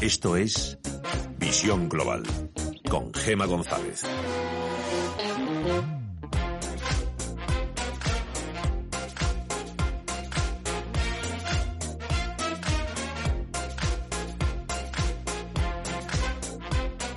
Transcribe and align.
Esto 0.00 0.34
es 0.34 0.78
Visión 1.36 1.90
Global 1.90 2.22
con 2.88 3.12
Gema 3.12 3.44
González. 3.44 4.02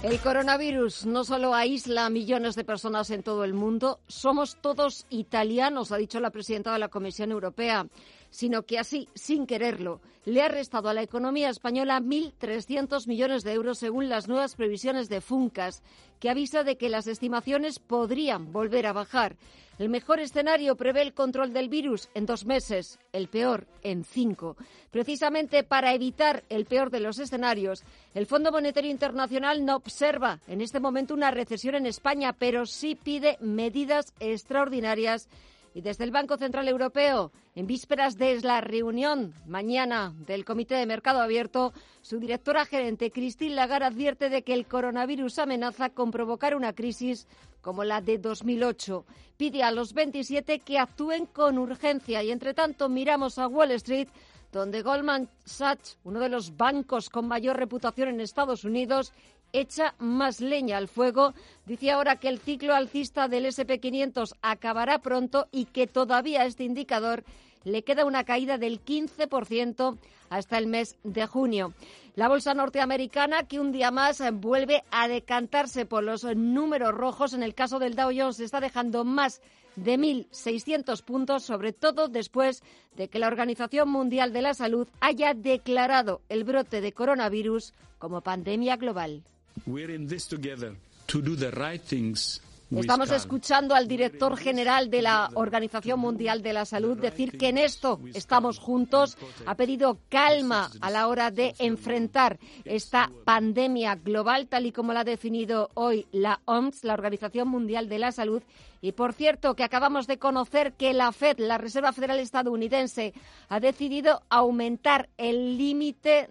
El 0.04 0.20
coronavirus 0.20 1.06
no 1.06 1.24
solo 1.24 1.56
aísla 1.56 2.08
a 2.08 2.10
millones 2.10 2.56
de 2.56 2.66
personas 2.66 3.10
en 3.12 3.24
todo 3.24 3.46
el 3.46 3.54
mundo, 3.54 4.02
somos 4.08 4.58
todos 4.58 5.06
italianos, 5.10 5.94
ha 5.94 5.98
dicho 5.98 6.20
la 6.20 6.32
presidenta 6.32 6.74
de 6.74 6.80
la 6.80 6.90
Comisión 6.90 7.32
Europea, 7.32 7.88
sino 8.34 8.64
que 8.64 8.80
así, 8.80 9.08
sin 9.14 9.46
quererlo, 9.46 10.02
le 10.26 10.42
ha 10.42 10.48
restado 10.48 10.90
a 10.90 10.94
la 10.96 11.04
economía 11.04 11.50
española 11.50 12.02
1.300 12.02 13.08
millones 13.08 13.44
de 13.44 13.54
euros 13.54 13.78
según 13.78 14.10
las 14.10 14.28
nuevas 14.28 14.56
previsiones 14.56 15.08
de 15.08 15.22
Funcas, 15.22 15.84
que 16.20 16.32
avisa 16.32 16.64
de 16.64 16.76
que 16.76 16.90
las 16.90 17.06
estimaciones 17.06 17.78
podrían 17.78 18.52
volver 18.52 18.88
a 18.88 18.94
bajar. 18.94 19.36
El 19.78 19.90
mejor 19.90 20.20
escenario 20.20 20.76
prevé 20.76 21.04
el 21.04 21.14
control 21.14 21.54
del 21.54 21.70
virus 21.70 22.10
en 22.16 22.26
dos 22.26 22.46
meses, 22.46 23.00
el 23.12 23.28
peor 23.28 23.68
en 23.84 24.04
cinco. 24.04 24.58
Precisamente 24.90 25.64
para 25.64 25.94
evitar 25.94 26.44
el 26.50 26.66
peor 26.66 26.90
de 26.90 27.02
los 27.02 27.20
escenarios, 27.20 27.84
el 28.16 28.26
Fondo 28.26 28.52
Monetario 28.52 28.90
Internacional 28.90 29.64
no 29.64 29.76
observa 29.76 30.40
en 30.48 30.62
este 30.62 30.80
momento 30.80 31.14
una 31.14 31.30
recesión 31.30 31.76
en 31.76 31.86
España, 31.86 32.34
pero 32.34 32.66
sí 32.66 32.96
pide 32.96 33.38
medidas 33.42 34.14
extraordinarias 34.20 35.30
y 35.74 35.82
desde 35.82 36.04
el 36.04 36.12
Banco 36.12 36.38
Central 36.38 36.68
Europeo, 36.68 37.32
en 37.56 37.68
vísperas 37.68 38.18
de 38.18 38.40
la 38.42 38.62
reunión 38.62 39.34
mañana 39.46 40.14
del 40.26 40.46
Comité 40.46 40.76
de 40.76 40.86
Mercado 40.86 41.22
Abierto, 41.22 41.74
su 42.02 42.20
directora 42.20 42.66
gerente, 42.66 43.12
Christine 43.12 43.56
Lagarde, 43.56 43.86
advierte 43.86 44.30
de 44.30 44.44
que 44.44 44.54
el 44.54 44.68
coronavirus 44.68 45.40
amenaza 45.40 45.90
con 45.90 46.12
provocar 46.12 46.56
una 46.56 46.74
crisis 46.74 47.28
como 47.62 47.84
la 47.84 48.02
de 48.02 48.18
2008. 48.18 49.06
Pide 49.38 49.64
a 49.64 49.72
los 49.72 49.94
27 49.94 50.60
que 50.60 50.78
actúen 50.78 51.26
con 51.26 51.58
urgencia 51.58 52.24
y, 52.24 52.32
entre 52.32 52.54
tanto, 52.54 52.88
miramos 52.90 53.40
a 53.40 53.48
Wall 53.48 53.72
Street 53.72 54.10
donde 54.52 54.84
Goldman 54.84 55.28
Sachs, 55.46 55.98
uno 56.04 56.20
de 56.20 56.30
los 56.30 56.56
bancos 56.56 57.10
con 57.10 57.28
mayor 57.28 57.58
reputación 57.58 58.10
en 58.10 58.22
Estados 58.22 58.64
Unidos, 58.64 59.12
echa 59.54 59.96
más 60.00 60.42
leña 60.42 60.78
al 60.78 60.88
fuego. 60.88 61.34
Dice 61.66 61.92
ahora 61.92 62.18
que 62.18 62.28
el 62.28 62.40
ciclo 62.40 62.76
alcista 62.76 63.28
del 63.28 63.46
SP500 63.46 64.36
acabará 64.42 65.00
pronto 65.00 65.48
y 65.52 65.66
que 65.66 65.88
todavía 65.88 66.46
este 66.46 66.64
indicador 66.64 67.24
le 67.64 67.84
queda 67.84 68.06
una 68.06 68.26
caída 68.26 68.58
del 68.58 68.84
15% 68.84 69.98
hasta 70.30 70.58
el 70.58 70.68
mes 70.68 70.98
de 71.04 71.26
junio. 71.28 71.74
La 72.16 72.28
bolsa 72.28 72.54
norteamericana 72.54 73.44
que 73.44 73.60
un 73.60 73.72
día 73.72 73.92
más 73.92 74.22
vuelve 74.34 74.84
a 74.92 75.08
decantarse 75.08 75.86
por 75.86 76.04
los 76.04 76.24
números 76.24 76.94
rojos. 76.94 77.34
En 77.34 77.44
el 77.44 77.56
caso 77.56 77.80
del 77.80 77.96
Dow 77.96 78.12
Jones 78.16 78.40
está 78.40 78.60
dejando 78.60 79.04
más 79.06 79.42
de 79.76 79.98
1.600 79.98 81.04
puntos, 81.04 81.44
sobre 81.44 81.74
todo 81.74 82.08
después 82.08 82.62
de 82.96 83.08
que 83.08 83.20
la 83.20 83.28
Organización 83.28 83.90
Mundial 83.90 84.34
de 84.34 84.42
la 84.42 84.54
Salud 84.54 84.88
haya 85.00 85.34
declarado 85.34 86.22
el 86.30 86.44
brote 86.44 86.82
de 86.82 86.92
coronavirus 86.92 87.74
como 87.98 88.22
pandemia 88.22 88.76
global. 88.76 89.24
We're 89.66 89.92
in 89.92 90.08
this 90.08 90.28
together 90.28 90.74
to 91.08 91.22
do 91.22 91.36
the 91.36 91.52
right 91.52 91.82
things 91.82 92.40
Estamos 92.76 93.12
escuchando 93.12 93.76
al 93.76 93.88
director 93.88 94.38
general 94.38 94.90
de 94.90 95.02
la 95.02 95.30
Organización 95.34 96.00
Mundial 96.00 96.42
de 96.42 96.54
la 96.54 96.66
Salud 96.66 96.98
decir 96.98 97.38
que 97.38 97.50
en 97.50 97.58
esto 97.58 98.00
estamos 98.14 98.60
juntos. 98.60 99.18
Ha 99.46 99.56
pedido 99.56 100.00
calma 100.10 100.70
a 100.82 100.90
la 100.90 101.08
hora 101.08 101.32
de 101.32 101.54
enfrentar 101.60 102.40
esta 102.66 103.12
pandemia 103.26 103.96
global, 103.96 104.48
tal 104.48 104.66
y 104.66 104.72
como 104.72 104.94
la 104.94 105.02
ha 105.02 105.06
definido 105.06 105.70
hoy 105.74 106.08
la 106.12 106.42
OMS, 106.46 106.84
la 106.84 106.94
Organización 106.94 107.48
Mundial 107.48 107.90
de 107.90 108.00
la 108.00 108.12
Salud, 108.12 108.44
y 108.84 108.92
por 108.92 109.14
cierto, 109.14 109.56
que 109.56 109.64
acabamos 109.64 110.08
de 110.08 110.20
conocer 110.20 110.74
que 110.74 110.92
la 110.92 111.14
Fed, 111.14 111.40
la 111.40 111.58
Reserva 111.58 111.94
Federal 111.94 112.20
estadounidense, 112.20 113.14
ha 113.48 113.62
decidido 113.62 114.24
aumentar 114.30 115.08
el 115.18 115.58
límite 115.58 116.28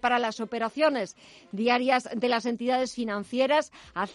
para 0.00 0.18
las 0.18 0.40
operaciones 0.40 1.14
diarias 1.52 2.08
de 2.12 2.28
las 2.28 2.46
entidades 2.46 2.94
financieras 2.96 3.70
a 3.94 4.08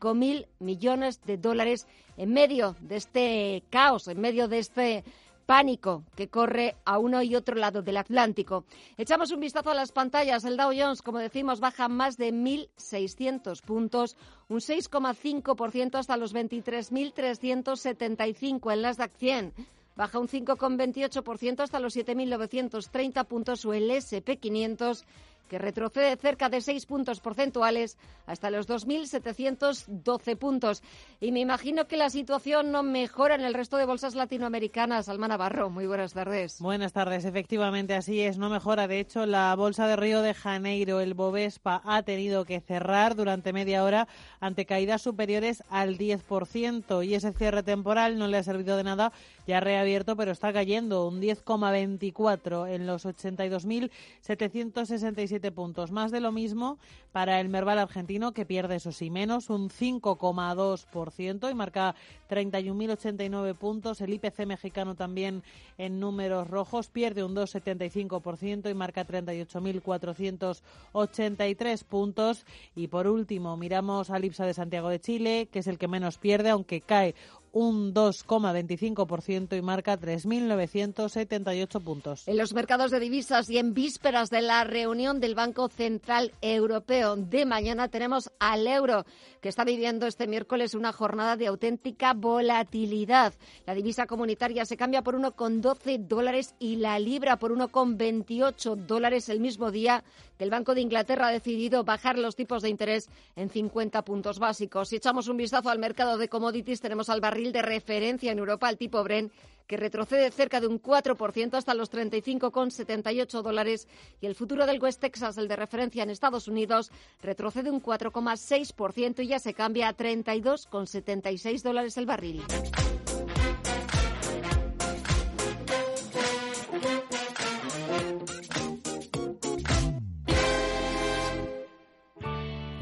175.000 0.00 0.46
millones 0.58 1.20
de 1.24 1.36
dólares 1.36 1.86
en 2.16 2.32
medio 2.32 2.74
de 2.80 2.96
este 2.96 3.62
caos, 3.70 4.08
en 4.08 4.20
medio 4.20 4.48
de 4.48 4.58
este 4.58 5.04
pánico 5.46 6.04
que 6.16 6.28
corre 6.28 6.74
a 6.84 6.98
uno 6.98 7.22
y 7.22 7.36
otro 7.36 7.54
lado 7.54 7.80
del 7.82 7.96
Atlántico. 7.96 8.64
Echamos 8.98 9.30
un 9.30 9.38
vistazo 9.40 9.70
a 9.70 9.74
las 9.74 9.92
pantallas. 9.92 10.44
El 10.44 10.56
Dow 10.56 10.72
Jones, 10.76 11.02
como 11.02 11.18
decimos, 11.18 11.60
baja 11.60 11.86
más 11.88 12.16
de 12.16 12.32
1.600 12.32 13.62
puntos, 13.62 14.16
un 14.48 14.58
6,5% 14.58 15.98
hasta 15.98 16.16
los 16.16 16.34
23.375 16.34 18.72
en 18.72 18.82
las 18.82 18.96
DAC 18.96 19.12
100 19.16 19.54
baja 19.96 20.18
un 20.18 20.28
5,28% 20.28 21.60
hasta 21.60 21.80
los 21.80 21.96
7.930 21.96 23.24
puntos 23.24 23.64
o 23.64 23.72
el 23.72 23.90
SP500 23.90 25.04
que 25.46 25.58
retrocede 25.58 26.16
cerca 26.16 26.48
de 26.48 26.60
seis 26.60 26.86
puntos 26.86 27.20
porcentuales 27.20 27.96
hasta 28.26 28.50
los 28.50 28.68
2.712 28.68 30.36
puntos. 30.36 30.82
Y 31.20 31.32
me 31.32 31.40
imagino 31.40 31.86
que 31.86 31.96
la 31.96 32.10
situación 32.10 32.72
no 32.72 32.82
mejora 32.82 33.34
en 33.34 33.42
el 33.42 33.54
resto 33.54 33.76
de 33.76 33.86
bolsas 33.86 34.14
latinoamericanas. 34.14 35.08
Alma 35.08 35.28
Navarro, 35.28 35.70
muy 35.70 35.86
buenas 35.86 36.12
tardes. 36.12 36.60
Buenas 36.60 36.92
tardes, 36.92 37.24
efectivamente 37.24 37.94
así 37.94 38.20
es, 38.20 38.38
no 38.38 38.50
mejora. 38.50 38.88
De 38.88 39.00
hecho, 39.00 39.26
la 39.26 39.54
bolsa 39.54 39.86
de 39.86 39.96
Río 39.96 40.22
de 40.22 40.34
Janeiro, 40.34 41.00
el 41.00 41.14
Bovespa, 41.14 41.82
ha 41.84 42.02
tenido 42.02 42.44
que 42.44 42.60
cerrar 42.60 43.14
durante 43.14 43.52
media 43.52 43.84
hora 43.84 44.08
ante 44.40 44.66
caídas 44.66 45.02
superiores 45.02 45.62
al 45.70 45.98
10% 45.98 47.06
y 47.06 47.14
ese 47.14 47.32
cierre 47.32 47.62
temporal 47.62 48.18
no 48.18 48.26
le 48.26 48.38
ha 48.38 48.42
servido 48.42 48.76
de 48.76 48.84
nada. 48.84 49.12
Ya 49.46 49.58
ha 49.58 49.60
reabierto, 49.60 50.16
pero 50.16 50.32
está 50.32 50.52
cayendo 50.52 51.06
un 51.06 51.20
10,24 51.20 52.68
en 52.68 52.86
los 52.86 53.06
82.767 53.06 55.35
puntos. 55.52 55.90
Más 55.90 56.10
de 56.10 56.20
lo 56.20 56.32
mismo 56.32 56.78
para 57.12 57.40
el 57.40 57.48
Merval 57.48 57.78
argentino, 57.78 58.32
que 58.32 58.44
pierde, 58.44 58.76
eso 58.76 58.92
sí, 58.92 59.10
menos, 59.10 59.50
un 59.50 59.70
5,2% 59.70 61.50
y 61.50 61.54
marca 61.54 61.94
31.089 62.28 63.54
puntos. 63.54 64.00
El 64.00 64.14
IPC 64.14 64.46
mexicano 64.46 64.94
también 64.94 65.42
en 65.78 66.00
números 66.00 66.48
rojos 66.48 66.88
pierde 66.88 67.24
un 67.24 67.34
2,75% 67.34 68.70
y 68.70 68.74
marca 68.74 69.06
38.483 69.06 71.84
puntos. 71.84 72.44
Y 72.74 72.88
por 72.88 73.06
último, 73.06 73.56
miramos 73.56 74.10
al 74.10 74.24
IPSA 74.24 74.46
de 74.46 74.54
Santiago 74.54 74.88
de 74.88 75.00
Chile, 75.00 75.48
que 75.50 75.60
es 75.60 75.66
el 75.66 75.78
que 75.78 75.88
menos 75.88 76.18
pierde, 76.18 76.50
aunque 76.50 76.80
cae 76.80 77.14
un 77.56 77.94
2,25% 77.94 79.56
y 79.56 79.62
marca 79.62 79.98
3.978 79.98 81.82
puntos. 81.82 82.28
En 82.28 82.36
los 82.36 82.52
mercados 82.52 82.90
de 82.90 83.00
divisas 83.00 83.48
y 83.48 83.56
en 83.56 83.72
vísperas 83.72 84.28
de 84.28 84.42
la 84.42 84.62
reunión 84.64 85.20
del 85.20 85.34
Banco 85.34 85.68
Central 85.68 86.32
Europeo 86.42 87.16
de 87.16 87.46
mañana 87.46 87.88
tenemos 87.88 88.30
al 88.40 88.66
euro 88.66 89.06
que 89.40 89.48
está 89.48 89.64
viviendo 89.64 90.06
este 90.06 90.26
miércoles 90.26 90.74
una 90.74 90.92
jornada 90.92 91.36
de 91.36 91.46
auténtica 91.46 92.12
volatilidad. 92.12 93.32
La 93.64 93.74
divisa 93.74 94.06
comunitaria 94.06 94.66
se 94.66 94.76
cambia 94.76 95.00
por 95.00 95.18
1,12 95.18 96.06
dólares 96.06 96.54
y 96.58 96.76
la 96.76 96.98
libra 96.98 97.38
por 97.38 97.56
1,28 97.56 98.76
dólares 98.86 99.30
el 99.30 99.40
mismo 99.40 99.70
día 99.70 100.04
que 100.36 100.44
el 100.44 100.50
Banco 100.50 100.74
de 100.74 100.82
Inglaterra 100.82 101.28
ha 101.28 101.32
decidido 101.32 101.84
bajar 101.84 102.18
los 102.18 102.36
tipos 102.36 102.62
de 102.62 102.68
interés 102.68 103.08
en 103.34 103.48
50 103.48 104.02
puntos 104.02 104.38
básicos. 104.38 104.90
Si 104.90 104.96
echamos 104.96 105.28
un 105.28 105.38
vistazo 105.38 105.70
al 105.70 105.78
mercado 105.78 106.18
de 106.18 106.28
commodities, 106.28 106.82
tenemos 106.82 107.08
al 107.08 107.22
barril 107.22 107.45
de 107.52 107.62
referencia 107.62 108.32
en 108.32 108.38
Europa, 108.38 108.68
el 108.68 108.78
tipo 108.78 109.02
Bren, 109.02 109.30
que 109.66 109.76
retrocede 109.76 110.30
cerca 110.30 110.60
de 110.60 110.66
un 110.66 110.80
4% 110.80 111.54
hasta 111.54 111.74
los 111.74 111.90
35,78 111.92 113.42
dólares 113.42 113.88
y 114.20 114.26
el 114.26 114.34
futuro 114.34 114.66
del 114.66 114.80
West 114.80 115.00
Texas, 115.00 115.38
el 115.38 115.48
de 115.48 115.56
referencia 115.56 116.02
en 116.02 116.10
Estados 116.10 116.48
Unidos, 116.48 116.90
retrocede 117.22 117.70
un 117.70 117.82
4,6% 117.82 119.24
y 119.24 119.26
ya 119.26 119.38
se 119.38 119.54
cambia 119.54 119.88
a 119.88 119.96
32,76 119.96 121.62
dólares 121.62 121.96
el 121.96 122.06
barril. 122.06 122.42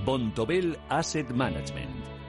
Bontobel 0.04 0.78
Asset 0.90 1.30
Management 1.30 1.93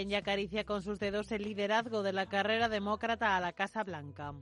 Biden 0.00 0.08
ya 0.08 0.18
acaricia 0.18 0.64
con 0.64 0.82
sus 0.82 0.98
dedos 0.98 1.30
el 1.30 1.42
liderazgo 1.42 2.02
de 2.02 2.14
la 2.14 2.24
carrera 2.24 2.70
demócrata 2.70 3.36
a 3.36 3.40
la 3.40 3.52
Casa 3.52 3.84
Blanca. 3.84 4.32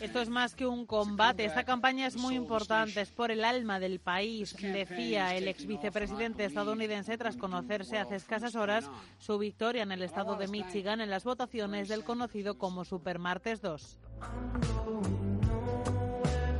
Esto 0.00 0.20
es 0.20 0.28
más 0.28 0.56
que 0.56 0.66
un 0.66 0.84
combate. 0.84 1.44
Esta 1.44 1.62
campaña 1.62 2.08
es 2.08 2.16
muy 2.16 2.34
importante. 2.34 3.00
Es 3.00 3.10
por 3.10 3.30
el 3.30 3.44
alma 3.44 3.78
del 3.78 4.00
país, 4.00 4.56
decía 4.60 5.36
el 5.36 5.46
ex 5.46 5.64
vicepresidente 5.66 6.44
estadounidense 6.44 7.16
tras 7.16 7.36
conocerse 7.36 7.98
hace 7.98 8.16
escasas 8.16 8.56
horas 8.56 8.90
su 9.18 9.38
victoria 9.38 9.84
en 9.84 9.92
el 9.92 10.02
estado 10.02 10.34
de 10.34 10.48
Michigan 10.48 11.00
en 11.00 11.10
las 11.10 11.22
votaciones 11.22 11.88
del 11.88 12.02
conocido 12.02 12.58
como 12.58 12.84
Supermartes 12.84 13.60
2. 13.60 13.98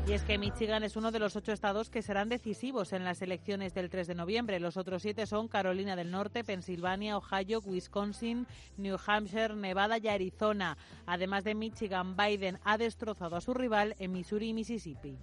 Y 0.09 0.13
es 0.13 0.23
que 0.23 0.39
Michigan 0.39 0.85
es 0.85 0.95
uno 0.95 1.11
de 1.11 1.19
los 1.19 1.35
ocho 1.35 1.51
estados 1.51 1.91
que 1.91 2.01
serán 2.01 2.29
decisivos 2.29 2.93
en 2.93 3.03
las 3.03 3.23
elecciones 3.23 3.75
del 3.75 3.91
3 3.91 4.07
de 4.07 4.15
noviembre. 4.15 4.61
Los 4.61 4.77
otros 4.77 5.03
siete 5.03 5.27
son 5.27 5.49
Carolina 5.49 5.97
del 5.97 6.13
Norte, 6.13 6.45
Pensilvania, 6.45 7.17
Ohio, 7.17 7.61
Wisconsin, 7.65 8.47
New 8.77 8.99
Hampshire, 9.05 9.57
Nevada 9.57 9.99
y 9.99 10.07
Arizona. 10.07 10.79
Además 11.07 11.43
de 11.43 11.57
Michigan, 11.57 12.17
Biden 12.17 12.61
ha 12.63 12.79
destrozado 12.79 13.35
a 13.35 13.41
su 13.41 13.53
rival 13.53 13.97
en 13.99 14.13
Missouri 14.13 14.51
y 14.51 14.55
Mississippi. 14.55 15.19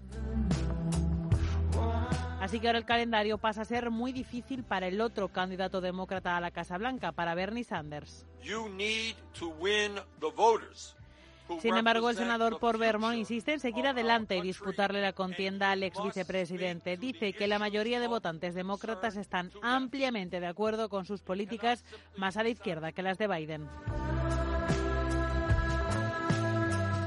Así 2.42 2.60
que 2.60 2.68
ahora 2.68 2.80
el 2.80 2.86
calendario 2.86 3.38
pasa 3.38 3.62
a 3.62 3.66
ser 3.66 3.90
muy 3.90 4.12
difícil 4.12 4.66
para 4.66 4.88
el 4.90 5.00
otro 5.00 5.30
candidato 5.30 5.80
demócrata 5.80 6.36
a 6.36 6.42
la 6.42 6.52
Casa 6.52 6.78
Blanca, 6.78 7.14
para 7.14 7.36
Bernie 7.36 7.64
Sanders. 7.64 8.28
Sin 11.60 11.76
embargo, 11.76 12.10
el 12.10 12.16
senador 12.16 12.60
por 12.60 12.78
Vermont 12.78 13.18
insiste 13.18 13.54
en 13.54 13.60
seguir 13.60 13.88
adelante 13.88 14.38
y 14.38 14.42
disputarle 14.42 15.02
la 15.02 15.14
contienda 15.14 15.72
al 15.72 15.84
ex 15.84 16.02
vicepresidente. 16.02 16.98
Dice 16.98 17.34
que 17.34 17.48
la 17.48 17.60
mayoría 17.60 18.00
de 18.00 18.08
votantes 18.08 18.56
demócratas 18.56 19.16
están 19.16 19.52
ampliamente 19.62 20.40
de 20.40 20.48
acuerdo 20.48 20.90
con 20.90 21.06
sus 21.06 21.22
políticas 21.22 21.84
más 22.18 22.38
a 22.38 22.44
la 22.44 22.50
izquierda 22.50 22.92
que 22.92 23.04
las 23.04 23.18
de 23.18 23.28
Biden. 23.28 23.70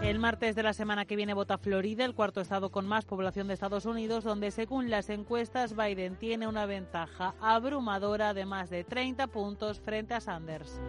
El 0.03 0.21
martes 0.21 0.55
de 0.55 0.63
la 0.63 0.73
semana 0.73 1.05
que 1.05 1.17
viene 1.17 1.35
vota 1.35 1.59
Florida, 1.59 2.05
el 2.05 2.15
cuarto 2.15 2.41
estado 2.41 2.71
con 2.71 2.87
más 2.87 3.05
población 3.05 3.49
de 3.49 3.55
Estados 3.55 3.87
Unidos, 3.87 4.23
donde 4.23 4.53
según 4.53 4.89
las 4.89 5.11
encuestas 5.11 5.75
Biden 5.75 6.15
tiene 6.15 6.47
una 6.47 6.65
ventaja 6.65 7.35
abrumadora 7.41 8.33
de 8.33 8.47
más 8.47 8.71
de 8.71 8.85
30 8.85 9.27
puntos 9.27 9.81
frente 9.81 10.15
a 10.15 10.21
Sanders. 10.21 10.81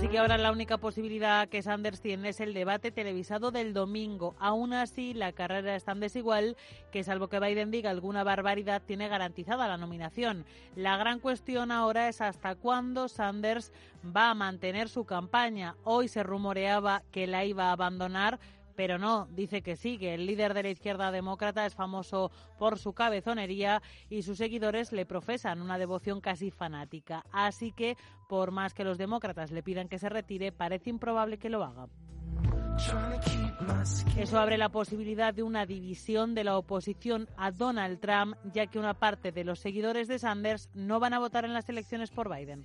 Así 0.00 0.08
que 0.08 0.18
ahora 0.18 0.38
la 0.38 0.50
única 0.50 0.78
posibilidad 0.78 1.46
que 1.46 1.60
Sanders 1.60 2.00
tiene 2.00 2.30
es 2.30 2.40
el 2.40 2.54
debate 2.54 2.90
televisado 2.90 3.50
del 3.50 3.74
domingo. 3.74 4.34
Aún 4.38 4.72
así, 4.72 5.12
la 5.12 5.32
carrera 5.32 5.76
es 5.76 5.84
tan 5.84 6.00
desigual 6.00 6.56
que, 6.90 7.04
salvo 7.04 7.28
que 7.28 7.38
Biden 7.38 7.70
diga 7.70 7.90
alguna 7.90 8.24
barbaridad, 8.24 8.80
tiene 8.80 9.08
garantizada 9.08 9.68
la 9.68 9.76
nominación. 9.76 10.46
La 10.74 10.96
gran 10.96 11.20
cuestión 11.20 11.70
ahora 11.70 12.08
es 12.08 12.22
hasta 12.22 12.54
cuándo 12.54 13.08
Sanders 13.08 13.72
va 14.16 14.30
a 14.30 14.34
mantener 14.34 14.88
su 14.88 15.04
campaña. 15.04 15.76
Hoy 15.84 16.08
se 16.08 16.22
rumoreaba 16.22 17.02
que 17.10 17.26
la 17.26 17.44
iba 17.44 17.64
a 17.64 17.72
abandonar 17.72 18.40
pero 18.80 18.96
no, 18.96 19.26
dice 19.32 19.60
que 19.60 19.76
sí, 19.76 19.98
que 19.98 20.14
el 20.14 20.24
líder 20.24 20.54
de 20.54 20.62
la 20.62 20.70
izquierda 20.70 21.12
demócrata 21.12 21.66
es 21.66 21.74
famoso 21.74 22.30
por 22.58 22.78
su 22.78 22.94
cabezonería 22.94 23.82
y 24.08 24.22
sus 24.22 24.38
seguidores 24.38 24.90
le 24.90 25.04
profesan 25.04 25.60
una 25.60 25.76
devoción 25.76 26.22
casi 26.22 26.50
fanática. 26.50 27.22
Así 27.30 27.72
que, 27.72 27.98
por 28.26 28.52
más 28.52 28.72
que 28.72 28.82
los 28.84 28.96
demócratas 28.96 29.50
le 29.50 29.62
pidan 29.62 29.90
que 29.90 29.98
se 29.98 30.08
retire, 30.08 30.50
parece 30.50 30.88
improbable 30.88 31.36
que 31.36 31.50
lo 31.50 31.62
haga. 31.62 31.88
Eso 34.16 34.38
abre 34.38 34.56
la 34.56 34.70
posibilidad 34.70 35.34
de 35.34 35.42
una 35.42 35.66
división 35.66 36.34
de 36.34 36.44
la 36.44 36.56
oposición 36.56 37.28
a 37.36 37.50
Donald 37.50 38.00
Trump, 38.00 38.34
ya 38.50 38.66
que 38.68 38.78
una 38.78 38.94
parte 38.94 39.30
de 39.30 39.44
los 39.44 39.58
seguidores 39.58 40.08
de 40.08 40.18
Sanders 40.18 40.70
no 40.72 41.00
van 41.00 41.12
a 41.12 41.18
votar 41.18 41.44
en 41.44 41.52
las 41.52 41.68
elecciones 41.68 42.10
por 42.10 42.34
Biden. 42.34 42.64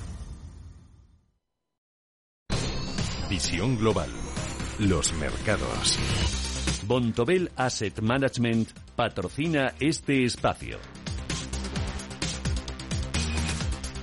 Visión 3.31 3.77
global. 3.77 4.09
Los 4.77 5.13
mercados. 5.13 5.97
Bontobel 6.85 7.49
Asset 7.55 8.01
Management 8.01 8.71
patrocina 8.97 9.73
este 9.79 10.25
espacio. 10.25 10.77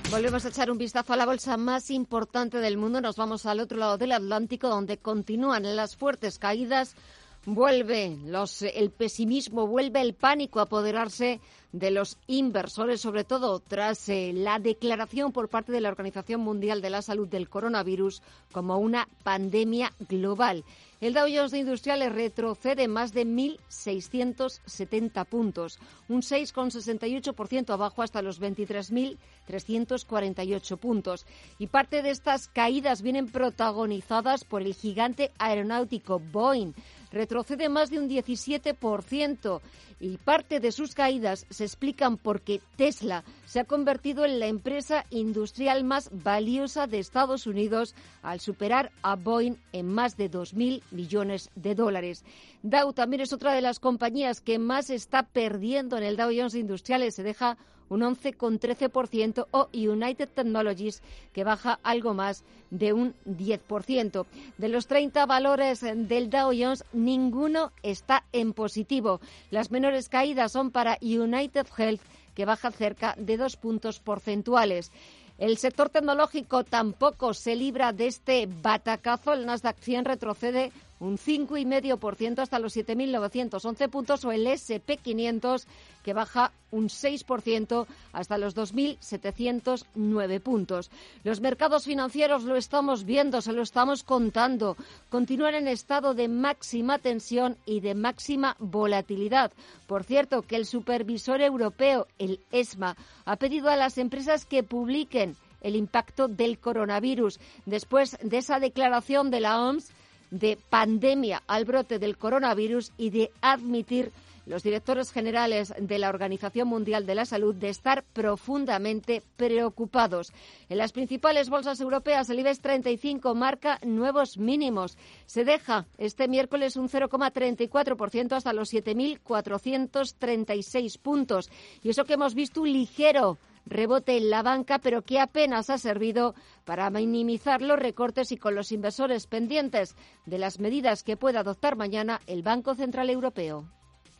Volvemos 0.09 0.43
a 0.45 0.49
echar 0.49 0.71
un 0.71 0.79
vistazo 0.79 1.13
a 1.13 1.15
la 1.15 1.27
bolsa 1.27 1.57
más 1.57 1.91
importante 1.91 2.57
del 2.57 2.77
mundo. 2.77 3.01
Nos 3.01 3.17
vamos 3.17 3.45
al 3.45 3.59
otro 3.59 3.77
lado 3.77 3.99
del 3.99 4.13
Atlántico, 4.13 4.67
donde 4.67 4.97
continúan 4.97 5.75
las 5.75 5.95
fuertes 5.95 6.39
caídas. 6.39 6.95
Vuelve 7.45 8.17
los, 8.25 8.61
el 8.61 8.91
pesimismo, 8.91 9.65
vuelve 9.65 10.01
el 10.01 10.13
pánico 10.13 10.59
a 10.59 10.63
apoderarse 10.63 11.39
de 11.71 11.91
los 11.91 12.17
inversores, 12.27 12.99
sobre 12.99 13.23
todo 13.23 13.59
tras 13.59 14.09
eh, 14.09 14.33
la 14.33 14.57
declaración 14.59 15.31
por 15.31 15.47
parte 15.49 15.71
de 15.71 15.79
la 15.81 15.89
Organización 15.89 16.41
Mundial 16.41 16.81
de 16.81 16.89
la 16.89 17.03
Salud 17.03 17.27
del 17.27 17.47
coronavirus 17.47 18.23
como 18.51 18.79
una 18.79 19.07
pandemia 19.23 19.93
global. 20.09 20.65
El 20.99 21.13
Dow 21.13 21.27
Jones 21.33 21.51
de 21.51 21.59
Industriales 21.59 22.11
retrocede 22.11 22.89
más 22.89 23.13
de 23.13 23.25
1.670 23.25 25.25
puntos, 25.25 25.79
un 26.09 26.21
6,68% 26.21 27.69
abajo 27.69 28.01
hasta 28.01 28.21
los 28.21 28.41
23.348 28.41 30.77
puntos. 30.77 31.25
Y 31.57 31.67
parte 31.67 32.01
de 32.01 32.09
estas 32.09 32.49
caídas 32.49 33.01
vienen 33.01 33.31
protagonizadas 33.31 34.43
por 34.43 34.61
el 34.61 34.73
gigante 34.73 35.31
aeronáutico 35.37 36.19
Boeing. 36.19 36.73
Retrocede 37.11 37.69
más 37.69 37.89
de 37.89 37.99
un 37.99 38.09
17% 38.09 39.61
y 39.99 40.17
parte 40.17 40.59
de 40.59 40.71
sus 40.71 40.93
caídas 40.93 41.45
se 41.49 41.65
explican 41.65 42.17
porque 42.17 42.61
Tesla 42.75 43.23
se 43.45 43.59
ha 43.59 43.65
convertido 43.65 44.25
en 44.25 44.39
la 44.39 44.47
empresa 44.47 45.05
industrial 45.09 45.83
más 45.83 46.09
valiosa 46.11 46.87
de 46.87 46.99
Estados 46.99 47.47
Unidos 47.47 47.95
al 48.21 48.39
superar 48.39 48.91
a 49.01 49.15
Boeing 49.15 49.55
en 49.73 49.87
más 49.87 50.17
de 50.17 50.29
2.000 50.29 50.81
millones 50.91 51.49
de 51.55 51.75
dólares. 51.75 52.23
Dow 52.63 52.93
también 52.93 53.21
es 53.21 53.33
otra 53.33 53.53
de 53.53 53.61
las 53.61 53.79
compañías 53.79 54.39
que 54.39 54.59
más 54.59 54.89
está 54.89 55.23
perdiendo 55.23 55.97
en 55.97 56.03
el 56.03 56.15
Dow 56.15 56.31
Jones 56.35 56.55
Industriales. 56.55 57.15
Se 57.15 57.23
deja 57.23 57.57
un 57.89 58.01
11,13%, 58.01 59.47
o 59.51 59.69
United 59.73 60.29
Technologies, 60.29 61.01
que 61.33 61.43
baja 61.43 61.79
algo 61.83 62.13
más 62.13 62.43
de 62.69 62.93
un 62.93 63.15
10%. 63.25 64.25
De 64.57 64.69
los 64.69 64.87
30 64.87 65.25
valores 65.25 65.81
del 65.81 66.29
Dow 66.29 66.51
Jones, 66.57 66.85
ninguno 66.93 67.71
está 67.83 68.25
en 68.31 68.53
positivo. 68.53 69.19
Las 69.51 69.71
menores 69.71 70.09
caídas 70.09 70.51
son 70.51 70.71
para 70.71 70.97
United 71.01 71.67
Health, 71.77 72.01
que 72.35 72.45
baja 72.45 72.71
cerca 72.71 73.15
de 73.17 73.37
dos 73.37 73.57
puntos 73.57 73.99
porcentuales. 73.99 74.91
El 75.39 75.57
sector 75.57 75.89
tecnológico 75.89 76.65
tampoco 76.65 77.33
se 77.33 77.55
libra 77.55 77.93
de 77.93 78.07
este 78.07 78.45
batacazo. 78.45 79.31
El 79.31 79.45
Nasdaq 79.45 79.77
100 79.79 80.05
retrocede 80.05 80.73
un 80.99 81.17
5,5% 81.17 82.39
hasta 82.39 82.59
los 82.59 82.75
7.911 82.75 83.89
puntos 83.89 84.25
o 84.25 84.31
el 84.31 84.45
SP500 84.47 85.65
que 86.03 86.13
baja 86.13 86.51
un 86.71 86.87
6% 86.87 87.87
hasta 88.13 88.37
los 88.37 88.55
2.709 88.55 90.39
puntos. 90.41 90.91
Los 91.23 91.41
mercados 91.41 91.85
financieros 91.85 92.43
lo 92.43 92.55
estamos 92.55 93.05
viendo, 93.05 93.41
se 93.41 93.53
lo 93.53 93.61
estamos 93.61 94.03
contando. 94.03 94.77
Continúan 95.09 95.55
en 95.55 95.67
estado 95.67 96.13
de 96.13 96.27
máxima 96.27 96.99
tensión 96.99 97.57
y 97.65 97.79
de 97.79 97.95
máxima 97.95 98.55
volatilidad. 98.59 99.51
Por 99.87 100.03
cierto, 100.03 100.41
que 100.41 100.55
el 100.55 100.65
supervisor 100.65 101.41
europeo, 101.41 102.07
el 102.17 102.39
ESMA, 102.51 102.95
ha 103.25 103.35
pedido 103.37 103.69
a 103.69 103.75
las 103.75 103.97
empresas 103.97 104.45
que 104.45 104.63
publiquen 104.63 105.35
el 105.61 105.75
impacto 105.75 106.27
del 106.27 106.59
coronavirus. 106.59 107.39
Después 107.65 108.17
de 108.21 108.37
esa 108.37 108.59
declaración 108.59 109.29
de 109.31 109.39
la 109.41 109.61
OMS, 109.61 109.91
de 110.31 110.57
pandemia 110.69 111.43
al 111.47 111.65
brote 111.65 111.99
del 111.99 112.17
coronavirus 112.17 112.91
y 112.97 113.09
de 113.09 113.31
admitir 113.41 114.11
los 114.49 114.63
directores 114.63 115.11
generales 115.11 115.71
de 115.79 115.99
la 115.99 116.09
Organización 116.09 116.67
Mundial 116.67 117.05
de 117.05 117.13
la 117.13 117.25
Salud 117.25 117.53
de 117.53 117.69
estar 117.69 118.03
profundamente 118.13 119.21
preocupados. 119.37 120.33
En 120.69 120.79
las 120.79 120.91
principales 120.91 121.49
bolsas 121.49 121.79
europeas, 121.79 122.31
el 122.31 122.39
IBEX 122.39 122.59
35 122.59 123.35
marca 123.35 123.77
nuevos 123.85 124.39
mínimos. 124.39 124.97
Se 125.27 125.45
deja 125.45 125.85
este 125.99 126.27
miércoles 126.27 126.77
un 126.77 126.89
0,34% 126.89 128.31
hasta 128.33 128.53
los 128.53 128.73
7.436 128.73 130.97
puntos. 130.99 131.51
Y 131.83 131.89
eso 131.89 132.05
que 132.05 132.13
hemos 132.13 132.33
visto 132.33 132.61
un 132.61 132.73
ligero 132.73 133.37
rebote 133.65 134.17
en 134.17 134.29
la 134.29 134.43
banca, 134.43 134.79
pero 134.79 135.01
que 135.01 135.19
apenas 135.19 135.69
ha 135.69 135.77
servido 135.77 136.35
para 136.65 136.89
minimizar 136.89 137.61
los 137.61 137.79
recortes 137.79 138.31
y 138.31 138.37
con 138.37 138.55
los 138.55 138.71
inversores 138.71 139.27
pendientes 139.27 139.95
de 140.25 140.37
las 140.37 140.59
medidas 140.59 141.03
que 141.03 141.17
pueda 141.17 141.41
adoptar 141.41 141.75
mañana 141.75 142.21
el 142.27 142.43
Banco 142.43 142.75
Central 142.75 143.09
Europeo. 143.09 143.69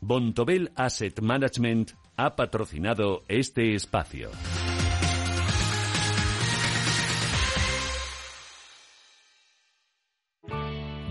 Bontobel 0.01 0.71
Asset 0.75 1.19
Management 1.21 1.91
ha 2.15 2.35
patrocinado 2.35 3.23
este 3.27 3.75
espacio. 3.75 4.29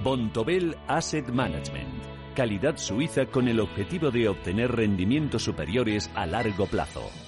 Bontobel 0.02 0.75
Asset 0.87 1.28
Management. 1.28 2.02
Calidad 2.35 2.78
suiza 2.78 3.26
con 3.26 3.47
el 3.49 3.61
objetivo 3.61 4.11
de 4.11 4.28
obtener 4.28 4.73
rendimientos 4.73 5.42
superiores 5.42 6.11
a 6.14 6.25
largo 6.25 6.66
plazo. 6.66 7.11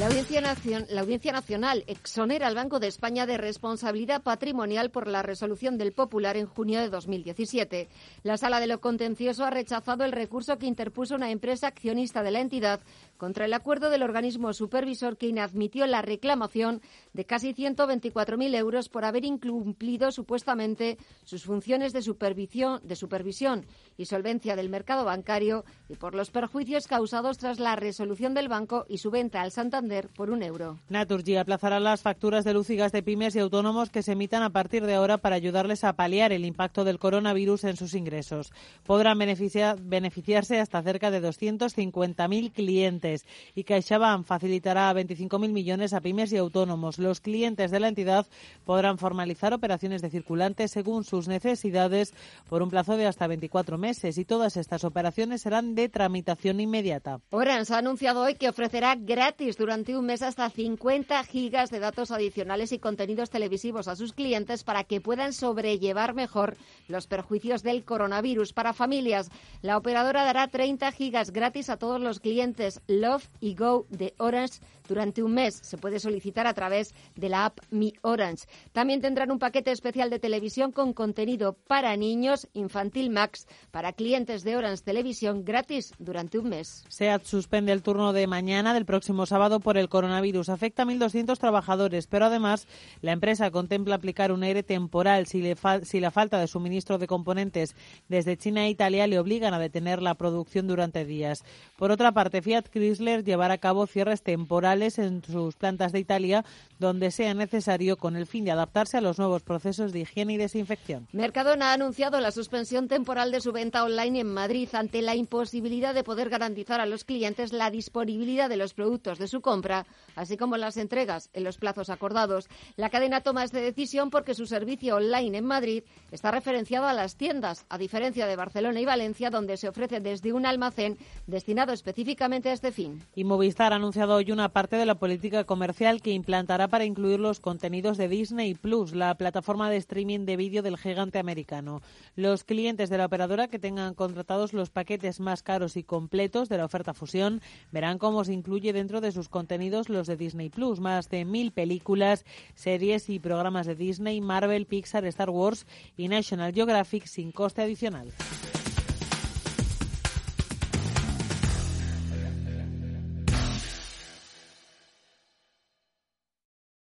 La 0.00 0.06
Audiencia, 0.06 1.30
Nacional 1.30 1.84
exonera 1.86 2.46
al 2.46 2.54
Banco 2.54 2.80
de 2.80 2.86
España 2.86 3.26
de 3.26 3.36
responsabilidad 3.36 4.22
patrimonial 4.22 4.90
por 4.90 5.06
la 5.06 5.20
resolución 5.20 5.76
del 5.76 5.92
Popular 5.92 6.38
en 6.38 6.46
junio 6.46 6.80
de 6.80 6.88
2017. 6.88 7.90
La 8.22 8.38
Sala 8.38 8.60
de 8.60 8.66
lo 8.66 8.80
Contencioso 8.80 9.44
ha 9.44 9.50
rechazado 9.50 10.04
el 10.04 10.12
recurso 10.12 10.56
que 10.56 10.64
interpuso 10.64 11.16
una 11.16 11.30
empresa 11.30 11.66
accionista 11.66 12.22
de 12.22 12.30
la 12.30 12.40
entidad 12.40 12.80
contra 13.20 13.44
el 13.44 13.52
acuerdo 13.52 13.90
del 13.90 14.02
organismo 14.02 14.54
supervisor 14.54 15.18
que 15.18 15.28
inadmitió 15.28 15.86
la 15.86 16.00
reclamación 16.00 16.80
de 17.12 17.26
casi 17.26 17.52
124.000 17.52 18.56
euros 18.56 18.88
por 18.88 19.04
haber 19.04 19.26
incumplido 19.26 20.10
supuestamente 20.10 20.96
sus 21.24 21.44
funciones 21.44 21.92
de 21.92 22.00
supervisión, 22.00 22.80
de 22.82 22.96
supervisión 22.96 23.66
y 23.98 24.06
solvencia 24.06 24.56
del 24.56 24.70
mercado 24.70 25.04
bancario 25.04 25.66
y 25.90 25.96
por 25.96 26.14
los 26.14 26.30
perjuicios 26.30 26.86
causados 26.86 27.36
tras 27.36 27.60
la 27.60 27.76
resolución 27.76 28.32
del 28.32 28.48
banco 28.48 28.86
y 28.88 28.96
su 28.96 29.10
venta 29.10 29.42
al 29.42 29.52
Santander 29.52 30.08
por 30.08 30.30
un 30.30 30.42
euro. 30.42 30.78
Naturgy 30.88 31.36
aplazará 31.36 31.78
las 31.78 32.00
facturas 32.00 32.46
de 32.46 32.54
luz 32.54 32.70
y 32.70 32.76
gas 32.76 32.90
de 32.90 33.02
pymes 33.02 33.36
y 33.36 33.40
autónomos 33.40 33.90
que 33.90 34.02
se 34.02 34.12
emitan 34.12 34.42
a 34.42 34.50
partir 34.50 34.86
de 34.86 34.94
ahora 34.94 35.18
para 35.18 35.36
ayudarles 35.36 35.84
a 35.84 35.92
paliar 35.92 36.32
el 36.32 36.46
impacto 36.46 36.84
del 36.84 36.98
coronavirus 36.98 37.64
en 37.64 37.76
sus 37.76 37.92
ingresos. 37.92 38.50
Podrán 38.84 39.18
beneficiarse 39.18 40.58
hasta 40.58 40.82
cerca 40.82 41.10
de 41.10 41.20
250.000 41.20 42.52
clientes 42.52 43.09
y 43.54 43.64
CaixaBank 43.64 44.24
facilitará 44.24 44.92
25.000 44.92 45.50
millones 45.50 45.92
a 45.92 46.00
pymes 46.00 46.32
y 46.32 46.36
autónomos. 46.36 46.98
Los 46.98 47.20
clientes 47.20 47.70
de 47.70 47.80
la 47.80 47.88
entidad 47.88 48.26
podrán 48.64 48.98
formalizar 48.98 49.52
operaciones 49.52 50.02
de 50.02 50.10
circulantes 50.10 50.70
según 50.70 51.04
sus 51.04 51.28
necesidades 51.28 52.14
por 52.48 52.62
un 52.62 52.70
plazo 52.70 52.96
de 52.96 53.06
hasta 53.06 53.26
24 53.26 53.78
meses 53.78 54.18
y 54.18 54.24
todas 54.24 54.56
estas 54.56 54.84
operaciones 54.84 55.42
serán 55.42 55.74
de 55.74 55.88
tramitación 55.88 56.60
inmediata. 56.60 57.20
Orange 57.30 57.74
ha 57.74 57.78
anunciado 57.78 58.22
hoy 58.22 58.34
que 58.34 58.48
ofrecerá 58.48 58.94
gratis 58.96 59.56
durante 59.56 59.96
un 59.96 60.06
mes 60.06 60.22
hasta 60.22 60.48
50 60.50 61.22
gigas 61.24 61.70
de 61.70 61.80
datos 61.80 62.10
adicionales 62.10 62.72
y 62.72 62.78
contenidos 62.78 63.30
televisivos 63.30 63.88
a 63.88 63.96
sus 63.96 64.12
clientes 64.12 64.64
para 64.64 64.84
que 64.84 65.00
puedan 65.00 65.32
sobrellevar 65.32 66.14
mejor 66.14 66.56
los 66.88 67.06
perjuicios 67.06 67.62
del 67.62 67.84
coronavirus. 67.84 68.52
Para 68.52 68.72
familias, 68.72 69.30
la 69.62 69.76
operadora 69.76 70.24
dará 70.24 70.48
30 70.48 70.92
gigas 70.92 71.30
gratis 71.32 71.70
a 71.70 71.76
todos 71.76 72.00
los 72.00 72.20
clientes 72.20 72.80
Love 73.00 73.28
y 73.40 73.54
Go 73.54 73.86
de 73.88 74.14
Orange 74.18 74.60
durante 74.90 75.22
un 75.22 75.32
mes. 75.32 75.54
Se 75.62 75.78
puede 75.78 76.00
solicitar 76.00 76.48
a 76.48 76.52
través 76.52 76.94
de 77.14 77.28
la 77.28 77.46
app 77.46 77.60
Mi 77.70 77.94
Orange. 78.02 78.46
También 78.72 79.00
tendrán 79.00 79.30
un 79.30 79.38
paquete 79.38 79.70
especial 79.70 80.10
de 80.10 80.18
televisión 80.18 80.72
con 80.72 80.92
contenido 80.92 81.52
para 81.52 81.96
niños, 81.96 82.48
Infantil 82.54 83.08
Max, 83.08 83.46
para 83.70 83.92
clientes 83.92 84.42
de 84.42 84.56
Orange 84.56 84.82
Televisión 84.82 85.44
gratis 85.44 85.94
durante 86.00 86.38
un 86.40 86.48
mes. 86.48 86.84
SEAT 86.88 87.22
suspende 87.24 87.70
el 87.70 87.82
turno 87.82 88.12
de 88.12 88.26
mañana 88.26 88.74
del 88.74 88.84
próximo 88.84 89.26
sábado 89.26 89.60
por 89.60 89.78
el 89.78 89.88
coronavirus. 89.88 90.48
Afecta 90.48 90.82
a 90.82 90.86
1.200 90.86 91.38
trabajadores, 91.38 92.08
pero 92.08 92.26
además 92.26 92.66
la 93.00 93.12
empresa 93.12 93.52
contempla 93.52 93.94
aplicar 93.94 94.32
un 94.32 94.42
aire 94.42 94.64
temporal 94.64 95.26
si, 95.26 95.54
si 95.84 96.00
la 96.00 96.10
falta 96.10 96.40
de 96.40 96.48
suministro 96.48 96.98
de 96.98 97.06
componentes 97.06 97.76
desde 98.08 98.36
China 98.36 98.64
e 98.66 98.70
Italia 98.70 99.06
le 99.06 99.20
obligan 99.20 99.54
a 99.54 99.60
detener 99.60 100.02
la 100.02 100.16
producción 100.16 100.66
durante 100.66 101.04
días. 101.04 101.44
Por 101.76 101.92
otra 101.92 102.10
parte, 102.10 102.42
Fiat 102.42 102.68
Chrysler 102.70 103.22
llevará 103.22 103.54
a 103.54 103.58
cabo 103.58 103.86
cierres 103.86 104.22
temporales 104.22 104.79
en 104.80 105.22
sus 105.22 105.54
plantas 105.56 105.92
de 105.92 106.00
Italia 106.00 106.44
donde 106.78 107.10
sea 107.10 107.34
necesario 107.34 107.98
con 107.98 108.16
el 108.16 108.26
fin 108.26 108.44
de 108.44 108.50
adaptarse 108.50 108.96
a 108.96 109.00
los 109.02 109.18
nuevos 109.18 109.42
procesos 109.42 109.92
de 109.92 110.00
higiene 110.00 110.32
y 110.32 110.36
desinfección. 110.38 111.06
Mercadona 111.12 111.70
ha 111.70 111.74
anunciado 111.74 112.20
la 112.20 112.30
suspensión 112.30 112.88
temporal 112.88 113.30
de 113.30 113.40
su 113.40 113.52
venta 113.52 113.84
online 113.84 114.20
en 114.20 114.32
Madrid 114.32 114.68
ante 114.72 115.02
la 115.02 115.14
imposibilidad 115.14 115.94
de 115.94 116.04
poder 116.04 116.30
garantizar 116.30 116.80
a 116.80 116.86
los 116.86 117.04
clientes 117.04 117.52
la 117.52 117.70
disponibilidad 117.70 118.48
de 118.48 118.56
los 118.56 118.72
productos 118.72 119.18
de 119.18 119.28
su 119.28 119.42
compra, 119.42 119.86
así 120.16 120.38
como 120.38 120.56
las 120.56 120.78
entregas 120.78 121.28
en 121.34 121.44
los 121.44 121.58
plazos 121.58 121.90
acordados. 121.90 122.48
La 122.76 122.88
cadena 122.88 123.20
toma 123.20 123.44
esta 123.44 123.58
decisión 123.58 124.10
porque 124.10 124.34
su 124.34 124.46
servicio 124.46 124.96
online 124.96 125.38
en 125.38 125.44
Madrid 125.44 125.84
está 126.10 126.30
referenciado 126.30 126.86
a 126.86 126.94
las 126.94 127.16
tiendas, 127.16 127.66
a 127.68 127.76
diferencia 127.76 128.26
de 128.26 128.36
Barcelona 128.36 128.80
y 128.80 128.86
Valencia, 128.86 129.28
donde 129.28 129.58
se 129.58 129.68
ofrece 129.68 130.00
desde 130.00 130.32
un 130.32 130.46
almacén 130.46 130.96
destinado 131.26 131.72
específicamente 131.74 132.48
a 132.48 132.52
este 132.54 132.72
fin. 132.72 133.02
Y 133.14 133.24
Movistar 133.24 133.74
ha 133.74 133.76
anunciado 133.76 134.14
hoy 134.14 134.32
una 134.32 134.48
parte 134.60 134.76
de 134.76 134.84
la 134.84 134.96
política 134.96 135.44
comercial 135.44 136.02
que 136.02 136.10
implantará 136.10 136.68
para 136.68 136.84
incluir 136.84 137.18
los 137.18 137.40
contenidos 137.40 137.96
de 137.96 138.08
Disney 138.08 138.52
Plus, 138.52 138.94
la 138.94 139.14
plataforma 139.14 139.70
de 139.70 139.78
streaming 139.78 140.26
de 140.26 140.36
vídeo 140.36 140.60
del 140.60 140.76
gigante 140.76 141.18
americano. 141.18 141.80
Los 142.14 142.44
clientes 142.44 142.90
de 142.90 142.98
la 142.98 143.06
operadora 143.06 143.48
que 143.48 143.58
tengan 143.58 143.94
contratados 143.94 144.52
los 144.52 144.68
paquetes 144.68 145.18
más 145.18 145.42
caros 145.42 145.78
y 145.78 145.82
completos 145.82 146.50
de 146.50 146.58
la 146.58 146.66
oferta 146.66 146.92
fusión 146.92 147.40
verán 147.72 147.96
cómo 147.96 148.22
se 148.22 148.34
incluye 148.34 148.74
dentro 148.74 149.00
de 149.00 149.12
sus 149.12 149.30
contenidos 149.30 149.88
los 149.88 150.06
de 150.06 150.18
Disney 150.18 150.50
Plus, 150.50 150.78
más 150.78 151.08
de 151.08 151.24
mil 151.24 151.52
películas, 151.52 152.26
series 152.54 153.08
y 153.08 153.18
programas 153.18 153.66
de 153.66 153.76
Disney, 153.76 154.20
Marvel, 154.20 154.66
Pixar, 154.66 155.06
Star 155.06 155.30
Wars 155.30 155.66
y 155.96 156.08
National 156.08 156.52
Geographic 156.52 157.06
sin 157.06 157.32
coste 157.32 157.62
adicional. 157.62 158.12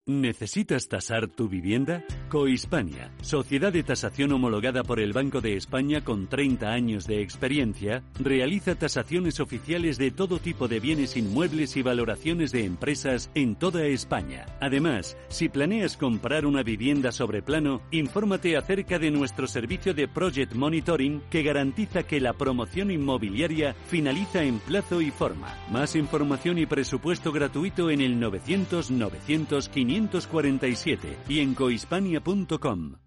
¿Necesitas 0.08 0.88
tasar 0.88 1.28
tu 1.28 1.48
vivienda? 1.48 2.04
Cohispania, 2.28 3.12
sociedad 3.22 3.72
de 3.72 3.84
tasación 3.84 4.32
homologada 4.32 4.84
por 4.84 5.00
el 5.00 5.14
Banco 5.14 5.42
de 5.42 5.56
España 5.56 6.04
con 6.04 6.26
30 6.26 6.72
años 6.72 7.06
de 7.06 7.22
experiencia, 7.22 8.02
realiza 8.18 8.74
tasaciones 8.74 9.40
oficiales 9.40 10.00
de 10.00 10.10
todo 10.10 10.40
tipo 10.40 10.68
de 10.68 10.80
bienes 10.80 11.18
inmuebles 11.18 11.78
y 11.78 11.84
valoraciones 11.84 12.52
de 12.52 12.66
empresas 12.66 13.30
en 13.36 13.54
toda 13.54 13.86
España. 13.86 14.48
Además, 14.60 15.18
si 15.28 15.50
planeas 15.50 15.98
comprar 15.98 16.48
una 16.48 16.64
vivienda 16.64 17.12
sobre 17.12 17.44
plano, 17.44 17.84
infórmate 17.92 18.58
acerca 18.58 18.98
de 18.98 19.12
nuestro 19.12 19.46
servicio 19.46 19.94
de 19.94 20.08
Project 20.08 20.56
Monitoring 20.56 21.22
que 21.30 21.44
garantiza 21.44 22.02
que 22.02 22.20
la 22.20 22.34
promoción 22.34 22.90
inmobiliaria 22.90 23.76
finaliza 23.86 24.42
en 24.42 24.58
plazo 24.58 25.00
y 25.00 25.12
forma. 25.12 25.56
Más 25.70 25.96
información 25.96 26.58
y 26.58 26.66
presupuesto 26.66 27.32
gratuito 27.32 27.92
en 27.92 28.02
el 28.02 28.20
900 28.20 28.90
900 28.90 29.70
500 29.70 29.92
547 30.10 31.18
y 31.30 31.40
en. 31.40 32.98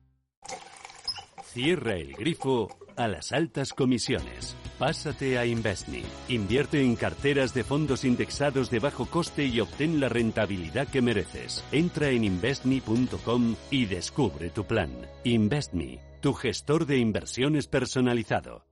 Cierra 1.42 1.96
el 1.96 2.12
grifo 2.14 2.68
a 2.96 3.08
las 3.08 3.32
altas 3.32 3.72
comisiones. 3.72 4.56
Pásate 4.78 5.38
a 5.38 5.46
Investme. 5.46 6.02
Invierte 6.28 6.82
en 6.82 6.96
carteras 6.96 7.54
de 7.54 7.64
fondos 7.64 8.04
indexados 8.04 8.70
de 8.70 8.78
bajo 8.78 9.06
coste 9.06 9.46
y 9.46 9.60
obtén 9.60 10.00
la 10.00 10.08
rentabilidad 10.08 10.88
que 10.88 11.02
mereces. 11.02 11.64
Entra 11.72 12.10
en 12.10 12.24
investme.com 12.24 13.56
y 13.70 13.86
descubre 13.86 14.50
tu 14.50 14.64
plan. 14.64 14.90
Investme, 15.24 16.00
tu 16.20 16.32
gestor 16.32 16.86
de 16.86 16.98
inversiones 16.98 17.66
personalizado. 17.66 18.66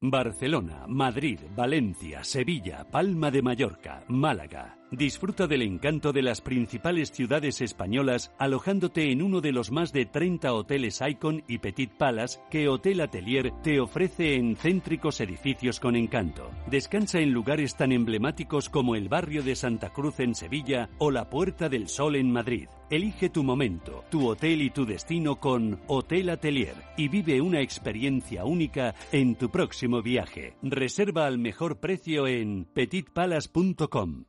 Barcelona, 0.00 0.84
Madrid, 0.86 1.40
Valencia, 1.56 2.22
Sevilla, 2.22 2.84
Palma 2.90 3.30
de 3.30 3.42
Mallorca, 3.42 4.04
Málaga. 4.08 4.75
Disfruta 4.92 5.48
del 5.48 5.62
encanto 5.62 6.12
de 6.12 6.22
las 6.22 6.40
principales 6.40 7.10
ciudades 7.10 7.60
españolas 7.60 8.32
alojándote 8.38 9.10
en 9.10 9.20
uno 9.20 9.40
de 9.40 9.50
los 9.50 9.72
más 9.72 9.92
de 9.92 10.06
30 10.06 10.52
hoteles 10.52 11.00
Icon 11.06 11.42
y 11.48 11.58
Petit 11.58 11.90
Palace 11.90 12.38
que 12.50 12.68
Hotel 12.68 13.00
Atelier 13.00 13.52
te 13.64 13.80
ofrece 13.80 14.36
en 14.36 14.54
céntricos 14.54 15.20
edificios 15.20 15.80
con 15.80 15.96
encanto. 15.96 16.50
Descansa 16.70 17.18
en 17.18 17.32
lugares 17.32 17.76
tan 17.76 17.90
emblemáticos 17.90 18.68
como 18.68 18.94
el 18.94 19.08
barrio 19.08 19.42
de 19.42 19.56
Santa 19.56 19.92
Cruz 19.92 20.20
en 20.20 20.36
Sevilla 20.36 20.88
o 20.98 21.10
la 21.10 21.28
Puerta 21.28 21.68
del 21.68 21.88
Sol 21.88 22.14
en 22.14 22.30
Madrid. 22.30 22.68
Elige 22.88 23.28
tu 23.28 23.42
momento, 23.42 24.04
tu 24.08 24.28
hotel 24.28 24.62
y 24.62 24.70
tu 24.70 24.86
destino 24.86 25.40
con 25.40 25.80
Hotel 25.88 26.30
Atelier 26.30 26.76
y 26.96 27.08
vive 27.08 27.40
una 27.40 27.60
experiencia 27.60 28.44
única 28.44 28.94
en 29.10 29.34
tu 29.34 29.50
próximo 29.50 30.00
viaje. 30.00 30.54
Reserva 30.62 31.26
al 31.26 31.38
mejor 31.38 31.80
precio 31.80 32.28
en 32.28 32.66
petitpalace.com. 32.72 34.26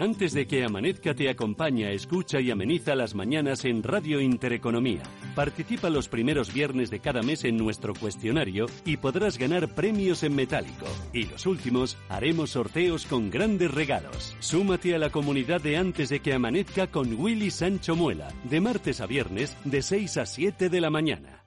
Antes 0.00 0.32
de 0.32 0.46
que 0.46 0.64
amanezca 0.64 1.14
te 1.14 1.28
acompaña, 1.28 1.90
escucha 1.90 2.40
y 2.40 2.50
ameniza 2.50 2.94
las 2.94 3.14
mañanas 3.14 3.66
en 3.66 3.82
Radio 3.82 4.18
Intereconomía. 4.18 5.02
Participa 5.34 5.90
los 5.90 6.08
primeros 6.08 6.54
viernes 6.54 6.88
de 6.88 7.00
cada 7.00 7.20
mes 7.20 7.44
en 7.44 7.58
nuestro 7.58 7.92
cuestionario 7.92 8.64
y 8.86 8.96
podrás 8.96 9.36
ganar 9.36 9.74
premios 9.74 10.22
en 10.22 10.34
metálico. 10.34 10.86
Y 11.12 11.24
los 11.24 11.44
últimos 11.44 11.98
haremos 12.08 12.48
sorteos 12.48 13.04
con 13.04 13.28
grandes 13.28 13.70
regalos. 13.70 14.34
Súmate 14.40 14.94
a 14.94 14.98
la 14.98 15.10
comunidad 15.10 15.60
de 15.60 15.76
Antes 15.76 16.08
de 16.08 16.20
que 16.20 16.32
amanezca 16.32 16.86
con 16.86 17.12
Willy 17.20 17.50
Sancho 17.50 17.94
Muela, 17.94 18.32
de 18.44 18.58
martes 18.62 19.02
a 19.02 19.06
viernes 19.06 19.54
de 19.64 19.82
6 19.82 20.16
a 20.16 20.24
7 20.24 20.70
de 20.70 20.80
la 20.80 20.88
mañana. 20.88 21.44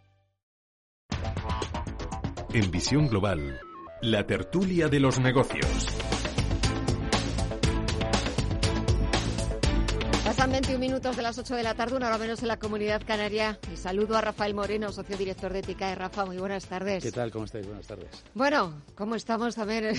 En 2.53 2.69
Visión 2.69 3.07
Global, 3.07 3.59
la 4.03 4.27
tertulia 4.27 4.89
de 4.89 4.99
los 4.99 5.19
negocios. 5.19 5.87
21 10.53 10.77
minutos 10.77 11.15
de 11.15 11.23
las 11.23 11.35
8 11.39 11.55
de 11.55 11.63
la 11.63 11.73
tarde, 11.73 11.95
una 11.95 12.09
hora 12.09 12.19
menos 12.19 12.43
en 12.43 12.47
la 12.47 12.57
comunidad 12.57 13.01
canaria. 13.03 13.57
Y 13.73 13.75
saludo 13.75 14.15
a 14.17 14.21
Rafael 14.21 14.53
Moreno, 14.53 14.91
socio 14.91 15.17
director 15.17 15.51
de 15.51 15.59
Ética 15.59 15.89
de 15.89 15.95
Rafa. 15.95 16.27
Muy 16.27 16.37
buenas 16.37 16.67
tardes. 16.67 17.01
¿Qué 17.01 17.11
tal? 17.11 17.31
¿Cómo 17.31 17.45
estáis? 17.45 17.65
Buenas 17.65 17.87
tardes. 17.87 18.23
Bueno, 18.35 18.83
¿cómo 18.93 19.15
estamos 19.15 19.55
también? 19.55 19.95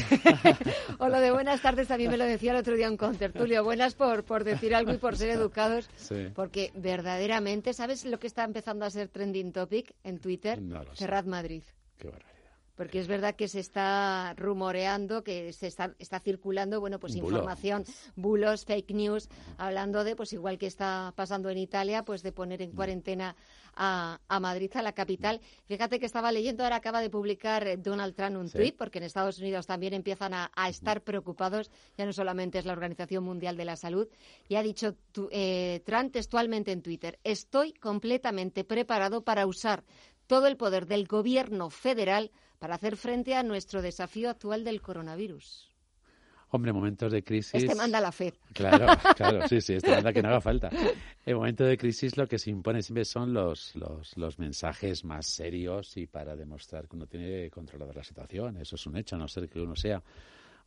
o 1.01 1.09
lo 1.09 1.21
de 1.21 1.33
buenas 1.33 1.61
tardes 1.61 1.89
también 1.89 2.13
me 2.13 2.17
lo 2.17 2.25
decía 2.25 2.53
el 2.53 2.59
otro 2.59 2.77
día 2.77 2.89
un 2.89 2.97
contertulio. 2.97 3.65
Buenas 3.65 3.97
por, 3.97 4.23
por 4.23 4.45
decir 4.45 4.77
algo 4.77 4.93
y 4.93 4.99
por 4.99 5.17
ser 5.17 5.31
educados. 5.31 5.91
Sí. 5.97 6.29
Porque 6.33 6.71
verdaderamente, 6.77 7.75
¿sabes 7.75 8.05
lo 8.05 8.21
que 8.21 8.29
está 8.29 8.45
empezando 8.45 8.85
a 8.85 8.91
ser 8.91 9.09
trending 9.09 9.51
topic 9.51 9.93
en 10.05 10.21
Twitter? 10.21 10.63
No. 10.63 10.85
Cerrad 10.95 11.25
Madrid. 11.25 11.65
Qué 11.99 12.07
barbaridad. 12.07 12.34
Porque 12.76 12.99
es 12.99 13.07
verdad 13.07 13.37
que 13.37 13.47
se 13.47 13.61
está 13.61 14.35
rumoreando, 14.37 15.23
que 15.23 15.52
se 15.52 15.69
está, 15.69 15.95
está 16.00 16.19
circulando, 16.19 16.81
bueno, 16.81 16.99
pues 16.99 17.14
Bulo. 17.14 17.28
información, 17.28 17.85
bulos, 18.16 18.64
fake 18.64 18.90
news, 18.90 19.28
hablando 19.59 20.02
de, 20.02 20.16
pues 20.16 20.33
igual 20.33 20.59
que 20.59 20.66
está 20.66 21.12
pasando 21.14 21.50
en 21.50 21.59
Italia, 21.59 22.04
pues 22.04 22.23
de 22.25 22.33
poner 22.33 22.59
Mm. 22.61 22.62
en 22.64 22.71
cuarentena 22.73 23.37
a, 23.76 24.19
a 24.28 24.40
Madrid, 24.40 24.71
a 24.75 24.83
la 24.83 24.93
capital. 24.93 25.40
Fíjate 25.66 26.00
que 26.00 26.07
estaba 26.07 26.33
leyendo, 26.33 26.64
ahora 26.64 26.76
acaba 26.76 27.00
de 27.00 27.11
publicar 27.11 27.66
eh, 27.66 27.76
Donald 27.76 28.14
Trump 28.16 28.37
un 28.37 28.49
Sí. 28.49 28.59
tuit, 28.59 28.76
porque 28.76 28.99
en 28.99 29.04
Estados 29.04 29.38
Unidos 29.38 29.66
también 29.66 29.95
empiezan 29.95 30.35
a, 30.35 30.50
a 30.57 30.69
estar 30.69 31.02
preocupados, 31.02 31.71
ya 31.97 32.07
no 32.07 32.12
solamente 32.12 32.59
es 32.59 32.64
la 32.66 32.73
Organización 32.73 33.23
Mundial 33.23 33.57
de 33.57 33.64
la 33.66 33.76
Salud, 33.76 34.09
y 34.49 34.57
ha 34.57 34.62
dicho 34.64 34.95
tu- 35.12 35.28
eh, 35.31 35.81
Trump 35.87 36.12
textualmente 36.12 36.73
en 36.73 36.83
Twitter, 36.83 37.19
estoy 37.23 37.73
completamente 37.73 38.64
preparado 38.64 39.23
para 39.23 39.47
usar 39.47 39.85
todo 40.26 40.47
el 40.47 40.57
poder 40.57 40.87
del 40.87 41.07
gobierno 41.07 41.69
federal 41.71 42.31
para 42.59 42.75
hacer 42.75 42.97
frente 42.97 43.35
a 43.35 43.43
nuestro 43.43 43.83
desafío 43.83 44.31
actual 44.31 44.64
del 44.64 44.81
coronavirus. 44.81 45.75
Hombre, 46.55 46.73
momentos 46.73 47.11
de 47.11 47.25
crisis. 47.25 47.64
Este 47.64 47.75
manda 47.75 48.01
la 48.01 48.12
FED. 48.12 48.35
Claro, 48.53 48.87
claro, 49.17 49.49
sí, 49.49 49.61
sí, 49.61 49.75
este 49.75 49.90
manda 49.90 50.12
que 50.12 50.23
no 50.23 50.29
haga 50.29 50.40
falta. 50.40 50.71
En 51.27 51.37
momento 51.37 51.64
de 51.64 51.77
crisis 51.77 52.17
lo 52.17 52.29
que 52.29 52.38
se 52.38 52.51
impone 52.51 52.81
siempre 52.81 53.05
son 53.05 53.33
los, 53.33 53.75
los, 53.75 54.17
los 54.17 54.38
mensajes 54.38 55.05
más 55.05 55.27
serios 55.27 55.97
y 55.97 56.07
para 56.07 56.37
demostrar 56.37 56.87
que 56.87 56.95
uno 56.95 57.09
tiene 57.09 57.51
controlada 57.51 57.93
la 57.93 58.05
situación. 58.05 58.57
Eso 58.59 58.77
es 58.77 58.87
un 58.87 58.97
hecho, 58.97 59.17
a 59.17 59.19
no 59.19 59.27
ser 59.27 59.49
que 59.49 59.59
uno 59.61 59.75
sea 59.75 60.01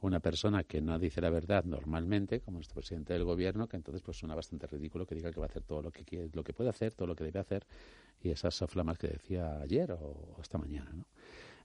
una 0.02 0.20
persona 0.20 0.64
que 0.64 0.82
no 0.82 1.00
dice 1.00 1.22
la 1.22 1.30
verdad 1.30 1.64
normalmente, 1.64 2.42
como 2.42 2.58
nuestro 2.58 2.76
presidente 2.76 3.14
del 3.14 3.24
gobierno, 3.24 3.68
que 3.70 3.78
entonces 3.78 4.02
pues 4.02 4.18
suena 4.18 4.36
bastante 4.36 4.68
ridículo 4.68 5.06
que 5.06 5.16
diga 5.16 5.32
que 5.32 5.40
va 5.40 5.46
a 5.46 5.50
hacer 5.50 5.64
todo 5.64 5.82
lo 5.82 5.92
que 5.92 6.04
quiere, 6.04 6.30
lo 6.34 6.44
que 6.44 6.52
puede 6.52 6.70
hacer, 6.70 6.92
todo 6.92 7.08
lo 7.08 7.16
que 7.16 7.24
debe 7.24 7.40
hacer, 7.40 7.66
y 8.22 8.30
esas 8.30 8.54
soflamas 8.54 8.98
que 8.98 9.08
decía 9.08 9.62
ayer 9.62 9.94
o, 9.94 10.36
o 10.38 10.42
esta 10.42 10.58
mañana, 10.58 10.92
¿no? 10.94 11.06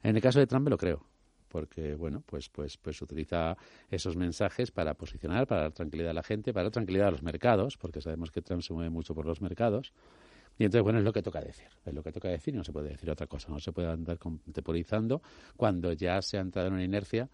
En 0.03 0.17
el 0.17 0.23
caso 0.23 0.39
de 0.39 0.47
Trump 0.47 0.65
me 0.65 0.71
lo 0.71 0.79
creo, 0.79 1.05
porque 1.49 1.95
bueno, 1.95 2.23
pues 2.27 2.49
pues 2.49 2.77
pues 2.79 3.01
utiliza 3.03 3.57
esos 3.91 4.17
mensajes 4.17 4.71
para 4.71 4.95
posicionar, 4.95 5.47
para 5.47 5.63
dar 5.63 5.73
tranquilidad 5.73 6.11
a 6.11 6.15
la 6.15 6.23
gente, 6.23 6.53
para 6.53 6.65
dar 6.65 6.73
tranquilidad 6.73 7.09
a 7.09 7.11
los 7.13 7.23
mercados, 7.23 7.77
porque 7.77 8.01
sabemos 8.01 8.31
que 8.31 8.43
Trump 8.43 8.63
se 8.63 8.73
mueve 8.73 8.91
mucho 8.91 9.15
por 9.15 9.27
los 9.27 9.41
mercados. 9.41 9.93
Y 10.59 10.65
entonces, 10.65 10.83
bueno, 10.83 10.99
es 10.99 11.05
lo 11.05 11.13
que 11.13 11.23
toca 11.23 11.41
decir. 11.41 11.69
Es 11.85 11.95
lo 11.95 12.03
que 12.03 12.13
toca 12.13 12.29
decir 12.29 12.53
y 12.55 12.59
no 12.59 12.65
se 12.65 12.73
puede 12.73 12.91
decir 12.91 13.11
otra 13.11 13.27
cosa. 13.27 13.49
No 13.51 13.59
se 13.59 13.73
puede 13.73 13.89
andar 13.89 14.19
contemporizando 14.19 15.23
cuando 15.57 15.93
ya 15.95 16.21
se 16.21 16.37
ha 16.37 16.41
entrado 16.41 16.69
en 16.69 16.75
una 16.75 16.85
inercia 16.85 17.29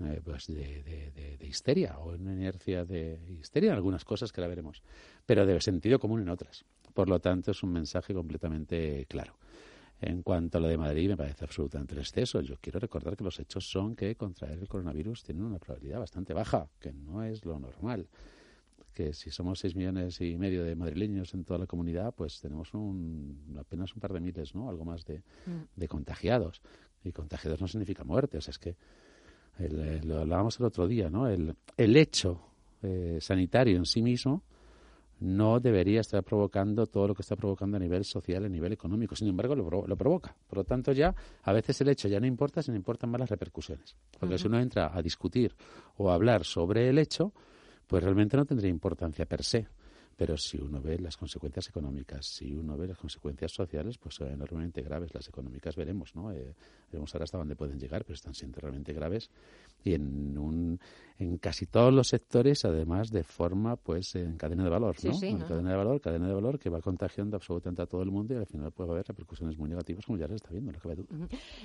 eh, 0.00 0.20
pues 0.24 0.46
de- 0.46 1.36
de 1.38 1.46
histeria 1.46 1.98
o 1.98 2.14
en 2.14 2.22
una 2.22 2.32
inercia 2.32 2.84
de 2.84 3.18
histeria 3.40 3.70
en 3.70 3.76
algunas 3.76 4.04
cosas 4.04 4.32
que 4.32 4.40
la 4.40 4.46
veremos, 4.48 4.82
pero 5.26 5.44
de 5.44 5.60
sentido 5.60 5.98
común 5.98 6.22
en 6.22 6.28
otras. 6.28 6.64
Por 6.94 7.08
lo 7.08 7.20
tanto, 7.20 7.50
es 7.50 7.62
un 7.62 7.72
mensaje 7.72 8.14
completamente 8.14 9.06
claro. 9.08 9.36
En 10.04 10.22
cuanto 10.24 10.58
a 10.58 10.60
lo 10.60 10.66
de 10.66 10.76
Madrid, 10.76 11.08
me 11.10 11.16
parece 11.16 11.44
absolutamente 11.44 11.94
el 11.94 12.00
exceso. 12.00 12.40
Yo 12.40 12.56
quiero 12.60 12.80
recordar 12.80 13.16
que 13.16 13.22
los 13.22 13.38
hechos 13.38 13.70
son 13.70 13.94
que 13.94 14.16
contraer 14.16 14.58
el 14.58 14.66
coronavirus 14.66 15.22
tiene 15.22 15.44
una 15.44 15.58
probabilidad 15.60 16.00
bastante 16.00 16.34
baja, 16.34 16.68
que 16.80 16.92
no 16.92 17.22
es 17.22 17.44
lo 17.44 17.56
normal. 17.60 18.08
Que 18.94 19.12
si 19.14 19.30
somos 19.30 19.60
seis 19.60 19.76
millones 19.76 20.20
y 20.20 20.36
medio 20.36 20.64
de 20.64 20.74
madrileños 20.74 21.32
en 21.34 21.44
toda 21.44 21.60
la 21.60 21.66
comunidad, 21.66 22.12
pues 22.14 22.40
tenemos 22.40 22.74
un, 22.74 23.54
apenas 23.58 23.94
un 23.94 24.00
par 24.00 24.12
de 24.12 24.20
miles, 24.20 24.54
¿no? 24.56 24.68
Algo 24.68 24.84
más 24.84 25.04
de, 25.04 25.22
de 25.76 25.88
contagiados. 25.88 26.60
Y 27.04 27.12
contagiados 27.12 27.60
no 27.60 27.68
significa 27.68 28.02
muerte. 28.02 28.38
O 28.38 28.40
sea, 28.40 28.50
es 28.50 28.58
que 28.58 28.76
el- 29.60 29.78
eh, 29.78 30.00
lo 30.04 30.18
hablábamos 30.18 30.58
el 30.58 30.66
otro 30.66 30.88
día, 30.88 31.08
¿no? 31.10 31.28
El, 31.28 31.54
el 31.76 31.96
hecho 31.96 32.40
eh, 32.82 33.18
sanitario 33.20 33.76
en 33.76 33.86
sí 33.86 34.02
mismo 34.02 34.42
no 35.22 35.60
debería 35.60 36.00
estar 36.00 36.22
provocando 36.24 36.86
todo 36.86 37.08
lo 37.08 37.14
que 37.14 37.22
está 37.22 37.36
provocando 37.36 37.76
a 37.76 37.80
nivel 37.80 38.04
social, 38.04 38.44
a 38.44 38.48
nivel 38.48 38.72
económico. 38.72 39.14
Sin 39.16 39.28
embargo, 39.28 39.54
lo, 39.54 39.64
provo- 39.66 39.86
lo 39.86 39.96
provoca. 39.96 40.34
Por 40.48 40.58
lo 40.58 40.64
tanto, 40.64 40.92
ya 40.92 41.14
a 41.42 41.52
veces 41.52 41.80
el 41.80 41.88
hecho 41.88 42.08
ya 42.08 42.20
no 42.20 42.26
importa, 42.26 42.62
sino 42.62 42.76
importan 42.76 43.10
más 43.10 43.20
las 43.20 43.30
repercusiones. 43.30 43.96
Porque 44.18 44.38
si 44.38 44.46
uno 44.48 44.58
entra 44.60 44.90
a 44.96 45.00
discutir 45.02 45.54
o 45.96 46.10
a 46.10 46.14
hablar 46.14 46.44
sobre 46.44 46.88
el 46.88 46.98
hecho, 46.98 47.32
pues 47.86 48.02
realmente 48.02 48.36
no 48.36 48.44
tendría 48.44 48.70
importancia 48.70 49.24
per 49.26 49.42
se. 49.44 49.66
Pero 50.14 50.36
si 50.36 50.58
uno 50.60 50.80
ve 50.80 50.98
las 50.98 51.16
consecuencias 51.16 51.68
económicas, 51.68 52.26
si 52.26 52.54
uno 52.54 52.76
ve 52.76 52.86
las 52.86 52.98
consecuencias 52.98 53.50
sociales, 53.50 53.96
pues 53.98 54.14
son 54.16 54.28
enormemente 54.28 54.82
graves. 54.82 55.14
Las 55.14 55.26
económicas 55.28 55.74
veremos, 55.74 56.14
¿no? 56.14 56.30
Eh, 56.32 56.54
veremos 56.92 57.12
ahora 57.14 57.24
hasta 57.24 57.38
dónde 57.38 57.56
pueden 57.56 57.80
llegar, 57.80 58.04
pero 58.04 58.14
están 58.14 58.34
siendo 58.34 58.60
realmente 58.60 58.92
graves. 58.92 59.30
Y 59.84 59.94
en, 59.94 60.38
un, 60.38 60.78
en 61.18 61.38
casi 61.38 61.66
todos 61.66 61.92
los 61.92 62.06
sectores, 62.08 62.64
además, 62.64 63.10
de 63.10 63.24
forma, 63.24 63.74
pues, 63.76 64.14
en 64.14 64.36
cadena 64.36 64.62
de 64.62 64.70
valor, 64.70 64.96
Sí, 64.96 65.08
¿no? 65.08 65.14
sí, 65.14 65.26
En 65.28 65.38
¿no? 65.40 65.46
cadena 65.48 65.70
de 65.70 65.76
valor, 65.76 66.00
cadena 66.00 66.28
de 66.28 66.34
valor 66.34 66.58
que 66.60 66.70
va 66.70 66.80
contagiando 66.80 67.36
absolutamente 67.36 67.82
a 67.82 67.86
todo 67.86 68.02
el 68.02 68.10
mundo 68.12 68.34
y 68.34 68.36
al 68.36 68.46
final 68.46 68.70
puede 68.70 68.90
haber 68.92 69.06
repercusiones 69.08 69.58
muy 69.58 69.68
negativas, 69.68 70.06
como 70.06 70.18
ya 70.18 70.28
se 70.28 70.36
está 70.36 70.50
viendo, 70.50 70.70
no 70.70 70.78
cabe 70.78 70.94
duda. 70.96 71.08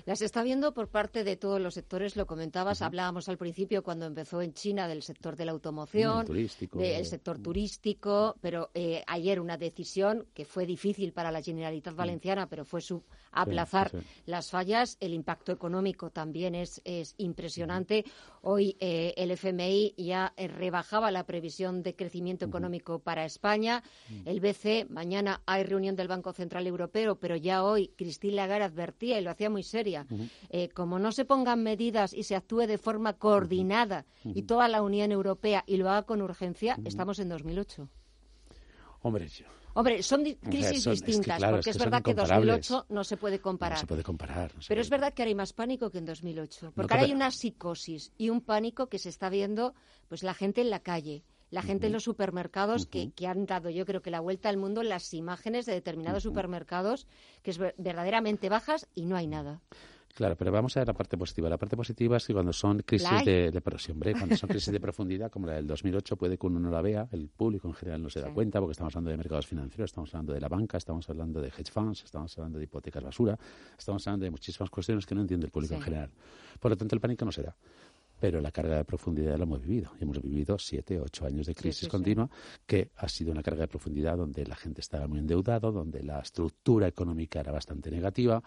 Las 0.05 0.21
está 0.23 0.41
viendo 0.41 0.73
por 0.73 0.87
parte 0.87 1.23
de 1.23 1.35
todos 1.37 1.61
los 1.61 1.75
sectores, 1.75 2.15
lo 2.15 2.25
comentabas, 2.25 2.81
hablábamos 2.81 3.29
al 3.29 3.37
principio 3.37 3.83
cuando 3.83 4.05
empezó 4.07 4.41
en 4.41 4.53
China 4.53 4.87
del 4.87 5.03
sector 5.03 5.35
de 5.35 5.45
la 5.45 5.51
automoción, 5.51 6.23
Mm, 6.23 6.25
turístico. 6.27 6.79
del 6.79 7.05
sector 7.05 7.37
turístico, 7.39 8.35
pero 8.41 8.69
eh, 8.73 9.03
ayer 9.07 9.39
una 9.39 9.57
decisión 9.57 10.25
que 10.33 10.45
fue 10.45 10.65
difícil 10.65 11.13
para 11.13 11.31
la 11.31 11.41
Generalitat 11.41 11.95
Valenciana, 11.95 12.47
pero 12.47 12.65
fue 12.65 12.81
su 12.81 13.03
aplazar 13.31 13.93
Mm. 13.93 13.99
sí, 13.99 14.05
sí. 14.15 14.21
las 14.25 14.49
fallas. 14.49 14.97
El 14.99 15.13
impacto 15.17 15.51
económico 15.51 16.09
también 16.09 16.55
es, 16.55 16.81
es 16.85 17.13
impresionante. 17.17 18.05
Hoy 18.41 18.77
eh, 18.79 19.13
el 19.17 19.31
FMI 19.31 19.95
ya 19.97 20.33
eh, 20.37 20.47
rebajaba 20.47 21.11
la 21.11 21.25
previsión 21.25 21.83
de 21.83 21.95
crecimiento 21.95 22.45
económico 22.45 22.99
para 22.99 23.25
España. 23.25 23.83
El 24.25 24.39
BCE, 24.39 24.85
mañana 24.89 25.41
hay 25.45 25.63
reunión 25.63 25.95
del 25.95 26.07
Banco 26.07 26.31
Central 26.31 26.65
Europeo, 26.67 27.15
pero 27.19 27.35
ya 27.35 27.63
hoy 27.63 27.89
Christine 27.97 28.35
Lagarde 28.35 28.65
advertía 28.65 29.19
y 29.19 29.23
lo 29.23 29.31
hacía 29.31 29.49
muy 29.49 29.63
seria. 29.63 30.05
eh, 30.49 30.69
como 30.69 30.99
no 30.99 31.11
se 31.11 31.25
pongan 31.25 31.63
medidas 31.63 32.13
y 32.13 32.23
se 32.23 32.35
actúe 32.35 32.67
de 32.67 32.77
forma 32.77 33.13
coordinada 33.13 34.05
y 34.23 34.43
toda 34.43 34.67
la 34.67 34.81
Unión 34.81 35.11
Europea 35.11 35.63
y 35.67 35.77
lo 35.77 35.89
haga 35.89 36.03
con 36.03 36.21
urgencia, 36.21 36.77
estamos 36.85 37.19
en 37.19 37.29
2008. 37.29 37.89
Hombre, 39.01 39.27
yo- 39.27 39.45
Hombre, 39.73 40.01
son 40.01 40.23
sea, 40.23 40.35
crisis 40.39 40.81
son- 40.83 40.93
es 40.93 41.01
que 41.01 41.05
distintas, 41.07 41.37
claro, 41.37 41.57
porque 41.57 41.69
es 41.69 41.77
que 41.77 41.83
verdad 41.83 42.01
que 42.01 42.11
incomparables. 42.11 42.67
2008 42.69 42.85
no 42.89 43.03
se 43.03 43.15
puede 43.17 43.39
comparar. 43.39 43.77
no 43.77 43.79
se 43.81 43.85
puede 43.87 44.03
comparar. 44.03 44.55
no 44.55 44.61
se 44.63 44.67
Pero 44.69 44.81
es 44.81 44.89
verdad 44.89 45.13
que 45.13 45.21
ahora 45.21 45.29
hay 45.29 45.35
más 45.35 45.53
pánico 45.53 45.91
que 45.91 45.99
en 45.99 46.05
2008, 46.05 46.71
porque 46.75 46.87
que 46.87 46.93
ahora 46.95 47.05
hay 47.05 47.13
una 47.13 47.29
psicosis 47.29 48.11
y 48.17 48.29
un 48.31 48.41
pánico 48.41 48.87
que 48.87 48.97
se 48.97 49.09
está 49.09 49.29
viendo, 49.29 49.75
pues 50.07 50.23
la 50.23 50.33
gente 50.33 50.61
en 50.61 50.71
la 50.71 50.79
calle, 50.79 51.23
la 51.51 51.61
gente 51.61 51.85
en 51.87 51.93
los 51.93 52.03
supermercados 52.03 52.87
que, 52.87 53.11
que 53.11 53.27
han 53.27 53.45
dado, 53.45 53.69
yo 53.69 53.85
creo 53.85 54.01
que 54.01 54.09
la 54.09 54.19
vuelta 54.19 54.49
al 54.49 54.57
mundo, 54.57 54.81
las 54.81 55.13
imágenes 55.13 55.65
de 55.67 55.73
determinados 55.73 56.23
supermercados 56.23 57.05
que 57.43 57.51
es 57.51 57.59
ver- 57.59 57.75
verdaderamente 57.77 58.49
bajas 58.49 58.87
y 58.95 59.05
no 59.05 59.15
hay 59.15 59.27
nada. 59.27 59.61
Claro, 60.17 60.35
pero 60.35 60.51
vamos 60.51 60.75
a 60.75 60.79
ver 60.79 60.87
la 60.87 60.95
parte 60.95 61.15
positiva. 61.15 61.47
La 61.47 61.59
parte 61.59 61.77
positiva 61.77 62.17
es 62.17 62.25
que 62.25 62.33
cuando 62.33 62.51
son 62.51 62.79
crisis 62.79 63.23
de, 63.23 63.51
de 63.51 63.61
hombre, 63.91 64.13
cuando 64.13 64.35
son 64.35 64.49
crisis 64.49 64.73
de 64.73 64.79
profundidad, 64.79 65.29
como 65.29 65.45
la 65.45 65.53
del 65.53 65.67
2008, 65.67 66.17
puede 66.17 66.39
que 66.39 66.47
uno 66.47 66.59
no 66.59 66.71
la 66.71 66.81
vea, 66.81 67.07
el 67.11 67.29
público 67.29 67.67
en 67.67 67.75
general 67.75 68.01
no 68.01 68.09
se 68.09 68.19
da 68.21 68.33
cuenta, 68.33 68.59
porque 68.59 68.71
estamos 68.71 68.95
hablando 68.95 69.11
de 69.11 69.17
mercados 69.17 69.45
financieros, 69.45 69.91
estamos 69.91 70.11
hablando 70.15 70.33
de 70.33 70.41
la 70.41 70.47
banca, 70.47 70.79
estamos 70.79 71.07
hablando 71.07 71.39
de 71.39 71.49
hedge 71.49 71.69
funds, 71.71 72.03
estamos 72.03 72.35
hablando 72.35 72.57
de 72.57 72.63
hipotecas 72.63 73.03
basura, 73.03 73.37
estamos 73.77 74.07
hablando 74.07 74.23
de 74.23 74.31
muchísimas 74.31 74.71
cuestiones 74.71 75.05
que 75.05 75.13
no 75.13 75.21
entiende 75.21 75.45
el 75.45 75.51
público 75.51 75.75
en 75.75 75.81
general. 75.83 76.09
Por 76.59 76.71
lo 76.71 76.77
tanto, 76.77 76.95
el 76.95 76.99
pánico 76.99 77.23
no 77.23 77.31
se 77.31 77.43
da 77.43 77.55
pero 78.19 78.41
la 78.41 78.49
carga 78.49 78.77
de 78.77 78.83
profundidad 78.83 79.37
la 79.37 79.43
hemos 79.43 79.61
vivido. 79.61 79.91
Hemos 79.99 80.19
vivido 80.19 80.57
siete, 80.57 80.99
ocho 80.99 81.27
años 81.27 81.45
de 81.45 81.53
crisis 81.53 81.87
continua, 81.87 82.27
que 82.65 82.89
ha 82.95 83.07
sido 83.07 83.31
una 83.31 83.43
carga 83.43 83.61
de 83.61 83.67
profundidad 83.67 84.17
donde 84.17 84.43
la 84.43 84.55
gente 84.55 84.81
estaba 84.81 85.05
muy 85.05 85.19
endeudado, 85.19 85.71
donde 85.71 86.01
la 86.01 86.21
estructura 86.21 86.87
económica 86.87 87.39
era 87.39 87.51
bastante 87.51 87.91
negativa, 87.91 88.41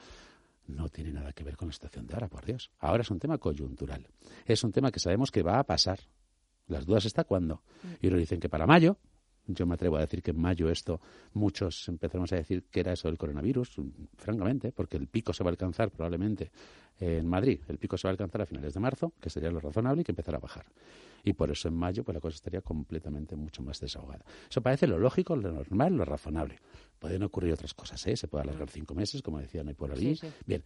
no 0.71 0.89
tiene 0.89 1.13
nada 1.13 1.33
que 1.33 1.45
ver 1.45 1.57
con 1.57 1.69
la 1.69 1.73
situación 1.73 2.07
de 2.07 2.15
ahora, 2.15 2.29
por 2.29 2.45
Dios. 2.45 2.71
Ahora 2.79 3.03
es 3.03 3.11
un 3.11 3.19
tema 3.19 3.39
coyuntural. 3.39 4.07
Es 4.47 4.65
un 4.65 4.73
tema 4.73 4.91
que 4.91 5.01
sabemos 5.01 5.31
que 5.31 5.43
va 5.43 5.59
a 5.59 5.65
pasar. 5.65 6.01
Las 6.67 6.87
dudas 6.87 7.05
está 7.05 7.25
cuándo. 7.25 7.63
Y 8.01 8.09
nos 8.09 8.19
dicen 8.19 8.41
que 8.41 8.49
para 8.49 8.67
mayo, 8.67 8.97
yo 9.47 9.67
me 9.67 9.75
atrevo 9.75 9.97
a 9.97 10.01
decir 10.01 10.23
que 10.23 10.31
en 10.31 10.41
mayo 10.41 10.71
esto, 10.71 11.01
muchos 11.33 11.89
empezamos 11.89 12.33
a 12.33 12.37
decir 12.37 12.65
que 12.71 12.81
era 12.81 12.93
eso 12.93 13.09
del 13.09 13.19
coronavirus, 13.19 13.77
francamente, 14.17 14.73
porque 14.73 14.97
el 14.97 15.09
pico 15.09 15.33
se 15.33 15.43
va 15.43 15.51
a 15.51 15.53
alcanzar 15.53 15.91
probablemente 15.91 16.51
en 17.01 17.27
Madrid. 17.27 17.61
El 17.69 17.79
pico 17.79 17.97
se 17.97 18.07
va 18.07 18.11
a 18.11 18.13
alcanzar 18.13 18.43
a 18.43 18.47
finales 18.47 18.75
de 18.75 18.81
marzo, 18.81 19.13
que 19.21 19.31
sería 19.31 19.51
lo 19.51 19.59
razonable, 19.59 20.03
y 20.03 20.05
que 20.05 20.13
empezará 20.13 20.37
a 20.37 20.41
bajar. 20.41 20.67
Y 21.25 21.33
por 21.33 21.51
eso 21.51 21.69
en 21.69 21.75
mayo 21.75 22.05
pues 22.05 22.15
la 22.15 22.21
cosa 22.21 22.37
estaría 22.37 22.61
completamente 22.61 23.37
mucho 23.37 23.63
más 23.63 23.81
desahogada. 23.81 24.25
Eso 24.49 24.61
parece 24.61 24.87
lo 24.87 24.99
lógico, 24.99 25.35
lo 25.35 25.51
normal, 25.51 25.95
lo 25.97 26.05
razonable. 26.05 26.59
Pueden 26.99 27.23
ocurrir 27.23 27.53
otras 27.53 27.75
cosas, 27.75 28.07
¿eh? 28.07 28.17
Se 28.17 28.29
puede 28.29 28.45
alargar 28.45 28.71
cinco 28.71 28.95
meses, 28.95 29.23
como 29.23 29.39
decían 29.39 29.69
hoy 29.69 29.75
por 29.75 29.91
allí. 29.93 30.19
Bien, 30.47 30.63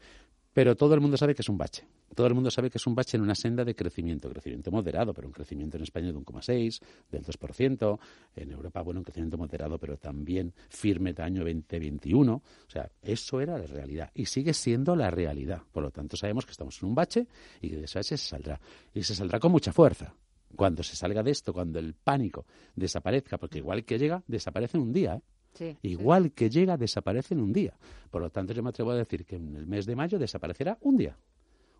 pero 0.52 0.76
todo 0.76 0.94
el 0.94 1.00
mundo 1.00 1.16
sabe 1.16 1.34
que 1.34 1.42
es 1.42 1.48
un 1.48 1.58
bache. 1.58 1.86
Todo 2.14 2.26
el 2.26 2.34
mundo 2.34 2.50
sabe 2.50 2.70
que 2.70 2.78
es 2.78 2.86
un 2.86 2.94
bache 2.94 3.16
en 3.16 3.22
una 3.22 3.34
senda 3.34 3.64
de 3.64 3.74
crecimiento, 3.74 4.28
crecimiento 4.28 4.70
moderado, 4.70 5.12
pero 5.12 5.26
un 5.26 5.32
crecimiento 5.32 5.76
en 5.76 5.82
España 5.82 6.06
de 6.08 6.14
1,6, 6.14 6.80
del 7.10 7.24
2%, 7.24 7.98
en 8.36 8.50
Europa, 8.52 8.82
bueno, 8.82 9.00
un 9.00 9.04
crecimiento 9.04 9.36
moderado, 9.36 9.78
pero 9.78 9.96
también 9.96 10.52
firme 10.68 11.12
de 11.12 11.22
año 11.22 11.44
2021. 11.44 12.32
O 12.34 12.70
sea, 12.70 12.90
eso 13.02 13.40
era 13.40 13.58
la 13.58 13.66
realidad 13.66 14.10
y 14.14 14.26
sigue 14.26 14.54
siendo 14.54 14.96
la 14.96 15.10
realidad. 15.10 15.62
Por 15.72 15.82
lo 15.82 15.90
tanto, 15.90 16.16
sabemos 16.16 16.44
que 16.46 16.52
estamos 16.52 16.80
en 16.82 16.88
un 16.88 16.94
bache 16.94 17.26
y 17.60 17.70
que 17.70 17.76
de 17.76 17.84
ese 17.84 17.98
bache 17.98 18.16
se 18.16 18.28
saldrá. 18.28 18.60
Y 18.92 19.02
se 19.02 19.14
saldrá 19.14 19.38
con 19.38 19.52
mucha 19.52 19.72
fuerza. 19.72 20.14
Cuando 20.56 20.84
se 20.84 20.94
salga 20.94 21.22
de 21.22 21.32
esto, 21.32 21.52
cuando 21.52 21.80
el 21.80 21.94
pánico 21.94 22.46
desaparezca, 22.76 23.38
porque 23.38 23.58
igual 23.58 23.84
que 23.84 23.98
llega, 23.98 24.22
desaparece 24.28 24.76
en 24.76 24.84
un 24.84 24.92
día, 24.92 25.16
¿eh? 25.16 25.20
Igual 25.82 26.32
que 26.32 26.50
llega, 26.50 26.76
desaparece 26.76 27.34
en 27.34 27.40
un 27.40 27.52
día. 27.52 27.74
Por 28.10 28.22
lo 28.22 28.30
tanto, 28.30 28.52
yo 28.52 28.62
me 28.62 28.70
atrevo 28.70 28.90
a 28.90 28.96
decir 28.96 29.24
que 29.24 29.36
en 29.36 29.54
el 29.56 29.66
mes 29.66 29.86
de 29.86 29.96
mayo 29.96 30.18
desaparecerá 30.18 30.78
un 30.80 30.96
día. 30.96 31.16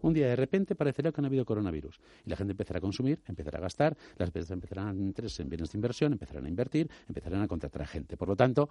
Un 0.05 0.13
día 0.13 0.29
de 0.29 0.37
repente 0.37 0.75
parecerá 0.75 1.13
que 1.13 1.23
no 1.23 1.27
ha 1.27 1.31
habido 1.33 1.47
coronavirus. 1.47 1.99
Y 2.27 2.29
la 2.29 2.37
gente 2.37 2.53
empezará 2.53 2.77
a 2.77 2.81
consumir, 2.83 3.23
empezará 3.27 3.57
a 3.57 3.63
gastar, 3.63 3.97
las 4.19 4.29
empresas 4.29 4.51
empezarán 4.51 4.89
a 4.89 4.93
interesarse 4.93 5.43
en 5.43 5.49
bienes 5.49 5.73
de 5.73 5.79
inversión, 5.79 6.13
empezarán 6.13 6.45
a 6.45 6.49
invertir, 6.51 6.91
empezarán 7.09 7.41
a 7.41 7.49
contratar 7.49 7.81
a 7.81 7.87
gente. 7.87 8.19
Por 8.19 8.29
lo 8.29 8.37
tanto, 8.37 8.69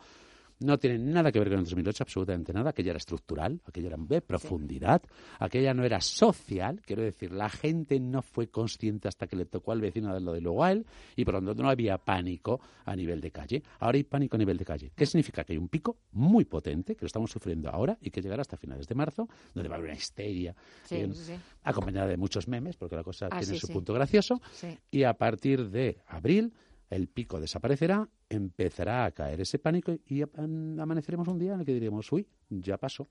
no 0.60 0.78
tiene 0.78 0.98
nada 0.98 1.32
que 1.32 1.39
ver 1.39 1.50
con 1.50 1.60
el 1.60 1.66
2008, 1.66 2.04
absolutamente 2.04 2.54
nada. 2.54 2.70
Aquella 2.72 2.92
era 2.92 2.98
estructural, 2.98 3.62
aquella 3.66 3.88
era 3.88 3.98
de 3.98 4.22
profundidad, 4.22 5.02
aquella 5.39 5.74
no 5.74 5.84
era 5.84 6.02
social. 6.02 6.82
Quiero 6.86 7.02
decir, 7.02 7.32
la 7.32 7.50
gente 7.50 8.00
no 8.00 8.22
fue 8.22 8.48
consciente 8.48 9.08
hasta 9.08 9.28
que 9.28 9.36
le 9.36 9.46
tocó 9.46 9.72
al 9.72 9.82
vecino 9.82 10.13
de 10.13 10.22
lo 10.22 10.34
de 10.34 10.42
luego 10.42 10.63
a 10.63 10.72
él 10.72 10.86
y 11.16 11.26
por 11.26 11.36
lo 11.36 11.42
tanto 11.42 11.63
no 11.63 11.70
había 11.70 11.98
pánico 11.98 12.62
a 12.86 12.96
nivel 12.96 13.22
de 13.22 13.32
calle. 13.32 13.63
Ahora 13.80 13.98
hay 13.98 14.04
pánico 14.04 14.36
a 14.36 14.39
nivel 14.39 14.58
de 14.58 14.66
calle. 14.66 14.92
¿Qué 14.96 15.06
significa? 15.06 15.44
Que 15.44 15.54
hay 15.54 15.58
un 15.58 15.70
pico 15.70 15.98
muy 16.12 16.46
potente 16.46 16.96
que 16.96 17.02
lo 17.02 17.08
estamos 17.08 17.32
sufriendo 17.32 17.70
ahora 17.70 17.98
y 18.02 18.10
que 18.10 18.22
llegará 18.22 18.42
hasta 18.42 18.58
finales 18.58 18.88
de 18.88 18.96
marzo, 18.96 19.28
donde 19.54 19.70
va 19.70 19.76
a 19.76 19.78
haber 19.78 19.92
una 19.92 19.98
histeria 19.98 20.56
acompañada 21.63 22.08
de 22.08 22.18
muchos 22.18 22.48
memes, 22.48 22.78
porque 22.78 22.96
la 22.96 23.04
cosa 23.04 23.28
ah, 23.32 23.39
tiene 23.39 23.58
su 23.58 23.68
punto 23.68 23.94
gracioso. 23.94 24.42
Y 24.92 25.04
a 25.04 25.13
partir 25.13 25.70
de 25.70 25.98
abril 26.08 26.54
el 26.95 27.08
pico 27.08 27.39
desaparecerá, 27.39 28.08
empezará 28.29 29.06
a 29.06 29.12
caer 29.12 29.41
ese 29.41 29.60
pánico 29.60 29.97
y 30.06 30.21
amaneceremos 30.21 31.27
un 31.27 31.39
día 31.39 31.53
en 31.53 31.62
el 31.62 31.65
que 31.65 31.73
diremos, 31.73 32.12
uy, 32.12 32.27
ya 32.49 32.77
pasó. 32.77 33.08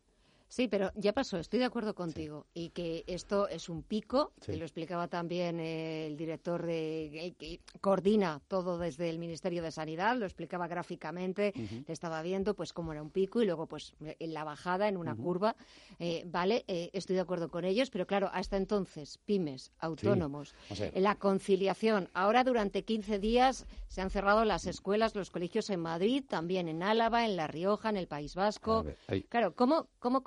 Sí, 0.52 0.68
pero 0.68 0.92
ya 0.96 1.14
pasó, 1.14 1.38
estoy 1.38 1.60
de 1.60 1.64
acuerdo 1.64 1.94
contigo. 1.94 2.44
Y 2.52 2.68
que 2.68 3.04
esto 3.06 3.48
es 3.48 3.70
un 3.70 3.82
pico, 3.82 4.34
que 4.44 4.54
lo 4.58 4.66
explicaba 4.66 5.08
también 5.08 5.58
el 5.58 6.14
director 6.14 6.66
de, 6.66 7.34
que 7.38 7.60
coordina 7.80 8.42
todo 8.48 8.76
desde 8.76 9.08
el 9.08 9.18
Ministerio 9.18 9.62
de 9.62 9.70
Sanidad, 9.70 10.14
lo 10.14 10.26
explicaba 10.26 10.68
gráficamente, 10.68 11.54
le 11.56 11.90
estaba 11.90 12.20
viendo 12.20 12.52
pues 12.52 12.74
cómo 12.74 12.92
era 12.92 13.00
un 13.00 13.08
pico 13.08 13.40
y 13.40 13.46
luego 13.46 13.66
pues 13.66 13.94
en 13.98 14.34
la 14.34 14.44
bajada, 14.44 14.88
en 14.88 14.98
una 14.98 15.16
curva. 15.16 15.56
Eh, 15.98 16.24
vale, 16.26 16.66
eh, 16.68 16.90
estoy 16.92 17.16
de 17.16 17.22
acuerdo 17.22 17.48
con 17.48 17.64
ellos, 17.64 17.88
pero 17.88 18.06
claro, 18.06 18.28
hasta 18.30 18.58
entonces, 18.58 19.20
pymes, 19.24 19.72
autónomos, 19.78 20.54
la 20.94 21.14
conciliación. 21.14 22.10
Ahora 22.12 22.44
durante 22.44 22.82
15 22.82 23.18
días 23.20 23.66
se 23.88 24.02
han 24.02 24.10
cerrado 24.10 24.44
las 24.44 24.66
escuelas, 24.66 25.14
los 25.14 25.30
colegios 25.30 25.70
en 25.70 25.80
Madrid, 25.80 26.22
también 26.28 26.68
en 26.68 26.82
Álava, 26.82 27.24
en 27.24 27.36
La 27.36 27.46
Rioja, 27.46 27.88
en 27.88 27.96
el 27.96 28.06
País 28.06 28.34
Vasco. 28.34 28.84
Claro, 29.30 29.54
¿cómo, 29.54 29.88
cómo 29.98 30.22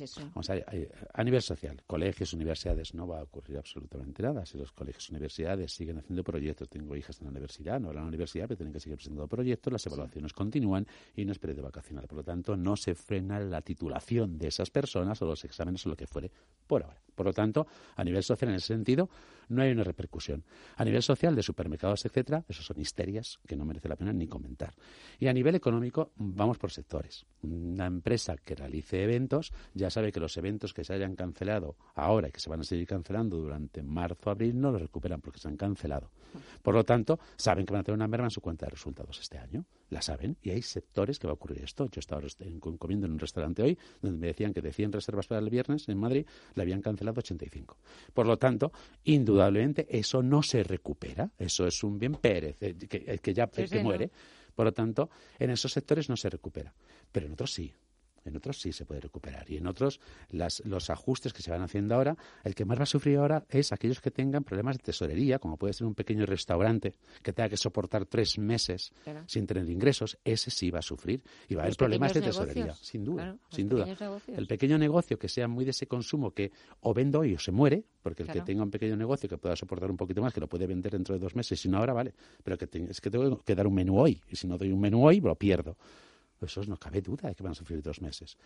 eso? 0.00 0.20
a, 1.12 1.24
nivel 1.24 1.42
social, 1.42 1.82
colegios, 1.86 2.32
universidades, 2.32 2.94
no 2.94 3.06
va 3.06 3.20
a 3.20 3.22
ocurrir 3.22 3.58
absolutamente 3.58 4.22
nada. 4.22 4.44
Si 4.46 4.58
los 4.58 4.72
colegios, 4.72 5.10
universidades 5.10 5.72
siguen 5.72 5.98
haciendo 5.98 6.22
proyectos, 6.22 6.68
tengo 6.68 6.96
hijas 6.96 7.18
en 7.20 7.26
la 7.26 7.30
universidad, 7.30 7.80
no 7.80 7.90
en 7.90 7.96
la 7.96 8.04
universidad, 8.04 8.46
pero 8.46 8.58
tienen 8.58 8.72
que 8.72 8.80
seguir 8.80 8.96
presentando 8.96 9.28
proyectos, 9.28 9.72
las 9.72 9.86
evaluaciones 9.86 10.32
continúan 10.32 10.86
y 11.14 11.24
no 11.24 11.32
es 11.32 11.38
periodo 11.38 11.62
vacacional. 11.62 12.06
Por 12.06 12.18
lo 12.18 12.24
tanto, 12.24 12.56
no 12.56 12.76
se 12.76 12.94
frena 12.94 13.40
la 13.40 13.62
titulación 13.62 14.38
de 14.38 14.48
esas 14.48 14.70
personas 14.70 15.20
o 15.22 15.26
los 15.26 15.44
exámenes 15.44 15.84
o 15.86 15.88
lo 15.88 15.96
que 15.96 16.06
fuere 16.06 16.30
por 16.66 16.82
ahora. 16.82 17.00
Por 17.14 17.26
lo 17.26 17.32
tanto, 17.32 17.66
a 17.96 18.04
nivel 18.04 18.22
social, 18.22 18.50
en 18.50 18.56
ese 18.56 18.68
sentido, 18.68 19.08
no 19.48 19.62
hay 19.62 19.70
una 19.70 19.84
repercusión. 19.84 20.44
A 20.76 20.84
nivel 20.84 21.02
social, 21.02 21.34
de 21.34 21.42
supermercados, 21.42 22.04
etcétera, 22.04 22.44
eso 22.48 22.62
son 22.62 22.80
histerias 22.80 23.38
que 23.46 23.56
no 23.56 23.64
merece 23.64 23.88
la 23.88 23.96
pena 23.96 24.12
ni 24.12 24.26
comentar. 24.26 24.74
Y 25.18 25.26
a 25.28 25.32
nivel 25.32 25.54
económico, 25.54 26.12
vamos 26.16 26.58
por 26.58 26.70
sectores. 26.70 27.24
Una 27.42 27.86
empresa 27.86 28.36
que 28.36 28.54
realice 28.54 29.02
eventos 29.02 29.35
ya 29.74 29.90
sabe 29.90 30.12
que 30.12 30.20
los 30.20 30.36
eventos 30.36 30.72
que 30.74 30.84
se 30.84 30.92
hayan 30.92 31.16
cancelado 31.16 31.76
ahora 31.94 32.28
y 32.28 32.32
que 32.32 32.40
se 32.40 32.50
van 32.50 32.60
a 32.60 32.64
seguir 32.64 32.86
cancelando 32.86 33.36
durante 33.36 33.82
marzo, 33.82 34.30
abril, 34.30 34.60
no 34.60 34.70
los 34.70 34.80
recuperan 34.80 35.20
porque 35.20 35.40
se 35.40 35.48
han 35.48 35.56
cancelado. 35.56 36.10
Por 36.62 36.74
lo 36.74 36.84
tanto, 36.84 37.18
saben 37.36 37.64
que 37.66 37.72
van 37.72 37.80
a 37.80 37.84
tener 37.84 37.96
una 37.96 38.08
merma 38.08 38.26
en 38.26 38.30
su 38.30 38.40
cuenta 38.40 38.66
de 38.66 38.70
resultados 38.70 39.18
este 39.20 39.38
año. 39.38 39.64
La 39.90 40.02
saben. 40.02 40.36
Y 40.42 40.50
hay 40.50 40.62
sectores 40.62 41.18
que 41.18 41.26
va 41.26 41.32
a 41.32 41.34
ocurrir 41.34 41.62
esto. 41.62 41.88
Yo 41.90 42.00
estaba 42.00 42.20
comiendo 42.78 43.06
en 43.06 43.12
un 43.12 43.18
restaurante 43.18 43.62
hoy 43.62 43.78
donde 44.02 44.18
me 44.18 44.26
decían 44.28 44.52
que 44.52 44.60
de 44.60 44.72
100 44.72 44.92
reservas 44.92 45.26
para 45.26 45.40
el 45.40 45.48
viernes 45.48 45.88
en 45.88 45.98
Madrid 45.98 46.26
le 46.54 46.62
habían 46.62 46.82
cancelado 46.82 47.20
85. 47.20 47.76
Por 48.12 48.26
lo 48.26 48.36
tanto, 48.36 48.72
indudablemente 49.04 49.86
eso 49.88 50.22
no 50.22 50.42
se 50.42 50.62
recupera. 50.64 51.30
Eso 51.38 51.66
es 51.66 51.82
un 51.84 51.98
bien 51.98 52.14
pérez, 52.14 52.56
que, 52.58 53.34
ya 53.34 53.48
muere. 53.82 54.10
Por 54.54 54.66
lo 54.66 54.72
tanto, 54.72 55.10
en 55.38 55.50
esos 55.50 55.72
sectores 55.72 56.08
no 56.08 56.16
se 56.16 56.30
recupera. 56.30 56.74
Pero 57.12 57.26
en 57.26 57.32
otros 57.32 57.52
sí. 57.52 57.72
En 58.26 58.36
otros 58.36 58.60
sí 58.60 58.72
se 58.72 58.84
puede 58.84 59.00
recuperar. 59.00 59.50
Y 59.50 59.56
en 59.56 59.66
otros, 59.66 60.00
los 60.30 60.90
ajustes 60.90 61.32
que 61.32 61.42
se 61.42 61.50
van 61.50 61.62
haciendo 61.62 61.94
ahora, 61.94 62.16
el 62.44 62.54
que 62.54 62.64
más 62.64 62.78
va 62.78 62.82
a 62.82 62.86
sufrir 62.86 63.18
ahora 63.18 63.44
es 63.48 63.72
aquellos 63.72 64.00
que 64.00 64.10
tengan 64.10 64.44
problemas 64.44 64.76
de 64.78 64.82
tesorería, 64.82 65.38
como 65.38 65.56
puede 65.56 65.72
ser 65.72 65.86
un 65.86 65.94
pequeño 65.94 66.26
restaurante 66.26 66.94
que 67.22 67.32
tenga 67.32 67.48
que 67.48 67.56
soportar 67.56 68.06
tres 68.06 68.38
meses 68.38 68.92
sin 69.26 69.46
tener 69.46 69.68
ingresos. 69.70 70.18
Ese 70.24 70.50
sí 70.50 70.70
va 70.70 70.80
a 70.80 70.82
sufrir 70.82 71.22
y 71.48 71.54
va 71.54 71.62
a 71.62 71.64
haber 71.66 71.76
problemas 71.76 72.14
de 72.14 72.20
tesorería, 72.22 72.74
sin 72.74 73.04
duda. 73.04 73.36
sin 73.50 73.68
duda. 73.68 73.86
El 74.26 74.46
pequeño 74.46 74.78
negocio 74.78 75.18
que 75.18 75.28
sea 75.28 75.48
muy 75.48 75.64
de 75.64 75.70
ese 75.70 75.86
consumo 75.86 76.32
que 76.32 76.52
o 76.80 76.92
vendo 76.92 77.20
hoy 77.20 77.34
o 77.34 77.38
se 77.38 77.52
muere, 77.52 77.84
porque 78.02 78.22
el 78.22 78.30
que 78.30 78.40
tenga 78.42 78.62
un 78.62 78.70
pequeño 78.70 78.96
negocio 78.96 79.28
que 79.28 79.38
pueda 79.38 79.56
soportar 79.56 79.90
un 79.90 79.96
poquito 79.96 80.20
más, 80.20 80.32
que 80.32 80.40
lo 80.40 80.48
puede 80.48 80.66
vender 80.66 80.92
dentro 80.92 81.14
de 81.14 81.20
dos 81.20 81.34
meses, 81.34 81.60
si 81.60 81.68
no 81.68 81.78
ahora, 81.78 81.92
vale. 81.92 82.14
Pero 82.42 82.58
que 82.58 82.68
es 82.88 83.00
que 83.00 83.10
tengo 83.10 83.42
que 83.42 83.54
dar 83.54 83.66
un 83.66 83.74
menú 83.74 83.98
hoy. 83.98 84.20
Y 84.28 84.36
si 84.36 84.46
no 84.46 84.56
doy 84.56 84.70
un 84.70 84.80
menú 84.80 85.06
hoy, 85.06 85.20
lo 85.20 85.34
pierdo. 85.36 85.76
Eso 86.40 86.62
no 86.66 86.76
cabe 86.76 87.00
duda 87.00 87.28
de 87.28 87.34
que 87.34 87.42
van 87.42 87.52
a 87.52 87.54
sufrir 87.54 87.82
dos 87.82 88.00
meses. 88.00 88.36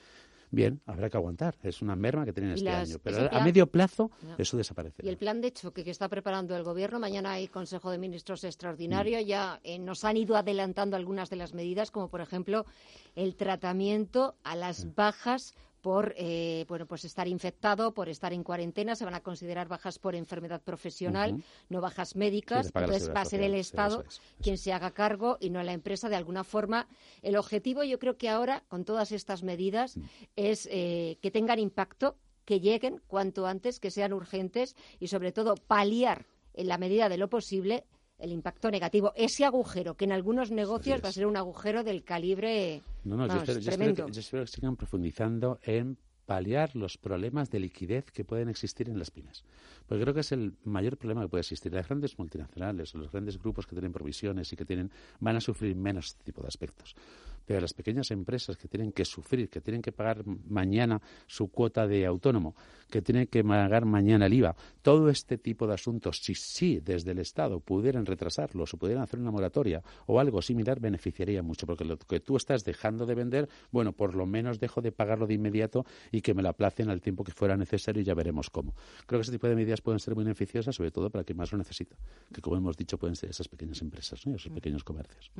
Bien, 0.50 0.81
habrá 0.87 1.09
que 1.09 1.16
aguantar. 1.16 1.57
Es 1.62 1.81
una 1.81 1.94
merma 1.94 2.24
que 2.24 2.33
tienen 2.33 2.53
este 2.53 2.68
año. 2.68 2.96
Pero 3.03 3.33
a 3.33 3.44
medio 3.44 3.66
plazo 3.68 4.11
eso 4.37 4.57
desaparece. 4.57 5.05
Y 5.05 5.09
el 5.09 5.16
plan 5.16 5.40
de 5.40 5.53
choque 5.53 5.85
que 5.85 5.90
está 5.90 6.09
preparando 6.09 6.57
el 6.57 6.64
Gobierno, 6.64 6.98
mañana 6.98 7.33
hay 7.33 7.48
Consejo 7.48 7.90
de 7.90 7.98
Ministros 7.98 8.42
extraordinario, 8.44 9.18
mm. 9.20 9.24
ya 9.24 9.61
eh, 9.62 9.79
nos 9.79 10.05
han 10.05 10.16
ido 10.16 10.37
adelantando 10.37 10.96
algunas 10.96 11.31
de 11.31 11.37
las 11.37 11.55
medidas, 11.55 11.90
como 11.90 12.09
por 12.09 12.20
ejemplo 12.20 12.66
el 13.14 13.37
tratamiento 13.37 14.35
a 14.42 14.57
las 14.57 14.85
mm. 14.85 14.94
bajas 14.94 15.55
por 15.81 16.14
eh, 16.16 16.64
bueno 16.69 16.87
pues 16.87 17.05
estar 17.05 17.29
infectado, 17.29 17.93
por 17.93 18.09
estar 18.09 18.33
en 18.33 18.43
cuarentena, 18.43 18.95
se 18.97 19.05
van 19.05 19.14
a 19.14 19.21
considerar 19.21 19.69
bajas 19.69 19.99
por 19.99 20.14
enfermedad 20.14 20.61
profesional, 20.62 21.43
no 21.69 21.81
bajas 21.81 22.16
médicas, 22.16 22.66
entonces 22.75 23.11
va 23.11 23.23
a 23.23 23.25
ser 23.25 23.43
el 23.43 23.55
Estado 23.55 24.05
quien 24.43 24.59
se 24.59 24.73
haga 24.73 24.90
cargo 24.93 25.38
y 25.40 25.51
no 25.51 25.62
la 25.62 25.73
empresa 25.73 26.09
de 26.09 26.16
alguna 26.16 26.45
forma. 26.45 26.88
El 27.23 27.37
objetivo 27.37 27.83
yo 27.85 27.99
creo 27.99 28.16
que 28.16 28.29
ahora 28.29 28.64
con 28.69 28.85
todas 28.85 29.12
estas 29.12 29.43
medidas 29.43 29.97
mm. 29.97 30.03
es 30.37 30.69
eh, 30.71 31.19
que 31.21 31.31
tengan 31.31 31.59
impacto, 31.59 32.16
que 32.45 32.61
lleguen 32.61 33.01
cuanto 33.07 33.47
antes, 33.47 33.81
que 33.81 33.90
sean 33.90 34.12
urgentes 34.12 34.77
y 34.99 35.09
sobre 35.09 35.33
todo 35.33 35.55
paliar 35.55 36.27
en 36.55 36.69
la 36.69 36.79
medida 36.79 37.09
de 37.09 37.19
lo 37.19 37.29
posible 37.29 37.85
el 38.20 38.33
impacto 38.33 38.70
negativo. 38.70 39.12
Ese 39.16 39.44
agujero, 39.44 39.94
que 39.94 40.04
en 40.04 40.12
algunos 40.12 40.50
negocios 40.50 41.00
va 41.02 41.09
a 41.09 41.12
ser 41.12 41.26
un 41.26 41.37
agujero 41.37 41.85
del 41.85 42.04
calibre 42.04 42.83
no, 43.04 43.16
no, 43.16 43.26
yo, 43.26 43.52
espero, 43.52 44.06
que, 44.06 44.46
sigan 44.46 44.76
profundizando 44.76 45.59
en 45.62 45.96
paliar 46.26 46.76
los 46.76 46.96
problemas 46.96 47.50
de 47.50 47.59
liquidez 47.59 48.11
que 48.12 48.24
pueden 48.24 48.48
existir 48.48 48.88
en 48.88 48.98
las 48.98 49.11
pymes. 49.11 49.44
Porque 49.88 50.02
creo 50.02 50.14
que 50.14 50.20
es 50.20 50.30
el 50.30 50.54
mayor 50.64 50.96
problema 50.96 51.22
que 51.22 51.28
puede 51.28 51.40
existir. 51.40 51.72
Las 51.72 51.88
grandes 51.88 52.18
multinacionales 52.18 52.94
los 52.94 53.11
grandes 53.11 53.38
grupos 53.38 53.66
que 53.66 53.74
tienen 53.74 53.92
provisiones 53.92 54.52
y 54.52 54.56
que 54.56 54.64
tienen 54.64 54.92
van 55.18 55.37
a 55.37 55.40
sufrir 55.40 55.74
menos 55.74 56.06
este 56.06 56.24
tipo 56.24 56.42
de 56.42 56.48
aspectos 56.48 56.94
pero 57.46 57.61
las 57.61 57.74
pequeñas 57.74 58.11
empresas 58.11 58.57
que 58.57 58.68
tienen 58.68 58.92
que 58.92 59.05
sufrir, 59.05 59.48
que 59.48 59.61
tienen 59.61 59.83
que 59.83 59.92
pagar 59.92 60.24
mañana 60.26 61.00
su 61.26 61.48
cuota 61.48 61.87
de 61.87 62.07
autónomo, 62.07 62.55
que 62.90 63.03
tienen 63.03 63.26
que 63.26 63.42
pagar 63.44 63.85
mañana 63.85 64.26
el 64.26 64.35
IVA, 64.35 64.57
todo 64.83 65.09
este 65.09 65.38
tipo 65.38 65.66
de 65.66 65.74
asuntos, 65.74 66.20
si 66.22 66.35
sí 66.35 66.81
desde 66.81 67.12
el 67.12 67.18
Estado 67.18 67.61
pudieran 67.61 68.07
retrasarlos 68.07 68.74
o 68.74 68.76
pudieran 68.76 69.05
hacer 69.05 69.20
una 69.20 69.31
moratoria 69.31 69.83
o 70.07 70.20
algo 70.20 70.42
similar, 70.42 70.81
beneficiaría 70.81 71.42
mucho, 71.42 71.66
porque 71.66 71.85
lo 71.85 71.98
que 71.98 72.20
tú 72.20 72.37
estás 72.37 72.64
dejando 72.64 73.07
de 73.07 73.14
vender, 73.14 73.48
bueno, 73.70 73.92
por 73.92 74.14
lo 74.14 74.26
menos 74.26 74.59
dejo 74.59 74.81
de 74.81 74.92
pagarlo 74.92 75.26
de 75.26 75.35
inmediato 75.35 75.85
y 76.11 76.20
que 76.20 76.35
me 76.35 76.42
lo 76.42 76.48
aplacen 76.48 76.90
al 76.90 77.00
tiempo 77.00 77.24
que 77.24 77.33
fuera 77.33 77.57
necesario 77.57 78.03
y 78.03 78.05
ya 78.05 78.14
veremos 78.14 78.50
cómo. 78.50 78.74
Creo 79.07 79.20
que 79.20 79.22
ese 79.22 79.33
tipo 79.33 79.48
de 79.48 79.55
medidas 79.55 79.81
pueden 79.81 79.98
ser 80.00 80.14
muy 80.14 80.24
beneficiosas, 80.24 80.74
sobre 80.74 80.90
todo 80.90 81.11
para 81.11 81.24
quien 81.24 81.37
más 81.38 81.53
lo 81.53 81.59
necesita, 81.59 81.96
que 82.33 82.40
como 82.40 82.57
hemos 82.57 82.76
dicho 82.76 82.98
pueden 82.98 83.16
ser 83.16 83.31
esas 83.31 83.48
pequeñas 83.48 83.81
empresas, 83.83 84.26
¿no? 84.26 84.37
esos 84.37 84.53
pequeños 84.53 84.85
comercios. 84.85 85.31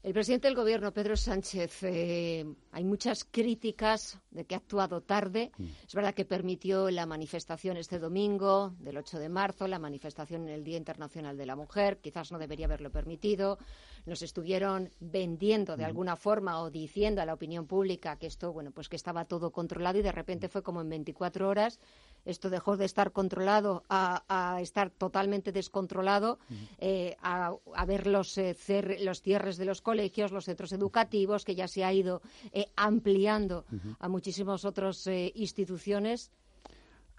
El 0.00 0.12
presidente 0.12 0.46
del 0.46 0.54
Gobierno, 0.54 0.92
Pedro 0.92 1.16
Sánchez, 1.16 1.82
eh, 1.82 2.46
hay 2.70 2.84
muchas 2.84 3.24
críticas 3.24 4.20
de 4.30 4.44
que 4.44 4.54
ha 4.54 4.58
actuado 4.58 5.00
tarde. 5.00 5.50
Mm. 5.58 5.64
Es 5.86 5.92
verdad 5.92 6.14
que 6.14 6.24
permitió 6.24 6.88
la 6.88 7.04
manifestación 7.04 7.76
este 7.76 7.98
domingo, 7.98 8.74
del 8.78 8.96
8 8.96 9.18
de 9.18 9.28
marzo, 9.28 9.66
la 9.66 9.80
manifestación 9.80 10.42
en 10.42 10.50
el 10.50 10.62
Día 10.62 10.76
Internacional 10.76 11.36
de 11.36 11.46
la 11.46 11.56
Mujer. 11.56 11.98
Quizás 11.98 12.30
no 12.30 12.38
debería 12.38 12.66
haberlo 12.66 12.92
permitido. 12.92 13.58
Nos 14.06 14.22
estuvieron 14.22 14.88
vendiendo 15.00 15.76
de 15.76 15.82
mm. 15.82 15.86
alguna 15.86 16.14
forma 16.14 16.62
o 16.62 16.70
diciendo 16.70 17.20
a 17.20 17.26
la 17.26 17.34
opinión 17.34 17.66
pública 17.66 18.16
que 18.18 18.28
esto, 18.28 18.52
bueno, 18.52 18.70
pues 18.70 18.88
que 18.88 18.96
estaba 18.96 19.24
todo 19.24 19.50
controlado 19.50 19.98
y 19.98 20.02
de 20.02 20.12
repente 20.12 20.48
fue 20.48 20.62
como 20.62 20.80
en 20.80 20.90
24 20.90 21.48
horas 21.48 21.80
esto 22.28 22.50
dejó 22.50 22.76
de 22.76 22.84
estar 22.84 23.12
controlado 23.12 23.84
a, 23.88 24.58
estar 24.60 24.90
totalmente 24.90 25.50
descontrolado, 25.50 26.38
eh, 26.78 27.16
a, 27.22 27.56
ver 27.86 28.06
los, 28.06 28.36
eh, 28.36 28.54
los 29.00 29.22
cierres 29.22 29.56
de 29.56 29.64
los 29.64 29.80
colegios, 29.80 30.30
los 30.30 30.44
centros 30.44 30.72
educativos, 30.72 31.44
que 31.44 31.54
ya 31.54 31.66
se 31.66 31.84
ha 31.84 31.92
ido 31.92 32.20
eh, 32.52 32.66
ampliando 32.76 33.64
a 33.98 34.08
muchísimas 34.08 34.64
otras 34.64 35.06
instituciones. 35.34 36.30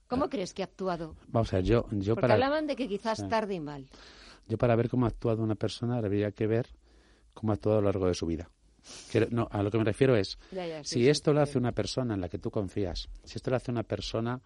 ¿Cómo 0.08 0.26
ah. 0.26 0.30
crees 0.30 0.54
que 0.54 0.62
ha 0.62 0.66
actuado? 0.66 1.16
Vamos 1.28 1.52
a 1.54 1.58
ver, 1.58 1.66
yo, 1.66 1.86
yo 1.92 2.16
Porque 2.16 2.32
hablaban 2.32 2.68
de 2.68 2.76
que 2.76 2.88
quizás 2.88 3.28
tarde 3.28 3.56
y 3.56 3.60
mal. 3.60 3.88
Yo 4.48 4.58
para 4.58 4.76
ver 4.76 4.90
cómo 4.90 5.06
ha 5.06 5.10
actuado 5.10 5.44
una 5.44 5.56
persona 5.56 5.98
habría 5.98 6.32
que 6.32 6.48
ver 6.48 6.68
cómo 7.34 7.52
ha 7.52 7.56
actuado 7.56 7.80
a 7.80 7.82
lo 7.82 7.86
largo 7.86 8.08
de 8.08 8.14
su 8.14 8.26
vida. 8.26 8.50
no, 9.32 9.48
a 9.52 9.64
lo 9.64 9.72
que 9.72 9.78
me 9.78 9.84
refiero 9.84 10.16
es, 10.16 10.38
si 10.84 11.10
esto 11.10 11.34
lo 11.34 11.42
hace 11.42 11.58
una 11.58 11.72
persona 11.72 12.14
en 12.14 12.22
la 12.22 12.30
que 12.30 12.38
tú 12.38 12.52
confías, 12.52 13.10
si 13.24 13.38
esto 13.38 13.50
lo 13.50 13.58
hace 13.58 13.72
una 13.72 13.84
persona 13.84 14.42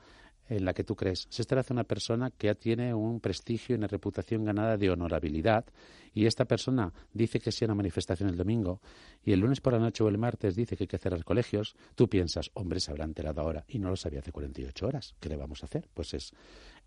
en 0.50 0.66
la 0.66 0.74
que 0.74 0.84
tú 0.84 0.96
crees. 0.96 1.28
Si 1.30 1.42
esta 1.42 1.60
hace 1.60 1.74
una 1.74 1.84
persona 1.84 2.32
que 2.32 2.48
ya 2.48 2.56
tiene 2.56 2.94
un 2.94 3.20
prestigio 3.20 3.76
y 3.76 3.78
una 3.78 3.88
reputación 3.88 4.44
ganada 4.44 4.78
de 4.78 4.90
honorabilidad 4.90 5.66
y 6.14 6.26
esta 6.26 6.46
persona 6.46 6.94
dice 7.14 7.40
que 7.40 7.52
sea 7.52 7.68
una 7.68 7.76
manifestación 7.76 8.30
el 8.30 8.38
domingo 8.38 8.82
y 9.24 9.32
el 9.32 9.40
lunes 9.40 9.62
por 9.62 9.74
la 9.74 9.80
noche 9.80 10.04
o 10.04 10.10
el 10.10 10.18
martes 10.18 10.56
dice 10.56 10.76
que 10.76 10.84
hay 10.84 10.88
que 10.88 10.98
cerrar 10.98 11.24
colegios, 11.24 11.76
tú 11.96 12.08
piensas, 12.08 12.52
hombre, 12.54 12.80
se 12.80 12.92
habrá 12.92 13.06
enterado 13.06 13.42
ahora 13.42 13.64
y 13.68 13.80
no 13.80 13.90
lo 13.90 13.96
sabía 13.96 14.20
hace 14.20 14.32
48 14.32 14.88
horas. 14.88 15.16
¿Qué 15.20 15.30
le 15.30 15.38
vamos 15.38 15.64
a 15.64 15.66
hacer? 15.66 15.88
Pues 15.94 16.14
es, 16.14 16.34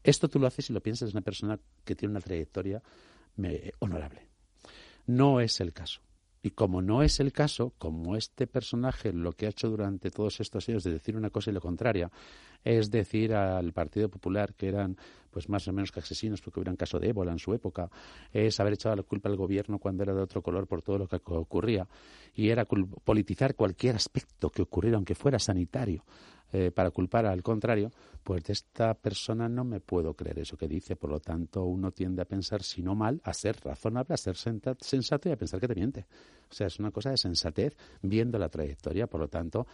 esto 0.03 0.29
tú 0.29 0.39
lo 0.39 0.47
haces 0.47 0.71
y 0.71 0.73
lo 0.73 0.83
piensas 0.83 1.13
de 1.13 1.17
una 1.17 1.25
persona 1.25 1.59
que 1.85 1.95
tiene 1.95 2.13
una 2.13 2.21
trayectoria 2.21 2.83
honorable. 3.81 4.29
No 5.07 5.41
es 5.41 5.61
el 5.61 5.73
caso. 5.73 6.01
Y 6.47 6.53
como 6.53 6.81
no 6.81 7.03
es 7.03 7.19
el 7.19 7.33
caso, 7.33 7.73
como 7.77 8.15
este 8.15 8.47
personaje 8.47 9.13
lo 9.13 9.33
que 9.33 9.47
ha 9.47 9.49
hecho 9.49 9.69
durante 9.69 10.13
todos 10.13 10.39
estos 10.39 10.69
años 10.69 10.85
de 10.85 10.93
decir 10.93 11.17
una 11.17 11.29
cosa 11.29 11.51
y 11.51 11.55
lo 11.55 11.61
contraria, 11.61 12.09
es 12.63 12.93
decir 12.93 13.35
al 13.35 13.73
Partido 13.73 14.09
Popular 14.09 14.55
que 14.55 14.69
eran 14.69 14.97
pues 15.33 15.49
más 15.49 15.67
o 15.67 15.73
menos 15.73 15.91
que 15.91 15.99
asesinos 15.99 16.41
porque 16.41 16.61
hubiera 16.61 16.71
un 16.71 16.77
caso 16.77 17.01
de 17.01 17.09
ébola 17.09 17.33
en 17.33 17.41
su 17.41 17.53
época, 17.53 17.91
es 18.33 18.61
haber 18.61 18.75
echado 18.75 18.95
la 18.95 19.03
culpa 19.03 19.29
al 19.29 19.35
gobierno 19.35 19.81
cuando 19.81 20.05
era 20.05 20.15
de 20.15 20.21
otro 20.21 20.41
color 20.41 20.69
por 20.69 20.83
todo 20.83 20.99
lo 20.99 21.09
que 21.09 21.17
ocurría 21.25 21.89
y 22.33 22.49
era 22.49 22.65
politizar 22.65 23.57
cualquier 23.57 23.97
aspecto 23.97 24.49
que 24.49 24.63
ocurriera, 24.63 24.99
aunque 24.99 25.17
fuera 25.17 25.41
sanitario. 25.41 26.05
Eh, 26.59 26.71
para 26.71 26.91
culpar 26.91 27.27
al 27.27 27.43
contrario, 27.43 27.93
pues 28.25 28.43
de 28.45 28.55
esta 28.55 28.95
persona 28.95 29.47
no 29.47 29.63
me 29.63 29.81
puedo 29.81 30.15
creer 30.15 30.39
eso 30.39 30.57
que 30.57 30.67
dice. 30.67 30.97
Por 30.97 31.11
lo 31.11 31.21
tanto, 31.21 31.65
uno 31.65 31.91
tiende 31.91 32.23
a 32.23 32.25
pensar, 32.25 32.63
si 32.63 32.81
no 32.81 32.95
mal, 32.95 33.21
a 33.25 33.35
ser 33.35 33.59
razonable, 33.63 34.15
a 34.15 34.17
ser 34.17 34.37
sensato 34.37 35.29
y 35.29 35.33
a 35.33 35.37
pensar 35.37 35.61
que 35.61 35.69
te 35.69 35.75
miente. 35.75 36.07
O 36.51 36.55
sea, 36.55 36.69
es 36.69 36.79
una 36.79 36.91
cosa 36.91 37.11
de 37.11 37.19
sensatez 37.19 37.77
viendo 38.01 38.39
la 38.39 38.49
trayectoria. 38.49 39.07
Por 39.07 39.21
lo 39.21 39.29
tanto, 39.29 39.67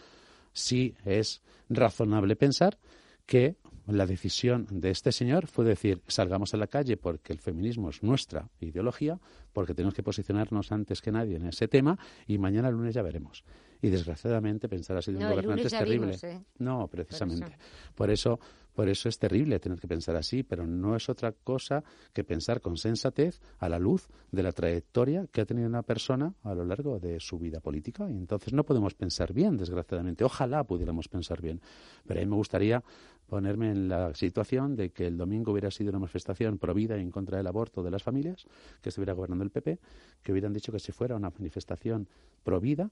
sí 0.51 0.93
es 1.05 1.41
razonable 1.69 2.35
pensar 2.35 2.77
que 3.25 3.55
la 3.87 4.05
decisión 4.05 4.67
de 4.69 4.89
este 4.89 5.13
señor 5.13 5.47
fue 5.47 5.63
decir 5.63 6.01
salgamos 6.07 6.53
a 6.53 6.57
la 6.57 6.67
calle 6.67 6.97
porque 6.97 7.31
el 7.31 7.39
feminismo 7.39 7.91
es 7.91 8.03
nuestra 8.03 8.49
ideología, 8.59 9.21
porque 9.53 9.73
tenemos 9.73 9.93
que 9.93 10.03
posicionarnos 10.03 10.73
antes 10.73 11.01
que 11.01 11.13
nadie 11.13 11.37
en 11.37 11.45
ese 11.45 11.69
tema 11.69 11.97
y 12.27 12.39
mañana 12.39 12.69
lunes 12.69 12.93
ya 12.93 13.03
veremos. 13.03 13.45
Y 13.83 13.89
desgraciadamente 13.89 14.69
pensar 14.69 14.95
así 14.95 15.11
de 15.11 15.17
un 15.17 15.29
gobernante 15.29 15.67
es 15.67 15.73
terrible. 15.73 16.17
¿eh? 16.23 16.39
No, 16.59 16.87
precisamente. 16.87 17.57
Por 17.93 18.09
eso. 18.09 18.39
por 18.39 18.39
eso, 18.39 18.39
es 18.77 19.19
terrible 19.19 19.59
tener 19.59 19.79
que 19.79 19.87
pensar 19.87 20.15
así, 20.15 20.43
pero 20.43 20.65
no 20.65 20.95
es 20.95 21.09
otra 21.09 21.31
cosa 21.31 21.83
que 22.13 22.23
pensar 22.23 22.61
con 22.61 22.77
sensatez 22.77 23.39
a 23.59 23.69
la 23.69 23.79
luz 23.79 24.07
de 24.31 24.43
la 24.43 24.51
trayectoria 24.51 25.27
que 25.31 25.41
ha 25.41 25.45
tenido 25.45 25.67
una 25.67 25.83
persona 25.83 26.33
a 26.43 26.53
lo 26.53 26.65
largo 26.65 26.99
de 26.99 27.19
su 27.19 27.37
vida 27.37 27.59
política. 27.59 28.09
Y 28.09 28.17
entonces 28.17 28.53
no 28.53 28.63
podemos 28.63 28.93
pensar 28.95 29.33
bien, 29.33 29.57
desgraciadamente. 29.57 30.23
Ojalá 30.23 30.63
pudiéramos 30.63 31.07
pensar 31.07 31.41
bien. 31.41 31.61
Pero 32.05 32.19
a 32.19 32.23
mí 32.23 32.29
me 32.29 32.35
gustaría 32.35 32.83
ponerme 33.27 33.71
en 33.71 33.87
la 33.87 34.13
situación 34.13 34.75
de 34.75 34.91
que 34.91 35.07
el 35.07 35.17
domingo 35.17 35.51
hubiera 35.51 35.71
sido 35.71 35.89
una 35.89 35.99
manifestación 35.99 36.57
provida 36.57 36.97
en 36.97 37.09
contra 37.09 37.37
del 37.37 37.47
aborto 37.47 37.83
de 37.83 37.91
las 37.91 38.03
familias, 38.03 38.45
que 38.81 38.89
estuviera 38.89 39.13
gobernando 39.13 39.43
el 39.43 39.49
PP, 39.49 39.79
que 40.21 40.31
hubieran 40.31 40.53
dicho 40.53 40.71
que 40.71 40.79
si 40.79 40.91
fuera 40.91 41.15
una 41.15 41.29
manifestación 41.29 42.07
provida 42.43 42.91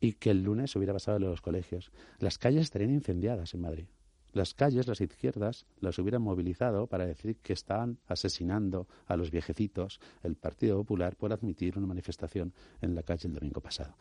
y 0.00 0.12
que 0.12 0.30
el 0.30 0.42
lunes 0.42 0.70
se 0.70 0.78
hubiera 0.78 0.92
pasado 0.92 1.16
en 1.16 1.24
los 1.24 1.40
colegios. 1.40 1.90
Las 2.18 2.38
calles 2.38 2.62
estarían 2.62 2.90
incendiadas 2.90 3.52
en 3.54 3.60
Madrid. 3.60 3.86
Las 4.34 4.52
calles, 4.52 4.88
las 4.88 5.00
izquierdas, 5.00 5.64
las 5.80 5.96
hubieran 6.00 6.20
movilizado 6.20 6.88
para 6.88 7.06
decir 7.06 7.36
que 7.36 7.52
estaban 7.52 7.98
asesinando 8.08 8.88
a 9.06 9.16
los 9.16 9.30
viejecitos 9.30 10.00
el 10.24 10.34
Partido 10.34 10.76
Popular 10.78 11.14
por 11.14 11.32
admitir 11.32 11.78
una 11.78 11.86
manifestación 11.86 12.52
en 12.80 12.96
la 12.96 13.04
calle 13.04 13.28
el 13.28 13.34
domingo 13.34 13.60
pasado. 13.60 13.94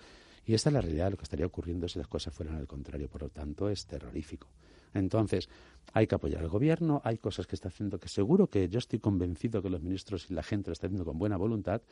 Y 0.44 0.56
esta 0.56 0.70
es 0.70 0.74
la 0.74 0.82
realidad 0.82 1.06
de 1.06 1.12
lo 1.12 1.18
que 1.18 1.24
estaría 1.24 1.46
ocurriendo 1.46 1.88
si 1.88 2.00
las 2.00 2.08
cosas 2.08 2.34
fueran 2.34 2.56
al 2.56 2.66
contrario. 2.66 3.08
Por 3.10 3.22
lo 3.22 3.30
tanto, 3.30 3.70
es 3.70 3.86
terrorífico. 3.86 4.48
Entonces, 4.96 5.50
hay 5.94 6.08
que 6.08 6.16
apoyar 6.16 6.42
al 6.42 6.50
gobierno, 6.50 7.00
hay 7.04 7.20
cosas 7.20 7.46
que 7.46 7.56
está 7.56 7.68
haciendo 7.68 8.00
que 8.00 8.10
seguro 8.10 8.48
que 8.48 8.68
yo 8.70 8.80
estoy 8.80 8.98
convencido 8.98 9.62
que 9.62 9.70
los 9.70 9.82
ministros 9.82 10.32
y 10.32 10.34
la 10.34 10.42
gente 10.42 10.70
lo 10.70 10.74
está 10.74 10.88
haciendo 10.88 11.06
con 11.06 11.20
buena 11.20 11.38
voluntad, 11.38 11.84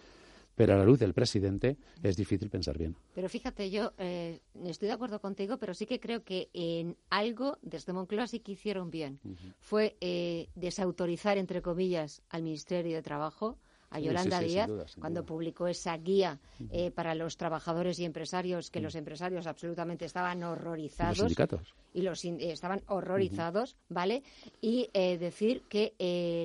pero 0.56 0.74
a 0.74 0.78
la 0.78 0.86
luz 0.86 1.00
del 1.00 1.14
presidente 1.14 1.78
es 2.04 2.18
difícil 2.18 2.50
pensar 2.50 2.78
bien. 2.78 2.96
Pero 3.14 3.30
fíjate, 3.30 3.70
yo 3.70 3.94
eh, 3.98 4.42
estoy 4.66 4.88
de 4.88 4.94
acuerdo 4.94 5.20
contigo, 5.20 5.58
pero 5.58 5.74
sí 5.74 5.86
que 5.86 6.00
creo 6.00 6.24
que 6.24 6.50
en 6.54 6.98
algo 7.10 7.58
desde 7.62 7.94
Moncloa 7.94 8.28
sí 8.28 8.40
que 8.40 8.54
hicieron 8.54 8.92
bien. 8.92 9.20
Fue 9.60 9.98
eh, 10.02 10.50
desautorizar, 10.56 11.38
entre 11.38 11.62
comillas, 11.62 12.22
al 12.30 12.44
Ministerio 12.44 12.96
de 12.96 13.02
Trabajo 13.02 13.58
a 13.92 14.00
Yolanda 14.00 14.40
Díaz 14.40 14.70
cuando 15.00 15.26
publicó 15.26 15.68
esa 15.68 15.96
guía 15.98 16.40
eh, 16.72 16.92
para 16.92 17.14
los 17.14 17.38
trabajadores 17.38 18.00
y 18.00 18.06
empresarios, 18.06 18.72
que 18.72 18.80
los 18.80 18.96
empresarios 18.96 19.46
absolutamente 19.48 20.06
estaban 20.06 20.42
horrorizados. 20.44 21.20
Los 21.20 21.28
sindicatos. 21.28 21.76
Y 21.94 22.02
los 22.02 22.24
eh, 22.24 22.38
estaban 22.40 22.82
horrorizados, 22.88 23.76
¿vale? 23.90 24.24
Y 24.62 24.90
eh, 24.94 25.18
decir 25.18 25.64
que 25.68 25.94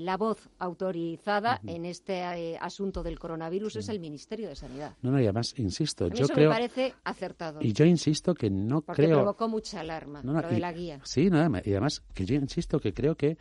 la 0.02 0.16
voz 0.16 0.48
autorizada 0.58 1.60
en 1.66 1.84
este 1.84 2.58
asunto 2.58 3.02
del 3.02 3.18
coronavirus 3.18 3.76
es 3.76 3.88
el 3.88 4.00
Ministerio 4.00 4.48
de 4.48 4.56
Sanidad. 4.56 4.96
No, 5.02 5.12
no, 5.12 5.20
y 5.20 5.24
además, 5.24 5.54
insisto, 5.56 6.08
yo 6.08 6.24
eso 6.24 6.34
creo... 6.34 6.50
me 6.50 6.54
parece 6.54 6.94
acertado. 7.04 7.60
Y 7.62 7.72
yo 7.72 7.84
insisto 7.84 8.34
que 8.34 8.50
no 8.50 8.80
porque 8.80 9.04
creo... 9.04 9.18
provocó 9.18 9.48
mucha 9.48 9.80
alarma 9.80 10.20
lo 10.22 10.48
de 10.48 10.58
la 10.58 10.72
guía. 10.72 11.00
Sí, 11.04 11.30
no, 11.30 11.38
y 11.38 11.70
además 11.70 12.02
que 12.12 12.24
yo 12.26 12.34
insisto 12.34 12.80
que 12.80 12.92
creo 12.92 13.14
que 13.14 13.38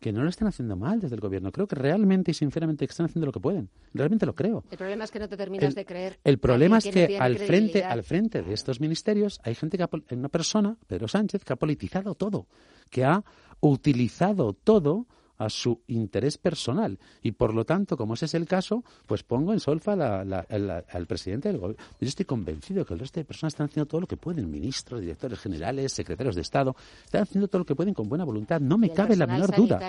que 0.00 0.12
no 0.12 0.22
lo 0.22 0.28
están 0.28 0.48
haciendo 0.48 0.76
mal 0.76 1.00
desde 1.00 1.14
el 1.14 1.20
gobierno. 1.20 1.50
Creo 1.50 1.66
que 1.66 1.76
realmente 1.76 2.30
y 2.30 2.34
sinceramente 2.34 2.84
están 2.84 3.06
haciendo 3.06 3.26
lo 3.26 3.32
que 3.32 3.40
pueden. 3.40 3.68
Realmente 3.92 4.26
lo 4.26 4.34
creo. 4.34 4.64
El 4.70 4.78
problema 4.78 5.04
es 5.04 5.10
que 5.10 5.18
no 5.18 5.28
te 5.28 5.36
terminas 5.36 5.74
de 5.74 5.84
creer. 5.84 6.18
El 6.24 6.38
problema 6.38 6.78
es 6.78 6.86
que 6.86 7.18
al 7.18 7.38
frente, 7.38 7.84
al 7.84 8.02
frente 8.02 8.42
de 8.42 8.52
estos 8.52 8.80
ministerios 8.80 9.40
hay 9.42 9.54
gente 9.54 9.76
que 9.76 9.82
ha, 9.82 9.90
una 10.10 10.28
persona, 10.28 10.76
Pedro 10.86 11.08
Sánchez, 11.08 11.44
que 11.44 11.52
ha 11.52 11.56
politizado 11.56 12.14
todo, 12.14 12.46
que 12.90 13.04
ha 13.04 13.24
utilizado 13.60 14.52
todo 14.52 15.06
a 15.38 15.48
su 15.48 15.80
interés 15.86 16.36
personal. 16.36 16.98
Y 17.22 17.32
por 17.32 17.54
lo 17.54 17.64
tanto, 17.64 17.96
como 17.96 18.14
ese 18.14 18.26
es 18.26 18.34
el 18.34 18.46
caso, 18.46 18.84
pues 19.06 19.22
pongo 19.22 19.52
en 19.52 19.60
solfa 19.60 19.92
al 19.92 21.06
presidente 21.06 21.48
del 21.48 21.58
gobierno. 21.58 21.82
Yo 22.00 22.08
estoy 22.08 22.26
convencido 22.26 22.84
que 22.84 22.94
el 22.94 23.00
resto 23.00 23.20
de 23.20 23.24
personas 23.24 23.54
están 23.54 23.68
haciendo 23.68 23.86
todo 23.86 24.02
lo 24.02 24.06
que 24.06 24.16
pueden, 24.16 24.50
ministros, 24.50 25.00
directores 25.00 25.38
generales, 25.38 25.92
secretarios 25.92 26.34
de 26.34 26.42
Estado, 26.42 26.76
están 27.04 27.22
haciendo 27.22 27.48
todo 27.48 27.60
lo 27.60 27.64
que 27.64 27.74
pueden 27.74 27.94
con 27.94 28.08
buena 28.08 28.24
voluntad. 28.24 28.60
No 28.60 28.76
me 28.76 28.90
cabe 28.90 29.16
la 29.16 29.26
menor 29.26 29.54
duda. 29.54 29.80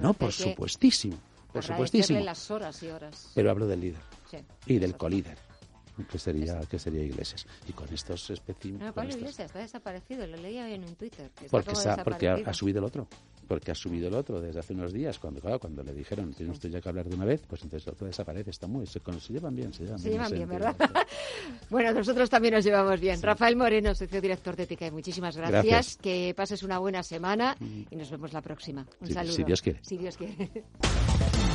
No, 0.00 0.14
por 0.14 0.32
supuestísimo. 0.32 1.16
Por 1.52 1.62
supuestísimo. 1.62 2.20
Las 2.20 2.50
horas 2.50 2.82
y 2.82 2.88
horas. 2.88 3.30
Pero 3.34 3.50
hablo 3.50 3.66
del 3.66 3.80
líder 3.80 4.00
y 4.66 4.78
del 4.78 4.96
colíder 4.96 5.38
que 6.04 6.18
sería, 6.18 6.60
que 6.60 6.78
sería 6.78 7.02
Iglesias. 7.02 7.46
Y 7.68 7.72
con 7.72 7.92
estos 7.92 8.28
especímenes... 8.30 8.86
No, 8.86 8.92
Pablo 8.92 9.14
Iglesias 9.14 9.46
está 9.46 9.60
desaparecido, 9.60 10.26
lo 10.26 10.36
leía 10.36 10.68
en 10.68 10.84
Twitter. 10.96 11.30
porque, 11.50 11.72
porque 12.04 12.28
ha, 12.28 12.52
subido 12.52 12.80
el 12.80 12.84
otro 12.84 13.08
porque 13.46 13.70
ha 13.70 13.74
subido 13.74 14.08
el 14.08 14.14
otro 14.14 14.40
desde 14.40 14.60
hace 14.60 14.74
unos 14.74 14.92
días, 14.92 15.18
cuando 15.18 15.40
cuando 15.58 15.82
le 15.82 15.94
dijeron, 15.94 16.32
tiene 16.32 16.52
usted 16.52 16.70
ya 16.70 16.80
que 16.80 16.88
hablar 16.88 17.08
de 17.08 17.14
una 17.14 17.24
vez, 17.24 17.42
pues 17.46 17.62
entonces 17.62 17.86
el 17.86 17.92
otro 17.94 18.06
desaparece, 18.06 18.50
está 18.50 18.66
muy, 18.66 18.86
se, 18.86 19.00
se 19.20 19.32
llevan 19.32 19.54
bien, 19.54 19.72
se 19.72 19.84
llevan 19.84 19.98
se 19.98 20.10
Llevan 20.10 20.32
bien 20.32 20.48
¿verdad? 20.48 20.76
bueno, 21.70 21.92
nosotros 21.92 22.28
también 22.28 22.54
nos 22.54 22.64
llevamos 22.64 23.00
bien. 23.00 23.20
Rafael 23.22 23.56
Moreno, 23.56 23.94
socio 23.94 24.20
director 24.20 24.56
de 24.56 24.64
Ética, 24.64 24.90
muchísimas 24.90 25.36
gracias. 25.36 25.96
Que 25.96 26.34
pases 26.36 26.62
una 26.62 26.78
buena 26.78 27.02
semana 27.02 27.56
y 27.90 27.96
nos 27.96 28.10
vemos 28.10 28.32
la 28.32 28.42
próxima. 28.42 28.86
Un 29.00 29.10
saludo. 29.10 29.32
Si 29.32 29.44
Dios 29.44 29.62
quiere. 29.62 29.78
Si 29.82 29.96
Dios 29.96 30.16
quiere. 30.16 30.50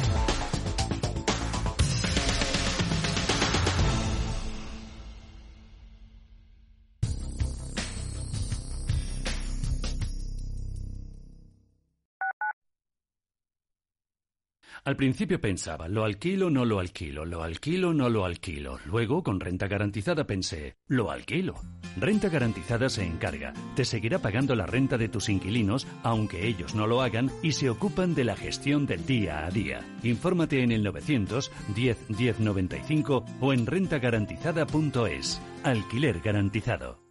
Al 14.83 14.95
principio 14.95 15.39
pensaba, 15.39 15.87
lo 15.87 16.05
alquilo, 16.05 16.49
no 16.49 16.65
lo 16.65 16.79
alquilo, 16.79 17.23
lo 17.23 17.43
alquilo, 17.43 17.93
no 17.93 18.09
lo 18.09 18.25
alquilo. 18.25 18.79
Luego, 18.85 19.21
con 19.21 19.39
renta 19.39 19.67
garantizada, 19.67 20.25
pensé, 20.25 20.75
lo 20.87 21.11
alquilo. 21.11 21.53
Renta 21.97 22.29
garantizada 22.29 22.89
se 22.89 23.05
encarga, 23.05 23.53
te 23.75 23.85
seguirá 23.85 24.17
pagando 24.17 24.55
la 24.55 24.65
renta 24.65 24.97
de 24.97 25.07
tus 25.07 25.29
inquilinos, 25.29 25.85
aunque 26.01 26.47
ellos 26.47 26.73
no 26.73 26.87
lo 26.87 27.03
hagan, 27.03 27.29
y 27.43 27.51
se 27.51 27.69
ocupan 27.69 28.15
de 28.15 28.23
la 28.23 28.35
gestión 28.35 28.87
del 28.87 29.05
día 29.05 29.45
a 29.45 29.51
día. 29.51 29.85
Infórmate 30.01 30.63
en 30.63 30.71
el 30.71 30.81
900 30.83 31.51
10 31.75 32.07
10 32.17 32.39
95 32.39 33.25
o 33.39 33.53
en 33.53 33.67
rentagarantizada.es. 33.67 35.41
Alquiler 35.63 36.21
garantizado. 36.21 37.03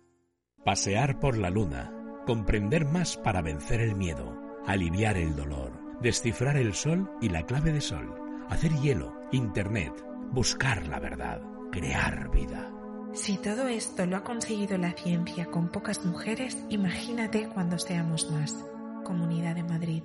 Pasear 0.65 1.21
por 1.21 1.39
la 1.39 1.51
luna. 1.51 1.93
Comprender 2.27 2.85
más 2.85 3.17
para 3.17 3.43
vencer 3.43 3.81
el 3.81 3.95
miedo. 3.95 4.37
Aliviar 4.67 5.17
el 5.17 5.37
dolor 5.37 5.80
descifrar 6.01 6.57
el 6.57 6.75
sol 6.75 7.11
y 7.21 7.29
la 7.29 7.45
clave 7.45 7.73
de 7.73 7.81
sol, 7.81 8.15
hacer 8.49 8.73
hielo, 8.81 9.13
internet, 9.33 9.93
buscar 10.33 10.87
la 10.87 10.99
verdad, 10.99 11.43
crear 11.71 12.31
vida. 12.31 12.73
Si 13.13 13.37
todo 13.37 13.67
esto 13.69 14.07
lo 14.07 14.17
ha 14.17 14.25
conseguido 14.25 14.79
la 14.79 14.93
ciencia 14.93 15.47
con 15.47 15.69
pocas 15.69 16.05
mujeres, 16.05 16.57
imagínate 16.69 17.49
cuando 17.49 17.79
seamos 17.79 18.31
más. 18.31 18.65
Comunidad 19.05 19.57
de 19.57 19.65
Madrid. 19.65 20.05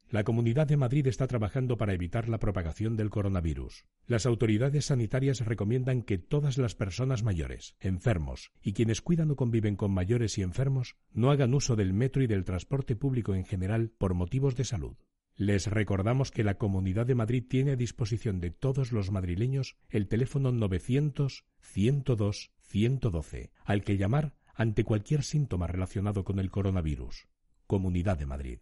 La 0.11 0.25
Comunidad 0.25 0.67
de 0.67 0.75
Madrid 0.75 1.07
está 1.07 1.25
trabajando 1.25 1.77
para 1.77 1.93
evitar 1.93 2.27
la 2.27 2.37
propagación 2.37 2.97
del 2.97 3.09
coronavirus. 3.09 3.85
Las 4.07 4.25
autoridades 4.25 4.87
sanitarias 4.87 5.39
recomiendan 5.45 6.01
que 6.01 6.17
todas 6.17 6.57
las 6.57 6.75
personas 6.75 7.23
mayores, 7.23 7.77
enfermos 7.79 8.51
y 8.61 8.73
quienes 8.73 8.99
cuidan 8.99 9.31
o 9.31 9.37
conviven 9.37 9.77
con 9.77 9.93
mayores 9.93 10.37
y 10.37 10.41
enfermos 10.41 10.97
no 11.13 11.31
hagan 11.31 11.53
uso 11.53 11.77
del 11.77 11.93
metro 11.93 12.21
y 12.21 12.27
del 12.27 12.43
transporte 12.43 12.97
público 12.97 13.35
en 13.35 13.45
general 13.45 13.93
por 13.97 14.13
motivos 14.13 14.57
de 14.57 14.65
salud. 14.65 14.97
Les 15.37 15.67
recordamos 15.67 16.29
que 16.29 16.43
la 16.43 16.57
Comunidad 16.57 17.05
de 17.05 17.15
Madrid 17.15 17.45
tiene 17.47 17.71
a 17.71 17.77
disposición 17.77 18.41
de 18.41 18.51
todos 18.51 18.91
los 18.91 19.11
madrileños 19.11 19.77
el 19.89 20.09
teléfono 20.09 20.51
900 20.51 21.45
102 21.61 22.51
112, 22.59 23.53
al 23.63 23.85
que 23.85 23.95
llamar 23.95 24.33
ante 24.55 24.83
cualquier 24.83 25.23
síntoma 25.23 25.67
relacionado 25.67 26.25
con 26.25 26.37
el 26.39 26.51
coronavirus. 26.51 27.29
Comunidad 27.65 28.17
de 28.17 28.25
Madrid. 28.25 28.59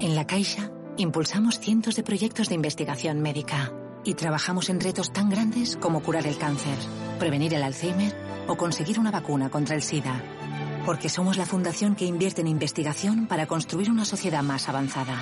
En 0.00 0.14
La 0.14 0.28
Caixa 0.28 0.70
impulsamos 0.96 1.58
cientos 1.58 1.96
de 1.96 2.04
proyectos 2.04 2.48
de 2.48 2.54
investigación 2.54 3.20
médica 3.20 3.72
y 4.04 4.14
trabajamos 4.14 4.68
en 4.70 4.78
retos 4.78 5.12
tan 5.12 5.28
grandes 5.28 5.76
como 5.76 6.04
curar 6.04 6.24
el 6.28 6.38
cáncer, 6.38 6.78
prevenir 7.18 7.52
el 7.54 7.64
Alzheimer 7.64 8.14
o 8.46 8.56
conseguir 8.56 9.00
una 9.00 9.10
vacuna 9.10 9.50
contra 9.50 9.74
el 9.74 9.82
SIDA. 9.82 10.22
Porque 10.86 11.08
somos 11.08 11.36
la 11.36 11.46
fundación 11.46 11.96
que 11.96 12.04
invierte 12.04 12.42
en 12.42 12.46
investigación 12.46 13.26
para 13.26 13.46
construir 13.46 13.90
una 13.90 14.04
sociedad 14.04 14.44
más 14.44 14.68
avanzada. 14.68 15.20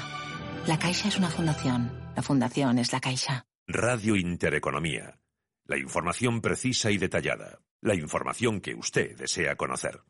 La 0.66 0.78
Caixa 0.78 1.08
es 1.08 1.16
una 1.16 1.30
fundación. 1.30 1.90
La 2.14 2.22
fundación 2.22 2.78
es 2.78 2.92
la 2.92 3.00
Caixa. 3.00 3.46
Radio 3.66 4.14
Intereconomía. 4.14 5.18
La 5.64 5.78
información 5.78 6.42
precisa 6.42 6.90
y 6.90 6.98
detallada. 6.98 7.60
La 7.80 7.94
información 7.94 8.60
que 8.60 8.74
usted 8.74 9.16
desea 9.16 9.56
conocer. 9.56 10.02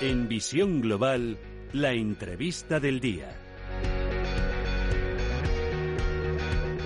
En 0.00 0.28
Visión 0.28 0.80
Global, 0.80 1.36
la 1.72 1.92
entrevista 1.92 2.78
del 2.78 3.00
día. 3.00 3.34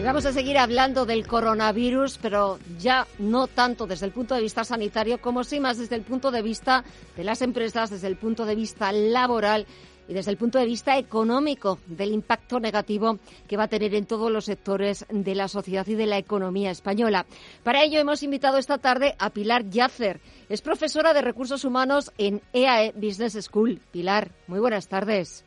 vamos 0.02 0.26
a 0.26 0.32
seguir 0.32 0.58
hablando 0.58 1.06
del 1.06 1.26
coronavirus, 1.26 2.18
pero 2.20 2.58
ya 2.78 3.06
no 3.18 3.46
tanto 3.46 3.86
desde 3.86 4.06
el 4.06 4.12
punto 4.12 4.34
de 4.34 4.40
vista 4.40 4.64
sanitario 4.64 5.20
como 5.20 5.44
sí 5.44 5.60
más 5.60 5.78
desde 5.78 5.94
el 5.94 6.02
punto 6.02 6.30
de 6.30 6.42
vista 6.42 6.84
de 7.16 7.22
las 7.22 7.40
empresas, 7.42 7.90
desde 7.90 8.08
el 8.08 8.16
punto 8.16 8.44
de 8.44 8.56
vista 8.56 8.90
laboral 8.92 9.66
y 10.08 10.14
desde 10.14 10.30
el 10.30 10.36
punto 10.36 10.58
de 10.58 10.66
vista 10.66 10.98
económico 10.98 11.78
del 11.86 12.12
impacto 12.12 12.60
negativo 12.60 13.18
que 13.48 13.56
va 13.56 13.64
a 13.64 13.68
tener 13.68 13.94
en 13.94 14.06
todos 14.06 14.30
los 14.30 14.44
sectores 14.44 15.06
de 15.08 15.34
la 15.34 15.48
sociedad 15.48 15.86
y 15.86 15.94
de 15.94 16.06
la 16.06 16.18
economía 16.18 16.70
española. 16.70 17.26
Para 17.62 17.82
ello 17.82 18.00
hemos 18.00 18.22
invitado 18.22 18.58
esta 18.58 18.78
tarde 18.78 19.14
a 19.18 19.30
Pilar 19.30 19.68
Yacer. 19.68 20.20
Es 20.48 20.62
profesora 20.62 21.14
de 21.14 21.22
recursos 21.22 21.64
humanos 21.64 22.12
en 22.18 22.42
EAE 22.52 22.88
e 22.88 22.92
Business 22.92 23.38
School. 23.44 23.80
Pilar, 23.90 24.30
muy 24.46 24.60
buenas 24.60 24.88
tardes. 24.88 25.44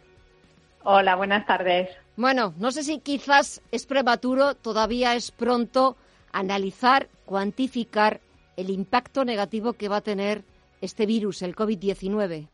Hola, 0.84 1.16
buenas 1.16 1.46
tardes. 1.46 1.90
Bueno, 2.16 2.54
no 2.58 2.72
sé 2.72 2.84
si 2.84 3.00
quizás 3.00 3.62
es 3.72 3.86
prematuro, 3.86 4.56
todavía 4.56 5.16
es 5.16 5.32
pronto 5.32 5.98
analizar, 6.32 7.10
cuantificar 7.26 8.22
el 8.56 8.70
impacto 8.70 9.26
negativo 9.26 9.74
que 9.74 9.90
va 9.90 9.98
a 9.98 10.02
tener 10.02 10.44
este 10.82 11.06
virus, 11.06 11.42
el 11.42 11.56
COVID-19. 11.56 12.50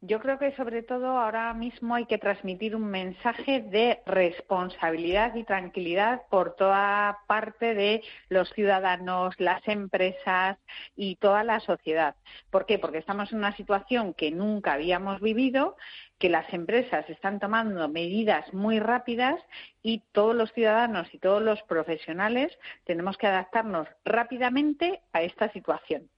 Yo 0.00 0.20
creo 0.20 0.38
que 0.38 0.54
sobre 0.54 0.84
todo 0.84 1.18
ahora 1.18 1.52
mismo 1.54 1.96
hay 1.96 2.06
que 2.06 2.18
transmitir 2.18 2.76
un 2.76 2.84
mensaje 2.84 3.60
de 3.62 4.00
responsabilidad 4.06 5.34
y 5.34 5.42
tranquilidad 5.42 6.22
por 6.30 6.54
toda 6.54 7.18
parte 7.26 7.74
de 7.74 8.04
los 8.28 8.48
ciudadanos, 8.50 9.34
las 9.40 9.66
empresas 9.66 10.56
y 10.94 11.16
toda 11.16 11.42
la 11.42 11.58
sociedad. 11.58 12.14
¿Por 12.48 12.64
qué? 12.64 12.78
Porque 12.78 12.98
estamos 12.98 13.32
en 13.32 13.38
una 13.38 13.56
situación 13.56 14.14
que 14.14 14.30
nunca 14.30 14.74
habíamos 14.74 15.20
vivido, 15.20 15.76
que 16.20 16.28
las 16.28 16.52
empresas 16.54 17.10
están 17.10 17.40
tomando 17.40 17.88
medidas 17.88 18.54
muy 18.54 18.78
rápidas 18.78 19.42
y 19.82 20.04
todos 20.12 20.36
los 20.36 20.52
ciudadanos 20.52 21.12
y 21.12 21.18
todos 21.18 21.42
los 21.42 21.60
profesionales 21.64 22.56
tenemos 22.84 23.18
que 23.18 23.26
adaptarnos 23.26 23.88
rápidamente 24.04 25.00
a 25.12 25.22
esta 25.22 25.50
situación. 25.52 26.08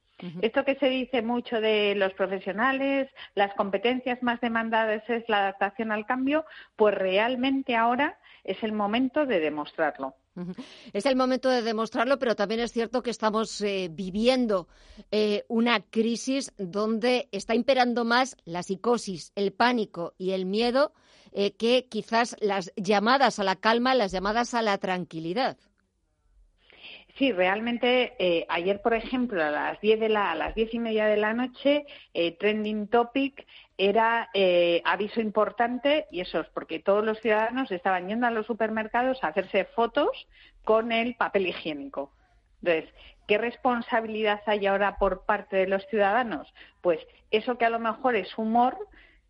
Esto 0.43 0.65
que 0.65 0.77
se 0.77 0.89
dice 0.89 1.23
mucho 1.23 1.61
de 1.61 1.95
los 1.95 2.13
profesionales, 2.15 3.09
las 3.35 3.55
competencias 3.55 4.23
más 4.23 4.41
demandadas 4.41 5.03
es 5.09 5.29
la 5.29 5.39
adaptación 5.39 5.93
al 5.93 6.07
cambio, 6.07 6.45
pues 6.77 6.95
realmente 6.95 7.77
ahora 7.77 8.19
es 8.45 8.63
el 8.63 8.73
momento 8.73 9.27
de 9.27 9.41
demostrarlo. 9.41 10.15
Es 10.93 11.07
el 11.07 11.17
momento 11.17 11.51
de 11.51 11.63
demostrarlo, 11.63 12.19
pero 12.19 12.37
también 12.37 12.61
es 12.61 12.73
cierto 12.73 13.03
que 13.03 13.11
estamos 13.11 13.61
eh, 13.61 13.89
viviendo 13.91 14.69
eh, 15.11 15.45
una 15.49 15.81
crisis 15.81 16.53
donde 16.57 17.29
está 17.33 17.55
imperando 17.55 18.05
más 18.05 18.37
la 18.45 18.63
psicosis, 18.63 19.33
el 19.35 19.53
pánico 19.53 20.15
y 20.19 20.31
el 20.31 20.47
miedo 20.47 20.93
eh, 21.33 21.53
que 21.53 21.87
quizás 21.89 22.37
las 22.41 22.73
llamadas 22.77 23.39
a 23.39 23.45
la 23.45 23.57
calma, 23.57 23.95
las 23.95 24.13
llamadas 24.13 24.55
a 24.55 24.63
la 24.63 24.79
tranquilidad. 24.79 25.59
Sí, 27.21 27.33
realmente 27.33 28.15
eh, 28.19 28.47
ayer, 28.49 28.81
por 28.81 28.95
ejemplo, 28.95 29.45
a 29.45 29.51
las 29.51 29.79
diez 29.83 30.01
de 30.01 30.09
la, 30.09 30.33
a 30.33 30.35
las 30.35 30.55
diez 30.55 30.73
y 30.73 30.79
media 30.79 31.05
de 31.05 31.19
la 31.19 31.35
noche, 31.35 31.85
eh, 32.15 32.35
trending 32.39 32.89
topic 32.89 33.47
era 33.77 34.31
eh, 34.33 34.81
aviso 34.87 35.21
importante 35.21 36.07
y 36.11 36.21
eso 36.21 36.41
es 36.41 36.49
porque 36.49 36.79
todos 36.79 37.05
los 37.05 37.21
ciudadanos 37.21 37.71
estaban 37.73 38.09
yendo 38.09 38.27
a 38.27 38.31
los 38.31 38.47
supermercados 38.47 39.23
a 39.23 39.27
hacerse 39.27 39.67
fotos 39.67 40.29
con 40.65 40.93
el 40.93 41.15
papel 41.15 41.49
higiénico. 41.49 42.11
Entonces, 42.63 42.91
¿qué 43.29 43.37
responsabilidad 43.37 44.41
hay 44.47 44.67
ahora 44.67 44.97
por 44.97 45.27
parte 45.27 45.59
de 45.59 45.67
los 45.67 45.87
ciudadanos? 45.89 46.51
Pues 46.81 47.07
eso 47.31 47.59
que 47.59 47.67
a 47.67 47.71
lo 47.71 47.81
mejor 47.81 48.17
es 48.17 48.39
humor, 48.39 48.79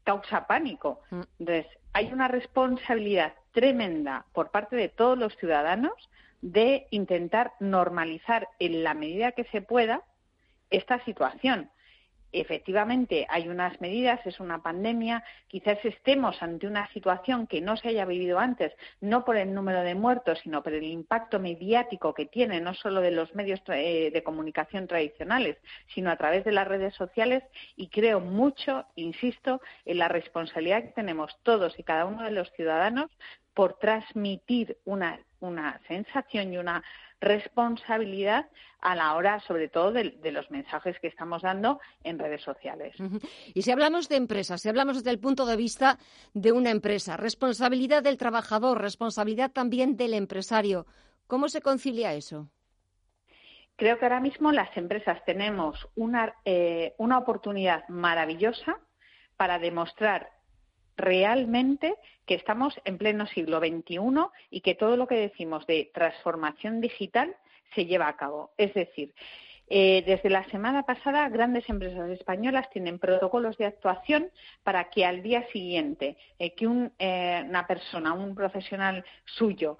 causa 0.04 0.46
pánico. 0.46 1.00
Mm. 1.10 1.22
Entonces, 1.40 1.66
hay 1.92 2.12
una 2.12 2.28
responsabilidad 2.28 3.34
tremenda 3.50 4.26
por 4.32 4.52
parte 4.52 4.76
de 4.76 4.88
todos 4.88 5.18
los 5.18 5.36
ciudadanos 5.38 6.08
de 6.40 6.86
intentar 6.90 7.52
normalizar 7.60 8.48
en 8.58 8.82
la 8.82 8.94
medida 8.94 9.32
que 9.32 9.44
se 9.44 9.60
pueda 9.60 10.02
esta 10.70 11.04
situación 11.04 11.70
efectivamente 12.32 13.26
hay 13.28 13.48
unas 13.48 13.80
medidas, 13.80 14.24
es 14.26 14.40
una 14.40 14.62
pandemia, 14.62 15.24
quizás 15.48 15.84
estemos 15.84 16.42
ante 16.42 16.66
una 16.66 16.88
situación 16.92 17.46
que 17.46 17.60
no 17.60 17.76
se 17.76 17.88
haya 17.88 18.04
vivido 18.04 18.38
antes, 18.38 18.72
no 19.00 19.24
por 19.24 19.36
el 19.36 19.52
número 19.54 19.82
de 19.82 19.94
muertos, 19.94 20.38
sino 20.42 20.62
por 20.62 20.72
el 20.72 20.84
impacto 20.84 21.38
mediático 21.38 22.14
que 22.14 22.26
tiene, 22.26 22.60
no 22.60 22.74
solo 22.74 23.00
de 23.00 23.10
los 23.10 23.34
medios 23.34 23.60
eh, 23.68 24.10
de 24.12 24.22
comunicación 24.22 24.86
tradicionales, 24.86 25.56
sino 25.94 26.10
a 26.10 26.16
través 26.16 26.44
de 26.44 26.52
las 26.52 26.68
redes 26.68 26.94
sociales, 26.94 27.42
y 27.76 27.88
creo 27.88 28.20
mucho, 28.20 28.86
insisto, 28.96 29.60
en 29.84 29.98
la 29.98 30.08
responsabilidad 30.08 30.82
que 30.82 30.92
tenemos 30.92 31.36
todos 31.42 31.78
y 31.78 31.82
cada 31.82 32.04
uno 32.04 32.22
de 32.22 32.30
los 32.30 32.50
ciudadanos 32.52 33.10
por 33.54 33.74
transmitir 33.78 34.78
una, 34.84 35.20
una 35.40 35.80
sensación 35.88 36.52
y 36.52 36.58
una 36.58 36.82
responsabilidad 37.20 38.48
a 38.80 38.94
la 38.94 39.14
hora, 39.14 39.40
sobre 39.40 39.68
todo, 39.68 39.92
de, 39.92 40.32
los 40.32 40.50
mensajes 40.50 40.98
que 41.00 41.06
estamos 41.06 41.42
dando 41.42 41.80
en 42.02 42.18
redes 42.18 42.42
sociales. 42.42 42.96
Y 43.54 43.62
si 43.62 43.70
hablamos 43.70 44.08
de 44.08 44.16
empresas, 44.16 44.62
si 44.62 44.68
hablamos 44.68 44.96
desde 44.96 45.10
el 45.10 45.18
punto 45.18 45.44
de 45.44 45.56
vista 45.56 45.98
de 46.32 46.52
una 46.52 46.70
empresa, 46.70 47.16
responsabilidad 47.16 48.02
del 48.02 48.16
trabajador, 48.16 48.80
responsabilidad 48.80 49.50
también 49.50 49.96
del 49.96 50.14
empresario, 50.14 50.86
¿cómo 51.26 51.48
se 51.48 51.60
concilia 51.60 52.14
eso? 52.14 52.48
Creo 53.76 53.98
que 53.98 54.04
ahora 54.04 54.20
mismo 54.20 54.52
las 54.52 54.74
empresas 54.76 55.22
tenemos 55.24 55.88
una, 55.94 56.34
eh, 56.44 56.94
una 56.98 57.18
oportunidad 57.18 57.86
maravillosa 57.88 58.78
para 59.36 59.58
demostrar 59.58 60.30
realmente 61.00 61.94
que 62.26 62.34
estamos 62.34 62.80
en 62.84 62.98
pleno 62.98 63.26
siglo 63.26 63.58
XXI 63.58 63.98
y 64.50 64.60
que 64.60 64.74
todo 64.74 64.96
lo 64.96 65.06
que 65.06 65.16
decimos 65.16 65.66
de 65.66 65.90
transformación 65.92 66.80
digital 66.80 67.34
se 67.74 67.86
lleva 67.86 68.08
a 68.08 68.16
cabo. 68.16 68.50
Es 68.56 68.74
decir, 68.74 69.12
eh, 69.72 70.02
desde 70.04 70.30
la 70.30 70.44
semana 70.46 70.82
pasada, 70.82 71.28
grandes 71.28 71.68
empresas 71.68 72.10
españolas 72.10 72.68
tienen 72.70 72.98
protocolos 72.98 73.56
de 73.56 73.66
actuación 73.66 74.28
para 74.64 74.90
que 74.90 75.06
al 75.06 75.22
día 75.22 75.46
siguiente 75.52 76.16
eh, 76.40 76.54
que 76.54 76.66
eh, 76.98 77.44
una 77.48 77.68
persona, 77.68 78.12
un 78.12 78.34
profesional 78.34 79.04
suyo, 79.24 79.78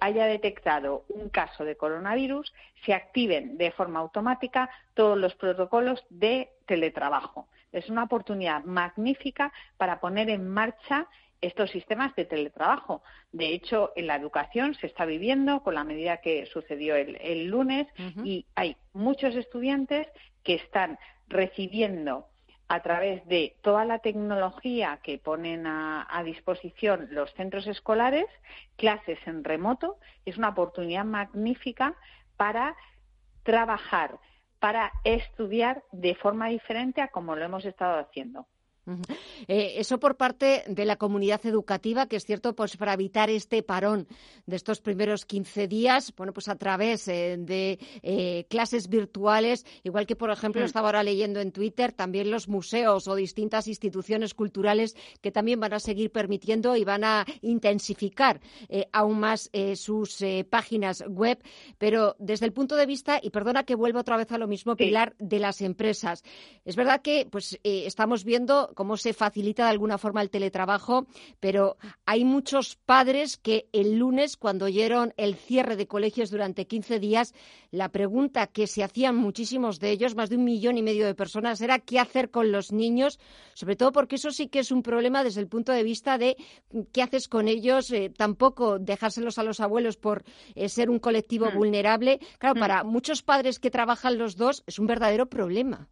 haya 0.00 0.26
detectado 0.26 1.04
un 1.08 1.30
caso 1.30 1.64
de 1.64 1.76
coronavirus, 1.76 2.52
se 2.84 2.92
activen 2.92 3.56
de 3.56 3.70
forma 3.70 4.00
automática 4.00 4.68
todos 4.92 5.16
los 5.16 5.34
protocolos 5.36 6.04
de 6.10 6.50
teletrabajo. 6.66 7.48
Es 7.72 7.88
una 7.88 8.04
oportunidad 8.04 8.64
magnífica 8.64 9.52
para 9.76 10.00
poner 10.00 10.30
en 10.30 10.46
marcha 10.48 11.08
estos 11.42 11.70
sistemas 11.70 12.14
de 12.14 12.24
teletrabajo. 12.24 13.02
De 13.32 13.48
hecho, 13.48 13.92
en 13.96 14.06
la 14.06 14.16
educación 14.16 14.74
se 14.74 14.86
está 14.86 15.04
viviendo 15.04 15.62
con 15.62 15.74
la 15.74 15.84
medida 15.84 16.18
que 16.18 16.46
sucedió 16.46 16.94
el, 16.94 17.46
lunes 17.46 17.88
y 18.24 18.46
hay 18.54 18.76
muchos 18.92 19.34
estudiantes 19.34 20.06
que 20.44 20.54
están 20.54 20.98
recibiendo 21.28 22.28
a 22.68 22.80
través 22.80 23.26
de 23.26 23.56
toda 23.60 23.84
la 23.84 23.98
tecnología 23.98 25.00
que 25.02 25.18
ponen 25.18 25.66
a, 25.66 26.06
a, 26.08 26.22
disposición 26.22 27.08
los 27.10 27.30
centros 27.34 27.66
escolares, 27.66 28.26
clases 28.76 29.18
en 29.26 29.44
remoto. 29.44 29.98
Es 30.24 30.38
una 30.38 30.50
oportunidad 30.50 31.04
magnífica 31.04 31.94
para 32.36 32.76
trabajar 33.42 34.18
para 34.62 34.92
estudiar 35.02 35.82
de 35.90 36.14
forma 36.14 36.46
diferente 36.46 37.00
a 37.00 37.08
como 37.08 37.34
lo 37.34 37.44
hemos 37.44 37.64
estado 37.64 37.98
haciendo. 37.98 38.46
Eh, 39.48 39.74
eso 39.76 39.98
por 39.98 40.16
parte 40.16 40.64
de 40.66 40.84
la 40.84 40.96
comunidad 40.96 41.44
educativa, 41.46 42.06
que 42.06 42.16
es 42.16 42.24
cierto, 42.24 42.54
pues 42.54 42.76
para 42.76 42.94
evitar 42.94 43.30
este 43.30 43.62
parón 43.62 44.08
de 44.46 44.56
estos 44.56 44.80
primeros 44.80 45.24
15 45.24 45.68
días, 45.68 46.12
bueno, 46.16 46.32
pues 46.32 46.48
a 46.48 46.56
través 46.56 47.06
eh, 47.06 47.36
de 47.38 47.78
eh, 48.02 48.46
clases 48.48 48.88
virtuales, 48.88 49.64
igual 49.84 50.06
que, 50.06 50.16
por 50.16 50.30
ejemplo, 50.30 50.62
mm. 50.62 50.64
estaba 50.64 50.88
ahora 50.88 51.02
leyendo 51.02 51.40
en 51.40 51.52
Twitter, 51.52 51.92
también 51.92 52.30
los 52.30 52.48
museos 52.48 53.06
o 53.06 53.14
distintas 53.14 53.68
instituciones 53.68 54.34
culturales 54.34 54.96
que 55.20 55.30
también 55.30 55.60
van 55.60 55.74
a 55.74 55.80
seguir 55.80 56.10
permitiendo 56.10 56.74
y 56.76 56.84
van 56.84 57.04
a 57.04 57.24
intensificar 57.40 58.40
aún 58.92 59.20
más 59.20 59.50
sus 59.74 60.24
páginas 60.50 61.04
web, 61.08 61.38
pero 61.78 62.16
desde 62.18 62.46
el 62.46 62.52
punto 62.52 62.76
de 62.76 62.86
vista, 62.86 63.20
y 63.22 63.30
perdona 63.30 63.64
que 63.64 63.74
vuelva 63.74 64.00
otra 64.00 64.16
vez 64.16 64.30
a 64.32 64.38
lo 64.38 64.48
mismo, 64.48 64.76
Pilar, 64.76 65.14
de 65.18 65.38
las 65.38 65.60
empresas. 65.60 66.22
Es 66.64 66.76
verdad 66.76 67.02
que 67.02 67.26
pues 67.30 67.58
estamos 67.62 68.24
viendo 68.24 68.71
cómo 68.74 68.96
se 68.96 69.12
facilita 69.12 69.64
de 69.64 69.70
alguna 69.70 69.98
forma 69.98 70.22
el 70.22 70.30
teletrabajo, 70.30 71.06
pero 71.40 71.76
hay 72.06 72.24
muchos 72.24 72.76
padres 72.76 73.36
que 73.36 73.68
el 73.72 73.98
lunes, 73.98 74.36
cuando 74.36 74.66
oyeron 74.66 75.14
el 75.16 75.36
cierre 75.36 75.76
de 75.76 75.86
colegios 75.86 76.30
durante 76.30 76.66
15 76.66 76.98
días, 76.98 77.34
la 77.70 77.90
pregunta 77.90 78.46
que 78.46 78.66
se 78.66 78.82
hacían 78.82 79.16
muchísimos 79.16 79.80
de 79.80 79.90
ellos, 79.90 80.14
más 80.14 80.30
de 80.30 80.36
un 80.36 80.44
millón 80.44 80.78
y 80.78 80.82
medio 80.82 81.06
de 81.06 81.14
personas, 81.14 81.60
era 81.60 81.78
qué 81.78 81.98
hacer 81.98 82.30
con 82.30 82.52
los 82.52 82.72
niños, 82.72 83.18
sobre 83.54 83.76
todo 83.76 83.92
porque 83.92 84.16
eso 84.16 84.30
sí 84.30 84.48
que 84.48 84.60
es 84.60 84.70
un 84.70 84.82
problema 84.82 85.24
desde 85.24 85.40
el 85.40 85.48
punto 85.48 85.72
de 85.72 85.82
vista 85.82 86.18
de 86.18 86.36
qué 86.92 87.02
haces 87.02 87.28
con 87.28 87.48
ellos, 87.48 87.90
eh, 87.90 88.10
tampoco 88.16 88.78
dejárselos 88.78 89.38
a 89.38 89.42
los 89.42 89.60
abuelos 89.60 89.96
por 89.96 90.24
eh, 90.54 90.68
ser 90.68 90.90
un 90.90 90.98
colectivo 90.98 91.46
hmm. 91.46 91.56
vulnerable. 91.56 92.20
Claro, 92.38 92.56
hmm. 92.56 92.60
para 92.60 92.84
muchos 92.84 93.22
padres 93.22 93.58
que 93.58 93.70
trabajan 93.70 94.18
los 94.18 94.36
dos 94.36 94.62
es 94.66 94.78
un 94.78 94.86
verdadero 94.86 95.26
problema. 95.26 95.88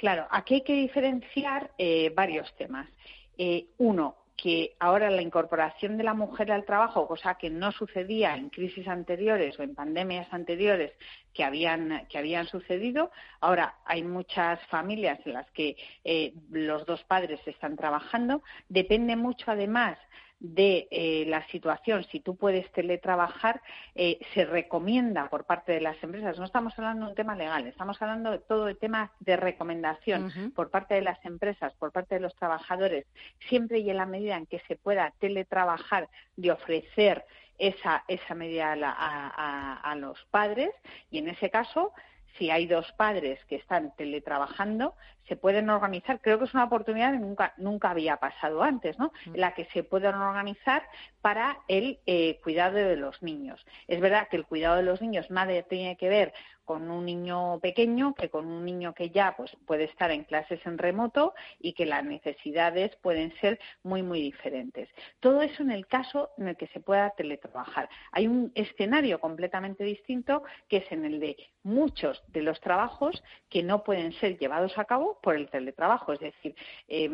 Claro, 0.00 0.26
aquí 0.30 0.54
hay 0.54 0.60
que 0.62 0.72
diferenciar 0.72 1.72
eh, 1.76 2.10
varios 2.16 2.50
temas. 2.56 2.88
Eh, 3.36 3.66
uno, 3.76 4.16
que 4.34 4.74
ahora 4.78 5.10
la 5.10 5.20
incorporación 5.20 5.98
de 5.98 6.04
la 6.04 6.14
mujer 6.14 6.50
al 6.52 6.64
trabajo, 6.64 7.06
cosa 7.06 7.34
que 7.34 7.50
no 7.50 7.70
sucedía 7.70 8.34
en 8.34 8.48
crisis 8.48 8.88
anteriores 8.88 9.58
o 9.58 9.62
en 9.62 9.74
pandemias 9.74 10.26
anteriores 10.32 10.92
que 11.34 11.44
habían, 11.44 12.06
que 12.08 12.16
habían 12.16 12.46
sucedido, 12.46 13.10
ahora 13.40 13.74
hay 13.84 14.02
muchas 14.02 14.58
familias 14.68 15.18
en 15.26 15.34
las 15.34 15.50
que 15.50 15.76
eh, 16.02 16.32
los 16.50 16.86
dos 16.86 17.04
padres 17.04 17.38
están 17.44 17.76
trabajando. 17.76 18.42
Depende 18.70 19.16
mucho, 19.16 19.50
además, 19.50 19.98
de 20.40 20.88
eh, 20.90 21.24
la 21.28 21.46
situación, 21.48 22.04
si 22.10 22.20
tú 22.20 22.34
puedes 22.34 22.70
teletrabajar, 22.72 23.60
eh, 23.94 24.18
se 24.32 24.46
recomienda 24.46 25.28
por 25.28 25.44
parte 25.44 25.72
de 25.72 25.82
las 25.82 26.02
empresas. 26.02 26.38
No 26.38 26.46
estamos 26.46 26.76
hablando 26.78 27.04
de 27.04 27.10
un 27.10 27.16
tema 27.16 27.36
legal, 27.36 27.66
estamos 27.66 28.00
hablando 28.00 28.30
de 28.30 28.38
todo 28.38 28.68
el 28.68 28.78
tema 28.78 29.12
de 29.20 29.36
recomendación 29.36 30.52
por 30.56 30.70
parte 30.70 30.94
de 30.94 31.02
las 31.02 31.22
empresas, 31.26 31.74
por 31.74 31.92
parte 31.92 32.14
de 32.14 32.22
los 32.22 32.34
trabajadores, 32.34 33.06
siempre 33.48 33.80
y 33.80 33.90
en 33.90 33.98
la 33.98 34.06
medida 34.06 34.36
en 34.36 34.46
que 34.46 34.60
se 34.66 34.76
pueda 34.76 35.12
teletrabajar, 35.18 36.08
de 36.36 36.50
ofrecer 36.50 37.26
esa, 37.58 38.04
esa 38.08 38.34
medida 38.34 38.72
a, 38.72 39.74
a 39.74 39.94
los 39.96 40.18
padres. 40.30 40.70
Y 41.10 41.18
en 41.18 41.28
ese 41.28 41.50
caso 41.50 41.92
si 42.38 42.50
hay 42.50 42.66
dos 42.66 42.92
padres 42.92 43.38
que 43.46 43.56
están 43.56 43.94
teletrabajando, 43.96 44.94
se 45.28 45.36
pueden 45.36 45.70
organizar. 45.70 46.20
Creo 46.20 46.38
que 46.38 46.44
es 46.46 46.54
una 46.54 46.64
oportunidad 46.64 47.12
que 47.12 47.18
nunca, 47.18 47.54
nunca 47.56 47.90
había 47.90 48.16
pasado 48.16 48.62
antes, 48.62 48.98
¿no? 48.98 49.12
Mm. 49.26 49.34
En 49.34 49.40
la 49.40 49.54
que 49.54 49.66
se 49.66 49.84
pueden 49.84 50.14
organizar 50.14 50.82
para 51.20 51.58
el 51.68 52.00
eh, 52.06 52.40
cuidado 52.42 52.76
de 52.76 52.96
los 52.96 53.22
niños. 53.22 53.64
Es 53.86 54.00
verdad 54.00 54.28
que 54.28 54.36
el 54.36 54.46
cuidado 54.46 54.76
de 54.76 54.82
los 54.82 55.00
niños 55.00 55.30
nada 55.30 55.50
tiene 55.62 55.96
que 55.96 56.08
ver 56.08 56.32
con 56.70 56.88
un 56.88 57.04
niño 57.04 57.58
pequeño 57.58 58.14
que 58.14 58.30
con 58.30 58.46
un 58.46 58.64
niño 58.64 58.94
que 58.94 59.10
ya 59.10 59.34
pues 59.36 59.50
puede 59.66 59.86
estar 59.86 60.12
en 60.12 60.22
clases 60.22 60.64
en 60.64 60.78
remoto 60.78 61.34
y 61.58 61.72
que 61.72 61.84
las 61.84 62.04
necesidades 62.04 62.94
pueden 63.02 63.34
ser 63.40 63.58
muy 63.82 64.04
muy 64.04 64.20
diferentes. 64.20 64.88
Todo 65.18 65.42
eso 65.42 65.64
en 65.64 65.72
el 65.72 65.88
caso 65.88 66.30
en 66.38 66.46
el 66.46 66.56
que 66.56 66.68
se 66.68 66.78
pueda 66.78 67.10
teletrabajar. 67.10 67.88
Hay 68.12 68.28
un 68.28 68.52
escenario 68.54 69.18
completamente 69.18 69.82
distinto 69.82 70.44
que 70.68 70.76
es 70.76 70.92
en 70.92 71.04
el 71.04 71.18
de 71.18 71.36
muchos 71.64 72.22
de 72.28 72.42
los 72.42 72.60
trabajos 72.60 73.20
que 73.48 73.64
no 73.64 73.82
pueden 73.82 74.12
ser 74.20 74.38
llevados 74.38 74.78
a 74.78 74.84
cabo 74.84 75.18
por 75.20 75.34
el 75.34 75.50
teletrabajo. 75.50 76.12
Es 76.12 76.20
decir, 76.20 76.54
em, 76.86 77.10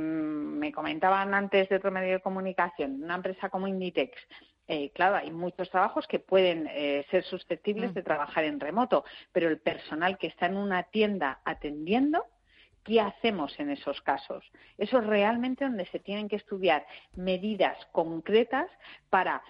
me 0.59 0.71
comentaban 0.71 1.33
antes 1.33 1.67
de 1.71 1.77
otro 1.77 1.91
medio 1.91 2.13
de 2.13 2.21
comunicación, 2.21 3.03
una 3.03 3.15
empresa 3.15 3.49
como 3.49 3.67
Inditex, 3.67 4.21
eh, 4.69 4.91
claro, 4.91 5.17
hay 5.17 5.31
muchos 5.31 5.71
trabajos 5.71 6.07
que 6.09 6.19
pueden 6.19 6.67
eh, 6.73 7.07
ser 7.11 7.25
susceptibles 7.25 7.95
de 7.95 8.01
mm. 8.01 8.05
trabajar 8.05 8.45
en 8.45 8.59
remoto, 8.59 9.05
pero 9.33 9.49
el 9.49 9.59
personal 9.59 10.19
que 10.19 10.27
está 10.27 10.47
en 10.47 10.57
una 10.57 10.83
tienda 10.85 11.41
atendiendo, 11.45 12.25
¿qué 12.83 13.01
hacemos 13.01 13.59
en 13.61 13.71
esos 13.71 14.01
casos? 14.01 14.45
Eso 14.77 14.99
es 14.99 15.07
realmente 15.07 15.65
donde 15.65 15.87
se 15.87 16.01
tienen 16.01 16.29
que 16.29 16.37
estudiar 16.37 16.85
medidas 17.15 17.77
concretas 17.93 18.69
para 19.09 19.43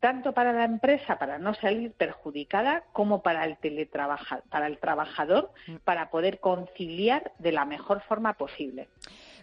tanto 0.00 0.32
para 0.32 0.52
la 0.52 0.64
empresa 0.64 1.18
para 1.18 1.38
no 1.38 1.54
salir 1.54 1.92
perjudicada 1.92 2.84
como 2.92 3.22
para 3.22 3.46
el 3.46 3.56
para 4.50 4.66
el 4.66 4.78
trabajador 4.78 5.50
mm. 5.66 5.76
para 5.76 6.10
poder 6.10 6.40
conciliar 6.40 7.32
de 7.38 7.52
la 7.52 7.64
mejor 7.64 8.02
forma 8.02 8.34
posible. 8.34 8.88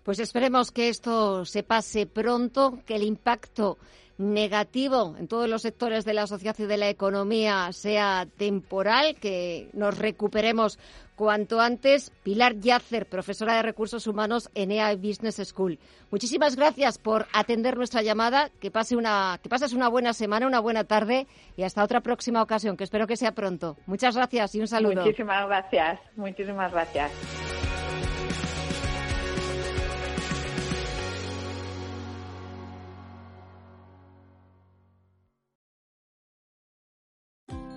Pues 0.03 0.19
esperemos 0.19 0.71
que 0.71 0.89
esto 0.89 1.45
se 1.45 1.63
pase 1.63 2.05
pronto, 2.05 2.79
que 2.85 2.95
el 2.95 3.03
impacto 3.03 3.77
negativo 4.18 5.16
en 5.18 5.28
todos 5.28 5.49
los 5.49 5.61
sectores 5.61 6.05
de 6.05 6.14
la 6.14 6.28
sociedad 6.28 6.55
y 6.59 6.66
de 6.66 6.78
la 6.78 6.89
economía 6.89 7.72
sea 7.72 8.28
temporal, 8.38 9.16
que 9.16 9.70
nos 9.74 9.97
recuperemos 9.97 10.78
cuanto 11.16 11.59
antes. 11.61 12.11
Pilar 12.24 12.59
Yacer, 12.59 13.07
profesora 13.07 13.55
de 13.55 13.64
Recursos 13.64 14.07
Humanos 14.07 14.49
en 14.55 14.72
EA 14.72 14.95
Business 14.95 15.41
School. 15.43 15.80
Muchísimas 16.11 16.55
gracias 16.55 16.97
por 16.97 17.28
atender 17.34 17.78
nuestra 17.78 18.01
llamada. 18.01 18.49
Que, 18.59 18.72
pase 18.72 18.95
una, 18.95 19.39
que 19.41 19.49
pases 19.49 19.74
una 19.74 19.88
buena 19.89 20.14
semana, 20.14 20.47
una 20.47 20.59
buena 20.59 20.84
tarde 20.84 21.28
y 21.57 21.64
hasta 21.64 21.84
otra 21.84 22.01
próxima 22.01 22.41
ocasión, 22.41 22.78
que 22.78 22.84
espero 22.84 23.07
que 23.07 23.18
sea 23.18 23.34
pronto. 23.34 23.78
Muchas 23.86 24.16
gracias 24.16 24.55
y 24.55 24.59
un 24.59 24.68
saludo. 24.68 25.03
Muchísimas 25.03 25.47
gracias. 25.47 25.99
Muchísimas 26.16 26.72
gracias. 26.72 27.11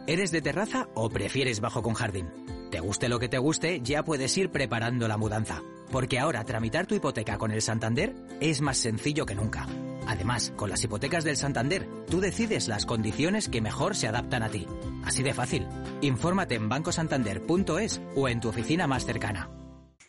¿Eres 0.08 0.30
de 0.30 0.40
terraza 0.40 0.88
o 0.94 1.10
prefieres 1.10 1.60
bajo 1.60 1.82
con 1.82 1.94
jardín? 1.94 2.28
Te 2.70 2.78
guste 2.78 3.08
lo 3.08 3.18
que 3.18 3.28
te 3.28 3.38
guste, 3.38 3.80
ya 3.82 4.04
puedes 4.04 4.36
ir 4.38 4.50
preparando 4.50 5.08
la 5.08 5.16
mudanza. 5.16 5.62
Porque 5.90 6.20
ahora 6.20 6.44
tramitar 6.44 6.86
tu 6.86 6.94
hipoteca 6.94 7.38
con 7.38 7.50
el 7.50 7.60
Santander 7.60 8.14
es 8.40 8.60
más 8.60 8.76
sencillo 8.76 9.26
que 9.26 9.34
nunca. 9.34 9.66
Además, 10.06 10.52
con 10.54 10.70
las 10.70 10.84
hipotecas 10.84 11.24
del 11.24 11.36
Santander, 11.36 11.88
tú 12.08 12.20
decides 12.20 12.68
las 12.68 12.86
condiciones 12.86 13.48
que 13.48 13.60
mejor 13.60 13.96
se 13.96 14.06
adaptan 14.06 14.44
a 14.44 14.48
ti. 14.48 14.66
Así 15.04 15.24
de 15.24 15.34
fácil. 15.34 15.66
Infórmate 16.02 16.54
en 16.54 16.68
bancosantander.es 16.68 18.00
o 18.14 18.28
en 18.28 18.40
tu 18.40 18.48
oficina 18.48 18.86
más 18.86 19.06
cercana. 19.06 19.50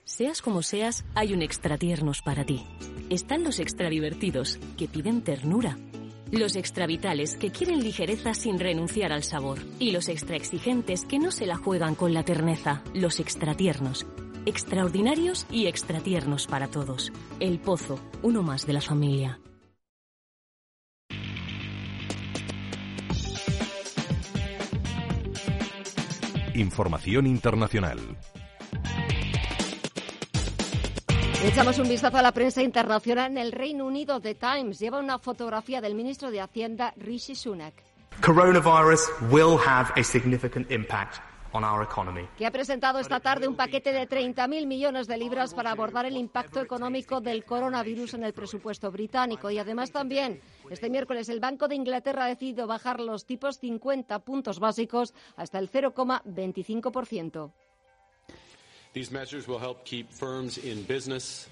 Seas 0.03 0.43
como 0.43 0.61
seas, 0.61 1.05
hay 1.15 1.33
un 1.33 1.41
extra 1.41 1.79
tiernos 1.79 2.21
para 2.21 2.45
ti. 2.45 2.67
Están 3.09 3.43
los 3.43 3.59
extra 3.59 3.89
divertidos, 3.89 4.59
que 4.77 4.87
piden 4.87 5.23
ternura 5.23 5.75
los 6.31 6.55
extravitales 6.55 7.35
que 7.35 7.51
quieren 7.51 7.83
ligereza 7.83 8.33
sin 8.33 8.59
renunciar 8.59 9.11
al 9.11 9.23
sabor. 9.23 9.59
Y 9.79 9.91
los 9.91 10.09
extra 10.09 10.35
exigentes 10.35 11.05
que 11.05 11.19
no 11.19 11.31
se 11.31 11.45
la 11.45 11.57
juegan 11.57 11.95
con 11.95 12.13
la 12.13 12.23
terneza. 12.23 12.81
Los 12.93 13.19
extratiernos. 13.19 14.05
Extraordinarios 14.45 15.45
y 15.51 15.67
extratiernos 15.67 16.47
para 16.47 16.67
todos. 16.67 17.11
El 17.39 17.59
Pozo, 17.59 17.99
uno 18.21 18.43
más 18.43 18.65
de 18.65 18.73
la 18.73 18.81
familia. 18.81 19.39
Información 26.53 27.27
internacional. 27.27 27.99
Echamos 31.43 31.77
un 31.77 31.87
vistazo 31.87 32.17
a 32.17 32.23
la 32.23 32.31
prensa 32.31 32.63
internacional 32.63 33.31
en 33.31 33.37
el 33.37 33.51
Reino 33.51 33.85
Unido. 33.85 34.19
The 34.19 34.33
Times 34.33 34.79
lleva 34.79 34.99
una 34.99 35.19
fotografía 35.19 35.81
del 35.81 35.93
ministro 35.93 36.31
de 36.31 36.41
Hacienda, 36.41 36.93
Rishi 36.97 37.35
Sunak. 37.35 37.75
Coronavirus 38.21 39.07
will 39.29 39.59
have 39.63 39.91
a 39.95 40.03
significant 40.03 40.71
impact. 40.71 41.21
Que 42.37 42.45
ha 42.45 42.51
presentado 42.51 42.99
esta 42.99 43.19
tarde 43.19 43.47
un 43.47 43.55
paquete 43.55 43.91
de 43.91 44.07
30.000 44.07 44.67
millones 44.67 45.07
de 45.07 45.17
libras 45.17 45.53
para 45.53 45.71
abordar 45.71 46.05
el 46.05 46.17
impacto 46.17 46.61
económico 46.61 47.21
del 47.21 47.45
coronavirus 47.45 48.15
en 48.15 48.23
el 48.25 48.33
presupuesto 48.33 48.91
británico. 48.91 49.49
Y 49.49 49.57
además 49.57 49.91
también, 49.91 50.41
este 50.69 50.89
miércoles, 50.89 51.29
el 51.29 51.39
Banco 51.39 51.67
de 51.67 51.75
Inglaterra 51.75 52.25
ha 52.25 52.27
decidido 52.27 52.67
bajar 52.67 52.99
los 52.99 53.25
tipos 53.25 53.57
50 53.59 54.19
puntos 54.19 54.59
básicos 54.59 55.13
hasta 55.35 55.57
el 55.57 55.71
0,25%. 55.71 57.51
These 58.97 59.11
measures 59.11 59.47
will 59.47 59.59
help 59.59 59.85
keep 59.85 60.11
firms 60.11 60.57
in 60.57 60.81
business 60.81 61.47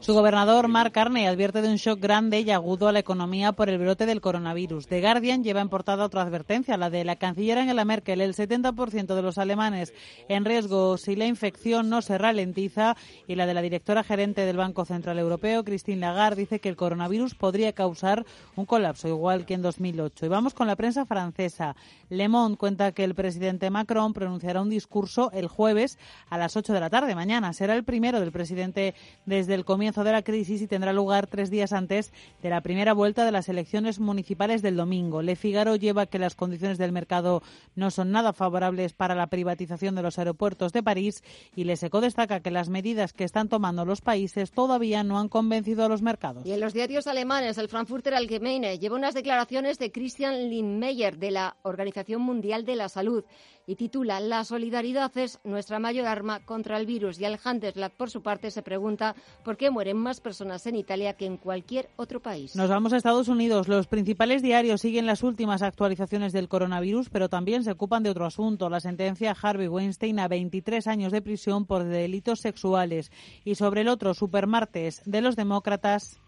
su 0.00 0.14
gobernador, 0.14 0.68
Mark 0.68 0.92
Carney, 0.92 1.26
advierte 1.26 1.60
de 1.60 1.68
un 1.68 1.76
shock 1.76 2.00
grande 2.00 2.40
y 2.40 2.50
agudo 2.50 2.88
a 2.88 2.92
la 2.92 3.00
economía 3.00 3.52
por 3.52 3.68
el 3.68 3.76
brote 3.76 4.06
del 4.06 4.22
coronavirus. 4.22 4.86
The 4.86 5.02
Guardian 5.02 5.44
lleva 5.44 5.60
en 5.60 5.68
portada 5.68 6.06
otra 6.06 6.22
advertencia, 6.22 6.78
la 6.78 6.88
de 6.88 7.04
la 7.04 7.16
canciller 7.16 7.58
Angela 7.58 7.84
Merkel. 7.84 8.22
El 8.22 8.34
70% 8.34 9.14
de 9.14 9.20
los 9.20 9.36
alemanes 9.36 9.92
en 10.30 10.46
riesgo 10.46 10.96
si 10.96 11.14
la 11.14 11.26
infección 11.26 11.90
no 11.90 12.00
se 12.00 12.16
ralentiza 12.16 12.96
y 13.28 13.34
la 13.34 13.44
de 13.44 13.52
la 13.52 13.60
directora 13.60 14.02
gerente 14.02 14.46
del 14.46 14.56
Banco 14.56 14.86
Central 14.86 15.18
Europeo, 15.18 15.62
Christine 15.62 16.00
Lagarde, 16.00 16.40
dice 16.40 16.60
que 16.60 16.70
el 16.70 16.76
coronavirus 16.76 17.34
podría 17.34 17.74
causar 17.74 18.24
un 18.56 18.64
colapso, 18.64 19.08
igual 19.08 19.44
que 19.44 19.54
en 19.54 19.62
2008. 19.62 20.24
Y 20.24 20.28
vamos 20.30 20.54
con 20.54 20.66
la 20.66 20.76
prensa 20.76 21.04
francesa. 21.04 21.76
Le 22.08 22.28
Monde 22.28 22.56
cuenta 22.56 22.92
que 22.92 23.04
el 23.04 23.14
presidente 23.14 23.68
Macron 23.68 24.14
pronunciará 24.14 24.62
un 24.62 24.70
discurso 24.70 25.30
el 25.32 25.48
jueves 25.48 25.98
a 26.30 26.38
las 26.38 26.56
8 26.56 26.72
de 26.72 26.80
la 26.80 26.88
tarde. 26.88 27.14
Mañana 27.14 27.52
será 27.52 27.74
el 27.74 27.84
primero 27.84 28.20
del 28.20 28.32
presidente 28.32 28.69
desde 29.26 29.54
el 29.54 29.64
comienzo 29.64 30.04
de 30.04 30.12
la 30.12 30.22
crisis 30.22 30.62
y 30.62 30.66
tendrá 30.66 30.92
lugar 30.92 31.26
tres 31.26 31.50
días 31.50 31.72
antes 31.72 32.12
de 32.42 32.50
la 32.50 32.60
primera 32.60 32.92
vuelta 32.92 33.24
de 33.24 33.32
las 33.32 33.48
elecciones 33.48 34.00
municipales 34.00 34.62
del 34.62 34.76
domingo. 34.76 35.22
Le 35.22 35.36
Figaro 35.36 35.76
lleva 35.76 36.06
que 36.06 36.18
las 36.18 36.34
condiciones 36.34 36.78
del 36.78 36.92
mercado 36.92 37.42
no 37.74 37.90
son 37.90 38.10
nada 38.10 38.32
favorables 38.32 38.92
para 38.92 39.14
la 39.14 39.28
privatización 39.28 39.94
de 39.94 40.02
los 40.02 40.18
aeropuertos 40.18 40.72
de 40.72 40.82
París 40.82 41.22
y 41.54 41.64
Le 41.64 41.76
Seco 41.76 42.00
destaca 42.00 42.40
que 42.40 42.50
las 42.50 42.68
medidas 42.68 43.12
que 43.12 43.24
están 43.24 43.48
tomando 43.48 43.84
los 43.84 44.00
países 44.00 44.50
todavía 44.50 45.02
no 45.02 45.18
han 45.18 45.28
convencido 45.28 45.84
a 45.84 45.88
los 45.88 46.02
mercados. 46.02 46.46
Y 46.46 46.52
en 46.52 46.60
los 46.60 46.74
diarios 46.74 47.06
alemanes, 47.06 47.58
el 47.58 47.68
Frankfurter 47.68 48.14
Allgemeine 48.14 48.78
lleva 48.78 48.96
unas 48.96 49.14
declaraciones 49.14 49.78
de 49.78 49.92
Christian 49.92 50.48
Lindmeier 50.48 51.18
de 51.18 51.30
la 51.30 51.56
Organización 51.62 52.22
Mundial 52.22 52.64
de 52.64 52.76
la 52.76 52.88
Salud 52.88 53.24
y 53.66 53.76
titula 53.76 54.20
La 54.20 54.44
solidaridad 54.44 55.16
es 55.16 55.38
nuestra 55.44 55.78
mayor 55.78 56.06
arma 56.06 56.44
contra 56.44 56.76
el 56.76 56.86
virus. 56.86 57.20
Y 57.20 57.24
el 57.24 57.38
Handelsblatt, 57.42 57.92
por 57.92 58.10
su 58.10 58.22
parte, 58.22 58.50
se 58.50 58.59
pregunta 58.62 59.14
por 59.44 59.56
qué 59.56 59.70
mueren 59.70 59.96
más 59.96 60.20
personas 60.20 60.66
en 60.66 60.76
Italia 60.76 61.14
que 61.14 61.26
en 61.26 61.36
cualquier 61.36 61.90
otro 61.96 62.20
país. 62.20 62.56
Nos 62.56 62.68
vamos 62.68 62.92
a 62.92 62.96
Estados 62.96 63.28
Unidos. 63.28 63.68
Los 63.68 63.86
principales 63.86 64.42
diarios 64.42 64.80
siguen 64.80 65.06
las 65.06 65.22
últimas 65.22 65.62
actualizaciones 65.62 66.32
del 66.32 66.48
coronavirus, 66.48 67.10
pero 67.10 67.28
también 67.28 67.64
se 67.64 67.72
ocupan 67.72 68.02
de 68.02 68.10
otro 68.10 68.26
asunto, 68.26 68.68
la 68.68 68.80
sentencia 68.80 69.36
Harvey 69.40 69.68
Weinstein 69.68 70.18
a 70.18 70.28
23 70.28 70.86
años 70.86 71.12
de 71.12 71.22
prisión 71.22 71.66
por 71.66 71.84
delitos 71.84 72.40
sexuales. 72.40 73.10
Y 73.44 73.54
sobre 73.54 73.82
el 73.82 73.88
otro, 73.88 74.14
supermartes 74.14 75.02
de 75.04 75.20
los 75.20 75.36
demócratas. 75.36 76.18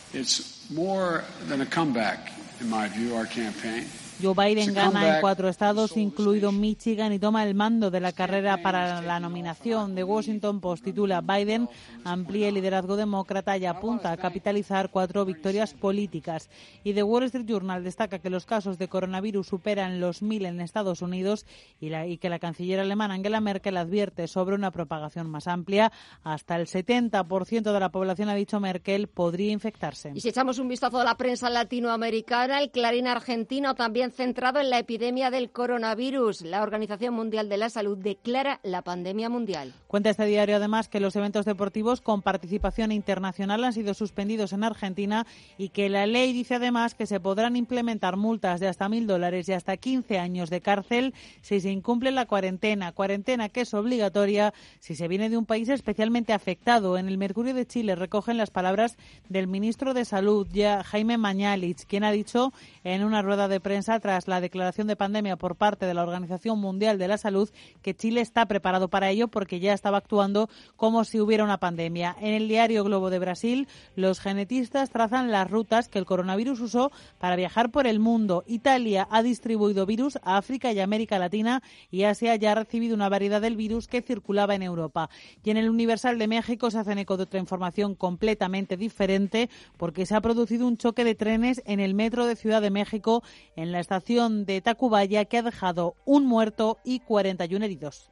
Joe 4.22 4.34
Biden 4.36 4.72
gana 4.72 5.16
en 5.16 5.20
cuatro 5.20 5.48
estados, 5.48 5.96
incluido 5.96 6.52
Michigan, 6.52 7.12
y 7.12 7.18
toma 7.18 7.42
el 7.44 7.56
mando 7.56 7.90
de 7.90 7.98
la 7.98 8.12
carrera 8.12 8.62
para 8.62 9.02
la 9.02 9.18
nominación. 9.18 9.96
de 9.96 10.04
Washington 10.04 10.60
Post 10.60 10.84
titula 10.84 11.20
Biden 11.20 11.68
amplía 12.04 12.48
el 12.48 12.54
liderazgo 12.54 12.94
demócrata 12.94 13.56
y 13.58 13.66
apunta 13.66 14.12
a 14.12 14.16
capitalizar 14.16 14.90
cuatro 14.90 15.24
victorias 15.24 15.74
políticas. 15.74 16.50
Y 16.84 16.92
The 16.92 17.02
Wall 17.02 17.24
Street 17.24 17.46
Journal 17.46 17.82
destaca 17.82 18.20
que 18.20 18.30
los 18.30 18.46
casos 18.46 18.78
de 18.78 18.86
coronavirus 18.86 19.48
superan 19.48 19.98
los 19.98 20.22
mil 20.22 20.46
en 20.46 20.60
Estados 20.60 21.02
Unidos 21.02 21.44
y, 21.80 21.92
y 21.92 22.18
que 22.18 22.30
la 22.30 22.38
canciller 22.38 22.78
alemana 22.78 23.14
Angela 23.14 23.40
Merkel 23.40 23.76
advierte 23.76 24.28
sobre 24.28 24.54
una 24.54 24.70
propagación 24.70 25.28
más 25.28 25.48
amplia. 25.48 25.90
Hasta 26.22 26.54
el 26.54 26.68
70% 26.68 27.72
de 27.72 27.80
la 27.80 27.88
población, 27.88 28.28
ha 28.28 28.34
dicho 28.36 28.60
Merkel, 28.60 29.08
podría 29.08 29.50
infectarse. 29.50 30.12
Y 30.14 30.20
si 30.20 30.28
echamos 30.28 30.60
un 30.60 30.68
vistazo 30.68 31.00
a 31.00 31.04
la 31.04 31.16
prensa 31.16 31.50
latinoamericana, 31.50 32.60
el 32.60 32.70
Clarín 32.70 33.08
argentino 33.08 33.74
también 33.74 34.11
centrado 34.12 34.60
en 34.60 34.70
la 34.70 34.78
epidemia 34.78 35.30
del 35.30 35.50
coronavirus. 35.50 36.42
La 36.42 36.62
Organización 36.62 37.14
Mundial 37.14 37.48
de 37.48 37.56
la 37.56 37.70
Salud 37.70 37.98
declara 37.98 38.60
la 38.62 38.82
pandemia 38.82 39.28
mundial. 39.28 39.74
Cuenta 39.86 40.10
este 40.10 40.26
diario 40.26 40.56
además 40.56 40.88
que 40.88 41.00
los 41.00 41.16
eventos 41.16 41.44
deportivos 41.44 42.00
con 42.00 42.22
participación 42.22 42.92
internacional 42.92 43.64
han 43.64 43.72
sido 43.72 43.94
suspendidos 43.94 44.52
en 44.52 44.64
Argentina 44.64 45.26
y 45.58 45.70
que 45.70 45.88
la 45.88 46.06
ley 46.06 46.32
dice 46.32 46.54
además 46.54 46.94
que 46.94 47.06
se 47.06 47.20
podrán 47.20 47.56
implementar 47.56 48.16
multas 48.16 48.60
de 48.60 48.68
hasta 48.68 48.88
mil 48.88 49.06
dólares 49.06 49.48
y 49.48 49.52
hasta 49.52 49.76
15 49.76 50.18
años 50.18 50.50
de 50.50 50.60
cárcel 50.60 51.14
si 51.40 51.60
se 51.60 51.70
incumple 51.70 52.10
la 52.10 52.26
cuarentena. 52.26 52.92
Cuarentena 52.92 53.48
que 53.48 53.62
es 53.62 53.74
obligatoria 53.74 54.54
si 54.80 54.94
se 54.94 55.08
viene 55.08 55.30
de 55.30 55.36
un 55.36 55.46
país 55.46 55.68
especialmente 55.68 56.32
afectado. 56.32 56.98
En 56.98 57.08
el 57.08 57.18
Mercurio 57.18 57.54
de 57.54 57.66
Chile 57.66 57.94
recogen 57.94 58.36
las 58.36 58.50
palabras 58.50 58.96
del 59.28 59.46
ministro 59.46 59.94
de 59.94 60.04
Salud, 60.04 60.46
Jaime 60.84 61.18
Mañalich, 61.18 61.86
quien 61.86 62.04
ha 62.04 62.12
dicho 62.12 62.52
en 62.84 63.04
una 63.04 63.22
rueda 63.22 63.48
de 63.48 63.60
prensa 63.60 63.91
tras 64.00 64.28
la 64.28 64.40
declaración 64.40 64.86
de 64.86 64.96
pandemia 64.96 65.36
por 65.36 65.56
parte 65.56 65.86
de 65.86 65.94
la 65.94 66.02
Organización 66.02 66.58
Mundial 66.58 66.98
de 66.98 67.08
la 67.08 67.18
Salud 67.18 67.50
que 67.82 67.94
Chile 67.94 68.20
está 68.20 68.46
preparado 68.46 68.88
para 68.88 69.10
ello 69.10 69.28
porque 69.28 69.60
ya 69.60 69.72
estaba 69.72 69.98
actuando 69.98 70.48
como 70.76 71.04
si 71.04 71.20
hubiera 71.20 71.44
una 71.44 71.58
pandemia. 71.58 72.16
En 72.20 72.34
el 72.34 72.48
diario 72.48 72.84
Globo 72.84 73.10
de 73.10 73.18
Brasil, 73.18 73.68
los 73.96 74.20
genetistas 74.20 74.90
trazan 74.90 75.30
las 75.30 75.50
rutas 75.50 75.88
que 75.88 75.98
el 75.98 76.06
coronavirus 76.06 76.60
usó 76.60 76.92
para 77.18 77.36
viajar 77.36 77.70
por 77.70 77.86
el 77.86 78.00
mundo. 78.00 78.44
Italia 78.46 79.06
ha 79.10 79.22
distribuido 79.22 79.86
virus 79.86 80.18
a 80.22 80.36
África 80.36 80.72
y 80.72 80.80
América 80.80 81.18
Latina 81.18 81.62
y 81.90 82.04
Asia 82.04 82.36
ya 82.36 82.52
ha 82.52 82.56
recibido 82.56 82.94
una 82.94 83.08
variedad 83.08 83.40
del 83.40 83.56
virus 83.56 83.88
que 83.88 84.02
circulaba 84.02 84.54
en 84.54 84.62
Europa. 84.62 85.10
Y 85.44 85.50
en 85.50 85.56
el 85.56 85.70
Universal 85.70 86.18
de 86.18 86.28
México 86.28 86.70
se 86.70 86.78
hacen 86.78 86.98
eco 86.98 87.16
de 87.16 87.24
otra 87.24 87.40
información 87.40 87.94
completamente 87.94 88.76
diferente 88.76 89.50
porque 89.76 90.06
se 90.06 90.14
ha 90.14 90.20
producido 90.20 90.66
un 90.66 90.76
choque 90.76 91.04
de 91.04 91.14
trenes 91.14 91.62
en 91.66 91.80
el 91.80 91.94
metro 91.94 92.26
de 92.26 92.36
Ciudad 92.36 92.62
de 92.62 92.70
México 92.70 93.22
en 93.56 93.72
la 93.72 93.80
estación 93.82 94.46
de 94.46 94.62
Tacubaya 94.62 95.26
que 95.26 95.38
ha 95.38 95.42
dejado 95.42 95.94
un 96.06 96.24
muerto 96.24 96.78
y 96.84 97.00
41 97.00 97.64
heridos. 97.64 98.10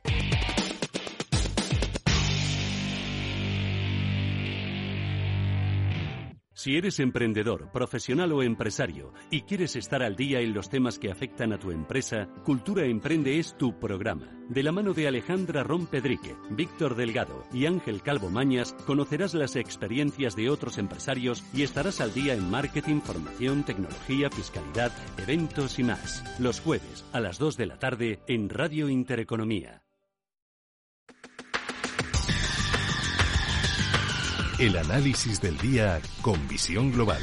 Si 6.61 6.77
eres 6.77 7.01
emprendedor, 7.01 7.73
profesional 7.73 8.33
o 8.33 8.43
empresario 8.43 9.15
y 9.31 9.41
quieres 9.45 9.77
estar 9.77 10.03
al 10.03 10.15
día 10.15 10.41
en 10.41 10.53
los 10.53 10.69
temas 10.69 10.99
que 10.99 11.11
afectan 11.11 11.55
a 11.55 11.59
tu 11.59 11.71
empresa, 11.71 12.29
Cultura 12.45 12.85
Emprende 12.85 13.39
es 13.39 13.57
tu 13.57 13.81
programa. 13.81 14.29
De 14.51 14.63
la 14.63 14.71
mano 14.71 14.93
de 14.93 15.09
Alejandra 15.09 15.63
Rompedrique, 15.63 16.37
Víctor 16.51 16.97
Delgado 16.97 17.45
y 17.51 17.65
Ángel 17.65 18.03
Calvo 18.03 18.29
Mañas, 18.29 18.75
conocerás 18.85 19.33
las 19.33 19.57
experiencias 19.57 20.37
de 20.37 20.51
otros 20.51 20.77
empresarios 20.77 21.43
y 21.55 21.63
estarás 21.63 22.03
al 22.03 22.13
día 22.13 22.35
en 22.35 22.51
marketing, 22.51 23.01
formación, 23.01 23.65
tecnología, 23.65 24.29
fiscalidad, 24.29 24.93
eventos 25.17 25.79
y 25.79 25.85
más. 25.85 26.23
Los 26.39 26.61
jueves 26.61 27.07
a 27.13 27.21
las 27.21 27.39
2 27.39 27.57
de 27.57 27.67
la 27.69 27.79
tarde 27.79 28.21
en 28.27 28.51
Radio 28.51 28.91
Intereconomía. 28.91 29.83
El 34.61 34.77
análisis 34.77 35.41
del 35.41 35.57
día 35.57 36.01
con 36.21 36.35
visión 36.47 36.93
global. 36.93 37.23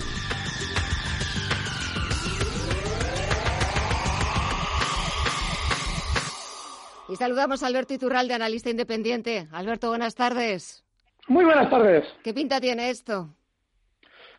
Y 7.08 7.16
saludamos 7.16 7.62
a 7.62 7.68
Alberto 7.68 7.94
Iturralde, 7.94 8.34
analista 8.34 8.72
independiente. 8.72 9.48
Alberto, 9.52 9.90
buenas 9.90 10.16
tardes. 10.16 10.84
Muy 11.28 11.46
buenas 11.46 11.70
tardes. 11.70 12.06
¿Qué 12.24 12.34
pinta 12.34 12.60
tiene 12.60 12.90
esto? 12.90 13.30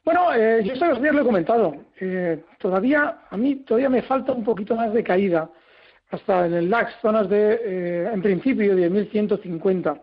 Bueno, 0.04 0.34
eh, 0.34 0.64
yo 0.64 0.72
estos 0.72 1.00
días 1.00 1.14
lo 1.14 1.22
he 1.22 1.24
comentado. 1.24 1.76
Eh, 2.00 2.42
todavía, 2.58 3.20
a 3.30 3.36
mí 3.36 3.54
todavía 3.64 3.90
me 3.90 4.02
falta 4.02 4.32
un 4.32 4.42
poquito 4.42 4.74
más 4.74 4.92
de 4.92 5.04
caída. 5.04 5.48
Hasta 6.10 6.46
en 6.46 6.54
el 6.54 6.68
DAX, 6.68 6.94
zonas 7.00 7.28
de, 7.28 7.60
eh, 7.64 8.10
en 8.12 8.22
principio, 8.22 8.74
10.150. 8.74 10.00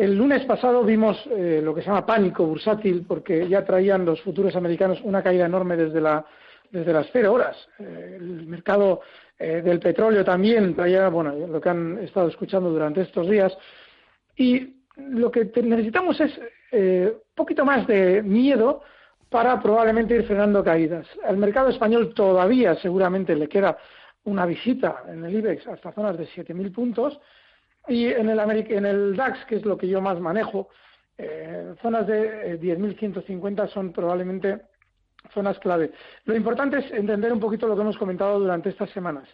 El 0.00 0.16
lunes 0.16 0.46
pasado 0.46 0.82
vimos 0.82 1.22
eh, 1.30 1.60
lo 1.62 1.74
que 1.74 1.82
se 1.82 1.88
llama 1.88 2.06
pánico 2.06 2.46
bursátil, 2.46 3.04
porque 3.06 3.46
ya 3.46 3.62
traían 3.66 4.06
los 4.06 4.22
futuros 4.22 4.56
americanos 4.56 4.98
una 5.04 5.22
caída 5.22 5.44
enorme 5.44 5.76
desde, 5.76 6.00
la, 6.00 6.24
desde 6.70 6.90
las 6.90 7.08
cero 7.12 7.34
horas. 7.34 7.54
Eh, 7.78 8.16
el 8.18 8.46
mercado 8.46 9.02
eh, 9.38 9.60
del 9.62 9.78
petróleo 9.78 10.24
también 10.24 10.74
traía, 10.74 11.10
bueno, 11.10 11.34
lo 11.46 11.60
que 11.60 11.68
han 11.68 11.98
estado 11.98 12.28
escuchando 12.28 12.70
durante 12.70 13.02
estos 13.02 13.28
días. 13.28 13.54
Y 14.36 14.74
lo 14.96 15.30
que 15.30 15.52
necesitamos 15.62 16.18
es 16.18 16.32
un 16.72 17.20
poquito 17.34 17.66
más 17.66 17.86
de 17.86 18.22
miedo 18.22 18.80
para 19.28 19.60
probablemente 19.60 20.14
ir 20.14 20.24
frenando 20.24 20.64
caídas. 20.64 21.06
Al 21.24 21.36
mercado 21.36 21.68
español 21.68 22.14
todavía 22.14 22.74
seguramente 22.76 23.36
le 23.36 23.50
queda 23.50 23.76
una 24.24 24.46
visita 24.46 25.02
en 25.08 25.26
el 25.26 25.34
IBEX 25.34 25.66
hasta 25.66 25.92
zonas 25.92 26.16
de 26.16 26.24
7.000 26.26 26.72
puntos 26.72 27.20
y 27.88 28.06
en 28.06 28.28
el, 28.28 28.38
en 28.38 28.86
el 28.86 29.16
DAX, 29.16 29.44
que 29.46 29.56
es 29.56 29.64
lo 29.64 29.76
que 29.76 29.88
yo 29.88 30.00
más 30.00 30.20
manejo, 30.20 30.68
eh, 31.18 31.74
zonas 31.82 32.06
de 32.06 32.58
10.150 32.60 33.64
eh, 33.64 33.68
son 33.72 33.92
probablemente 33.92 34.62
zonas 35.34 35.58
clave. 35.58 35.92
Lo 36.24 36.34
importante 36.34 36.78
es 36.78 36.90
entender 36.92 37.32
un 37.32 37.40
poquito 37.40 37.66
lo 37.66 37.74
que 37.74 37.82
hemos 37.82 37.98
comentado 37.98 38.38
durante 38.38 38.70
estas 38.70 38.90
semanas. 38.90 39.28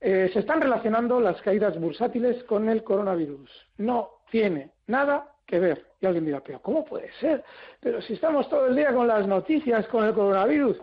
Eh, 0.00 0.30
se 0.32 0.40
están 0.40 0.60
relacionando 0.60 1.20
las 1.20 1.40
caídas 1.42 1.78
bursátiles 1.78 2.44
con 2.44 2.68
el 2.68 2.84
coronavirus. 2.84 3.50
No 3.78 4.22
tiene 4.30 4.70
nada 4.86 5.34
que 5.44 5.58
ver. 5.58 5.86
Y 6.00 6.06
alguien 6.06 6.24
dirá, 6.24 6.40
pero 6.40 6.60
¿cómo 6.60 6.84
puede 6.84 7.10
ser? 7.20 7.42
Pero 7.80 8.00
si 8.00 8.14
estamos 8.14 8.48
todo 8.48 8.66
el 8.66 8.76
día 8.76 8.94
con 8.94 9.08
las 9.08 9.26
noticias 9.26 9.86
con 9.88 10.04
el 10.04 10.14
coronavirus. 10.14 10.78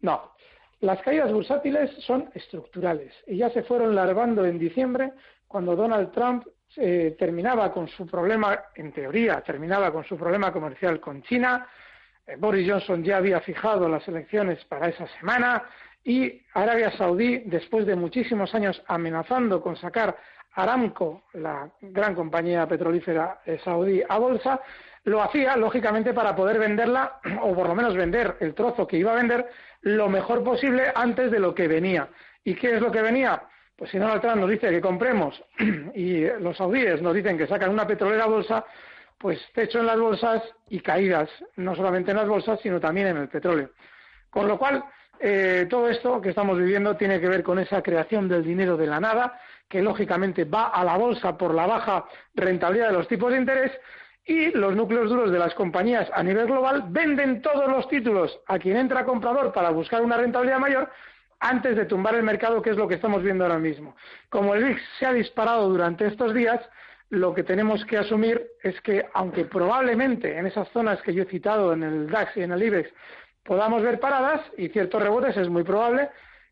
No, 0.00 0.32
las 0.80 1.00
caídas 1.02 1.32
bursátiles 1.32 1.90
son 2.04 2.30
estructurales 2.34 3.12
y 3.26 3.36
ya 3.36 3.50
se 3.50 3.62
fueron 3.62 3.94
larvando 3.94 4.44
en 4.44 4.58
diciembre 4.58 5.12
cuando 5.48 5.74
Donald 5.74 6.12
Trump 6.12 6.46
eh, 6.76 7.16
terminaba 7.18 7.72
con 7.72 7.88
su 7.88 8.06
problema, 8.06 8.66
en 8.74 8.92
teoría, 8.92 9.40
terminaba 9.40 9.90
con 9.90 10.04
su 10.04 10.16
problema 10.16 10.52
comercial 10.52 11.00
con 11.00 11.22
China. 11.22 11.66
Eh, 12.26 12.36
Boris 12.38 12.70
Johnson 12.70 13.02
ya 13.02 13.16
había 13.16 13.40
fijado 13.40 13.88
las 13.88 14.06
elecciones 14.06 14.62
para 14.66 14.88
esa 14.88 15.08
semana 15.18 15.64
y 16.04 16.42
Arabia 16.54 16.90
Saudí, 16.92 17.38
después 17.46 17.86
de 17.86 17.96
muchísimos 17.96 18.54
años 18.54 18.82
amenazando 18.86 19.60
con 19.60 19.76
sacar 19.76 20.16
Aramco, 20.54 21.24
la 21.34 21.70
gran 21.80 22.14
compañía 22.14 22.66
petrolífera 22.66 23.40
eh, 23.46 23.60
saudí, 23.62 24.02
a 24.08 24.18
bolsa, 24.18 24.60
lo 25.04 25.22
hacía, 25.22 25.56
lógicamente, 25.56 26.12
para 26.12 26.34
poder 26.34 26.58
venderla, 26.58 27.20
o 27.42 27.54
por 27.54 27.68
lo 27.68 27.74
menos 27.74 27.94
vender 27.96 28.36
el 28.40 28.54
trozo 28.54 28.86
que 28.86 28.96
iba 28.98 29.12
a 29.12 29.16
vender, 29.16 29.48
lo 29.82 30.08
mejor 30.08 30.42
posible 30.42 30.92
antes 30.94 31.30
de 31.30 31.38
lo 31.38 31.54
que 31.54 31.68
venía. 31.68 32.08
¿Y 32.44 32.54
qué 32.54 32.74
es 32.74 32.80
lo 32.80 32.90
que 32.90 33.02
venía? 33.02 33.42
Pues 33.78 33.92
si 33.92 33.98
Donald 33.98 34.20
Trump 34.20 34.38
nos 34.38 34.50
dice 34.50 34.70
que 34.70 34.80
compremos 34.80 35.40
y 35.94 36.24
los 36.40 36.56
saudíes 36.56 37.00
nos 37.00 37.14
dicen 37.14 37.38
que 37.38 37.46
sacan 37.46 37.70
una 37.70 37.86
petrolera 37.86 38.26
bolsa, 38.26 38.64
pues 39.16 39.40
techo 39.54 39.78
en 39.78 39.86
las 39.86 40.00
bolsas 40.00 40.42
y 40.68 40.80
caídas, 40.80 41.30
no 41.54 41.76
solamente 41.76 42.10
en 42.10 42.16
las 42.16 42.26
bolsas, 42.26 42.58
sino 42.60 42.80
también 42.80 43.06
en 43.06 43.18
el 43.18 43.28
petróleo. 43.28 43.70
Con 44.30 44.48
lo 44.48 44.58
cual, 44.58 44.84
eh, 45.20 45.68
todo 45.70 45.88
esto 45.88 46.20
que 46.20 46.30
estamos 46.30 46.58
viviendo 46.58 46.96
tiene 46.96 47.20
que 47.20 47.28
ver 47.28 47.44
con 47.44 47.60
esa 47.60 47.80
creación 47.80 48.28
del 48.28 48.42
dinero 48.42 48.76
de 48.76 48.88
la 48.88 48.98
nada, 48.98 49.40
que 49.68 49.80
lógicamente 49.80 50.44
va 50.44 50.68
a 50.68 50.82
la 50.82 50.96
bolsa 50.96 51.38
por 51.38 51.54
la 51.54 51.66
baja 51.66 52.04
rentabilidad 52.34 52.88
de 52.88 52.94
los 52.94 53.06
tipos 53.06 53.30
de 53.30 53.38
interés 53.38 53.72
y 54.24 54.50
los 54.50 54.74
núcleos 54.74 55.08
duros 55.08 55.30
de 55.30 55.38
las 55.38 55.54
compañías 55.54 56.10
a 56.12 56.22
nivel 56.24 56.46
global 56.46 56.84
venden 56.88 57.42
todos 57.42 57.70
los 57.70 57.88
títulos 57.88 58.40
a 58.48 58.58
quien 58.58 58.76
entra 58.76 59.04
comprador 59.04 59.52
para 59.52 59.70
buscar 59.70 60.02
una 60.02 60.16
rentabilidad 60.16 60.58
mayor 60.58 60.90
antes 61.40 61.76
de 61.76 61.84
tumbar 61.84 62.14
el 62.14 62.22
mercado, 62.22 62.62
que 62.62 62.70
es 62.70 62.76
lo 62.76 62.88
que 62.88 62.94
estamos 62.94 63.22
viendo 63.22 63.44
ahora 63.44 63.58
mismo. 63.58 63.96
Como 64.28 64.54
el 64.54 64.64
VIX 64.64 64.82
se 64.98 65.06
ha 65.06 65.12
disparado 65.12 65.68
durante 65.68 66.06
estos 66.06 66.34
días, 66.34 66.60
lo 67.10 67.32
que 67.34 67.42
tenemos 67.42 67.84
que 67.86 67.96
asumir 67.96 68.46
es 68.62 68.80
que, 68.82 69.06
aunque 69.14 69.44
probablemente 69.44 70.36
en 70.36 70.46
esas 70.46 70.68
zonas 70.70 71.00
que 71.02 71.14
yo 71.14 71.22
he 71.22 71.26
citado, 71.26 71.72
en 71.72 71.82
el 71.82 72.10
DAX 72.10 72.36
y 72.36 72.42
en 72.42 72.52
el 72.52 72.62
IBEX, 72.62 72.90
podamos 73.44 73.82
ver 73.82 73.98
paradas 73.98 74.42
y 74.58 74.68
ciertos 74.68 75.02
rebotes, 75.02 75.36
es 75.36 75.48
muy 75.48 75.64
probable, 75.64 76.10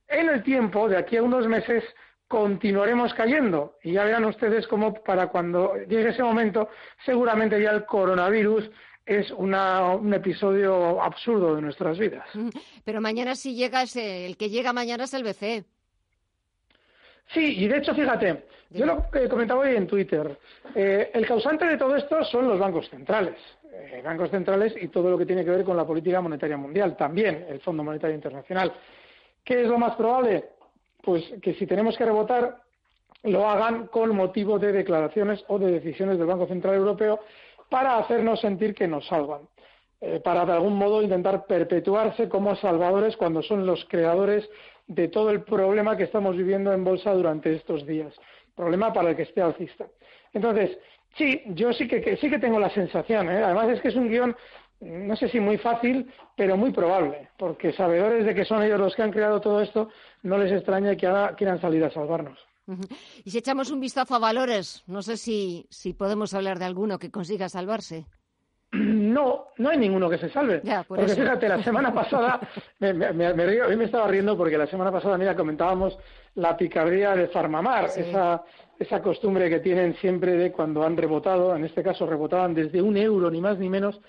en 0.09 0.28
el 0.28 0.43
tiempo, 0.43 0.89
de 0.89 0.97
aquí 0.97 1.16
a 1.16 1.22
unos 1.22 1.47
meses, 1.47 1.84
continuaremos 2.28 3.12
cayendo. 3.14 3.76
Y 3.82 3.93
ya 3.93 4.05
verán 4.05 4.24
ustedes 4.24 4.66
cómo 4.66 4.95
para 4.95 5.28
cuando 5.28 5.74
llegue 5.89 6.11
ese 6.11 6.22
momento, 6.22 6.70
seguramente 7.05 7.61
ya 7.61 7.70
el 7.70 7.84
coronavirus 7.84 8.70
es 9.07 9.30
un 9.30 10.12
episodio 10.12 11.00
absurdo 11.00 11.54
de 11.54 11.62
nuestras 11.62 11.96
vidas. 11.98 12.28
Pero 12.84 13.00
mañana 13.00 13.36
si 13.36 13.54
llega 13.54 13.82
ese, 13.82 14.26
el 14.26 14.36
que 14.36 14.50
llega 14.50 14.72
mañana 14.72 15.04
es 15.04 15.14
el 15.14 15.22
BCE. 15.22 15.64
Sí, 17.28 17.64
y 17.64 17.68
de 17.68 17.78
hecho, 17.78 17.94
fíjate, 17.94 18.44
yo 18.70 18.84
lo 18.86 19.09
que 19.11 19.28
comentaba 19.28 19.61
hoy 19.61 19.76
en 19.76 19.86
Twitter, 19.86 20.38
eh, 20.74 21.11
el 21.14 21.26
causante 21.26 21.66
de 21.66 21.76
todo 21.76 21.96
esto 21.96 22.22
son 22.24 22.48
los 22.48 22.59
bancos 22.59 22.88
centrales. 22.88 23.36
Eh, 23.72 24.00
bancos 24.04 24.30
centrales 24.30 24.74
y 24.80 24.88
todo 24.88 25.11
lo 25.11 25.18
que 25.18 25.26
tiene 25.26 25.44
que 25.44 25.50
ver 25.50 25.64
con 25.64 25.76
la 25.76 25.86
política 25.86 26.20
monetaria 26.20 26.57
mundial, 26.57 26.96
también 26.96 27.46
el 27.48 27.61
Fondo 27.61 27.84
Monetario 27.84 28.16
Internacional. 28.16 28.72
¿Qué 29.44 29.62
es 29.62 29.68
lo 29.68 29.78
más 29.78 29.94
probable? 29.96 30.50
Pues 31.02 31.24
que 31.42 31.54
si 31.54 31.66
tenemos 31.66 31.96
que 31.96 32.04
rebotar, 32.04 32.62
lo 33.22 33.48
hagan 33.48 33.86
con 33.88 34.14
motivo 34.14 34.59
de 34.59 34.72
declaraciones 34.72 35.44
o 35.48 35.59
de 35.59 35.72
decisiones 35.72 36.18
del 36.18 36.26
Banco 36.26 36.46
Central 36.46 36.74
Europeo 36.74 37.20
para 37.69 37.99
hacernos 37.99 38.41
sentir 38.41 38.75
que 38.75 38.87
nos 38.87 39.07
salvan, 39.07 39.43
eh, 40.01 40.21
para 40.23 40.45
de 40.45 40.53
algún 40.53 40.77
modo 40.77 41.03
intentar 41.03 41.47
perpetuarse 41.47 42.29
como 42.29 42.55
salvadores 42.57 43.17
cuando 43.17 43.43
son 43.43 43.67
los 43.67 43.85
creadores 43.87 44.49
de 44.87 45.09
todo 45.09 45.31
el 45.31 45.43
problema 45.43 45.97
que 45.97 46.05
estamos 46.05 46.37
viviendo 46.37 46.73
en 46.73 46.85
bolsa 46.85 47.12
durante 47.12 47.55
estos 47.55 47.87
días, 47.87 48.14
problema 48.55 48.93
para 48.93 49.11
el 49.11 49.17
que 49.17 49.23
esté 49.23 49.43
alcista. 49.43 49.87
Entonces, 50.33 50.79
sí, 51.17 51.43
yo 51.49 51.73
sí 51.73 51.89
que, 51.89 52.17
sí 52.17 52.31
que 52.31 52.39
tengo 52.39 52.61
la 52.61 52.71
sensación, 52.71 53.31
¿eh? 53.31 53.43
además 53.43 53.69
es 53.71 53.81
que 53.81 53.89
es 53.89 53.97
un 53.97 54.09
guion 54.09 54.37
no 54.81 55.17
sé 55.17 55.29
si 55.29 55.41
muy 55.41 55.57
fácil, 55.59 56.11
pero 56.37 56.57
muy 56.57 56.71
probable, 56.71 57.29
porque 57.39 57.73
sabedores 57.73 58.25
de 58.27 58.35
que 58.35 58.45
son 58.45 58.62
ellos 58.62 58.79
los 58.79 58.95
que 58.95 59.03
han 59.03 59.12
creado 59.12 59.41
todo 59.41 59.62
esto, 59.62 59.89
no 60.23 60.37
les 60.39 60.53
extraña 60.53 60.97
que 60.97 61.07
ahora 61.07 61.35
quieran 61.35 61.61
salir 61.61 61.83
a 61.85 61.91
salvarnos. 61.91 62.39
Y 63.25 63.31
si 63.31 63.39
echamos 63.39 63.71
un 63.71 63.81
vistazo 63.81 64.14
a 64.14 64.19
valores, 64.19 64.83
no 64.87 65.03
sé 65.03 65.17
si, 65.17 65.67
si 65.71 65.93
podemos 65.93 66.35
hablar 66.35 66.59
de 66.59 66.64
alguno 66.64 66.99
que 66.99 67.11
consiga 67.11 67.49
salvarse. 67.49 68.07
No, 68.73 69.47
no 69.59 69.71
hay 69.71 69.79
ninguno 69.79 70.11
que 70.11 70.19
se 70.19 70.29
salve. 70.29 70.61
porque 70.87 71.09
fíjate, 71.09 71.49
la 71.49 71.62
semana 71.62 71.95
pasada, 71.95 72.41
me, 72.81 72.93
me, 72.93 73.47
río, 73.47 73.67
hoy 73.67 73.77
me 73.77 73.85
estaba 73.85 74.09
riendo 74.09 74.37
porque 74.37 74.59
la 74.59 74.67
semana 74.67 74.91
pasada, 74.91 75.17
mira, 75.17 75.37
comentábamos 75.37 75.97
la 76.35 76.57
picardía 76.57 77.14
de 77.14 77.29
Farmamar, 77.29 77.91
esa, 77.97 78.43
esa 78.79 79.01
costumbre 79.01 79.49
que 79.49 79.61
tienen 79.61 79.95
siempre 79.97 80.33
de 80.33 80.53
cuando 80.53 80.85
han 80.85 80.97
rebotado, 80.97 81.55
en 81.55 81.64
este 81.64 81.83
caso 81.83 82.07
rebotaban 82.07 82.55
desde 82.55 82.83
un 82.83 82.97
euro, 82.97 83.31
ni 83.31 83.41
más 83.41 83.59
ni 83.59 83.69
menos, 83.69 84.01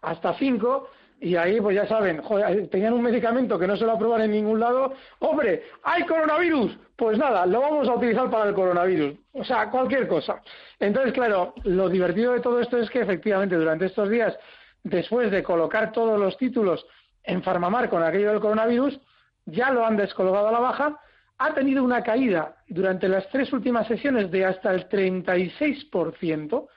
hasta 0.00 0.34
cinco, 0.38 0.88
y 1.24 1.36
ahí, 1.36 1.58
pues 1.58 1.74
ya 1.74 1.86
saben, 1.86 2.20
joder, 2.20 2.68
tenían 2.68 2.92
un 2.92 3.00
medicamento 3.00 3.58
que 3.58 3.66
no 3.66 3.78
se 3.78 3.86
lo 3.86 3.92
aproban 3.92 4.20
en 4.20 4.30
ningún 4.30 4.60
lado. 4.60 4.92
¡Hombre! 5.20 5.62
¡Hay 5.82 6.04
coronavirus! 6.04 6.78
Pues 6.96 7.16
nada, 7.16 7.46
lo 7.46 7.62
vamos 7.62 7.88
a 7.88 7.94
utilizar 7.94 8.28
para 8.28 8.50
el 8.50 8.54
coronavirus. 8.54 9.14
O 9.32 9.42
sea, 9.42 9.70
cualquier 9.70 10.06
cosa. 10.06 10.42
Entonces, 10.78 11.14
claro, 11.14 11.54
lo 11.64 11.88
divertido 11.88 12.34
de 12.34 12.40
todo 12.40 12.60
esto 12.60 12.76
es 12.76 12.90
que 12.90 13.00
efectivamente 13.00 13.56
durante 13.56 13.86
estos 13.86 14.10
días, 14.10 14.36
después 14.82 15.30
de 15.30 15.42
colocar 15.42 15.92
todos 15.92 16.20
los 16.20 16.36
títulos 16.36 16.84
en 17.22 17.42
Farmamar 17.42 17.88
con 17.88 18.02
aquello 18.02 18.28
del 18.28 18.40
coronavirus, 18.40 19.00
ya 19.46 19.70
lo 19.70 19.86
han 19.86 19.96
descolgado 19.96 20.48
a 20.48 20.52
la 20.52 20.60
baja, 20.60 21.00
ha 21.38 21.54
tenido 21.54 21.82
una 21.82 22.02
caída 22.02 22.56
durante 22.68 23.08
las 23.08 23.26
tres 23.30 23.50
últimas 23.54 23.86
sesiones 23.86 24.30
de 24.30 24.44
hasta 24.44 24.74
el 24.74 24.90
36%, 24.90 26.68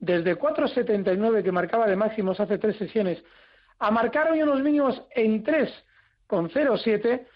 desde 0.00 0.38
4,79 0.38 1.42
que 1.42 1.50
marcaba 1.50 1.86
de 1.86 1.96
máximos 1.96 2.38
hace 2.40 2.58
tres 2.58 2.76
sesiones 2.76 3.24
a 3.78 3.90
marcar 3.90 4.30
hoy 4.30 4.42
unos 4.42 4.62
mínimos 4.62 5.02
en 5.14 5.44
3,07 5.44 7.26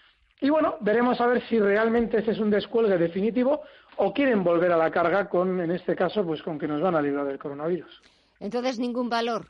y 0.41 0.49
bueno, 0.49 0.77
veremos 0.81 1.21
a 1.21 1.27
ver 1.27 1.43
si 1.47 1.59
realmente 1.59 2.17
ese 2.17 2.31
es 2.31 2.39
un 2.39 2.49
descuelgue 2.49 2.97
definitivo 2.97 3.61
o 3.97 4.11
quieren 4.11 4.43
volver 4.43 4.71
a 4.71 4.77
la 4.77 4.89
carga 4.89 5.29
con, 5.29 5.59
en 5.59 5.71
este 5.71 5.95
caso, 5.95 6.25
pues 6.25 6.41
con 6.41 6.57
que 6.57 6.67
nos 6.67 6.81
van 6.81 6.95
a 6.95 7.01
librar 7.01 7.25
del 7.25 7.37
coronavirus. 7.37 8.01
Entonces, 8.39 8.79
ningún 8.79 9.07
valor. 9.07 9.45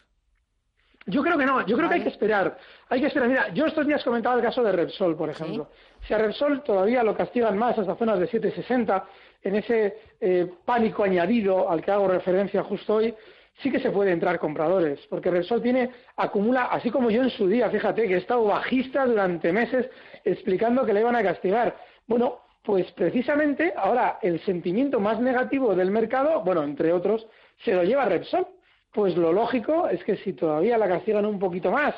Yo 1.08 1.24
creo 1.24 1.38
que 1.38 1.46
no, 1.46 1.66
yo 1.66 1.78
creo 1.78 1.90
que 1.90 1.96
hay 1.96 2.04
que 2.04 2.10
esperar. 2.10 2.58
Hay 2.90 3.00
que 3.00 3.08
esperar. 3.08 3.30
Mira, 3.30 3.54
yo 3.54 3.66
estos 3.66 3.88
días 3.88 4.04
comentaba 4.04 4.36
el 4.36 4.42
caso 4.42 4.62
de 4.62 4.72
Repsol, 4.72 5.16
por 5.16 5.30
ejemplo. 5.30 5.70
Si 6.06 6.14
a 6.14 6.18
Repsol 6.18 6.62
todavía 6.64 7.04
lo 7.04 7.16
castigan 7.16 7.58
más 7.58 7.78
hasta 7.80 7.96
zonas 7.96 8.20
de 8.20 8.30
7,60, 8.30 9.04
en 9.44 9.56
ese 9.56 9.98
eh, 10.20 10.52
pánico 10.66 11.04
añadido 11.04 11.70
al 11.72 11.82
que 11.82 11.92
hago 11.92 12.08
referencia 12.08 12.64
justo 12.64 12.96
hoy, 12.96 13.16
sí 13.62 13.72
que 13.72 13.80
se 13.80 13.92
puede 13.92 14.12
entrar 14.12 14.40
compradores, 14.40 15.00
porque 15.10 15.32
Repsol 15.32 15.62
tiene, 15.62 15.90
acumula, 16.18 16.66
así 16.66 16.90
como 16.90 17.10
yo 17.10 17.24
en 17.24 17.30
su 17.30 17.48
día, 17.48 17.70
fíjate, 17.70 18.08
que 18.08 18.16
he 18.16 18.18
estado 18.18 18.44
bajista 18.46 19.06
durante 19.06 19.52
meses 19.52 19.90
explicando 20.24 20.86
que 20.86 20.94
le 20.94 21.02
iban 21.02 21.16
a 21.16 21.24
castigar. 21.24 21.76
Bueno, 22.08 22.40
pues 22.64 22.92
precisamente 22.92 23.74
ahora 23.76 24.20
el 24.22 24.40
sentimiento 24.42 25.00
más 25.00 25.20
negativo 25.20 25.76
del 25.76 25.92
mercado, 25.92 26.42
bueno, 26.42 26.64
entre 26.64 26.94
otros, 26.94 27.26
se 27.64 27.74
lo 27.74 27.84
lleva 27.84 28.06
Repsol. 28.06 28.48
Pues 28.94 29.16
lo 29.16 29.32
lógico 29.32 29.88
es 29.88 30.04
que 30.04 30.18
si 30.18 30.34
todavía 30.34 30.78
la 30.78 30.88
castigan 30.88 31.26
un 31.26 31.40
poquito 31.40 31.72
más 31.72 31.96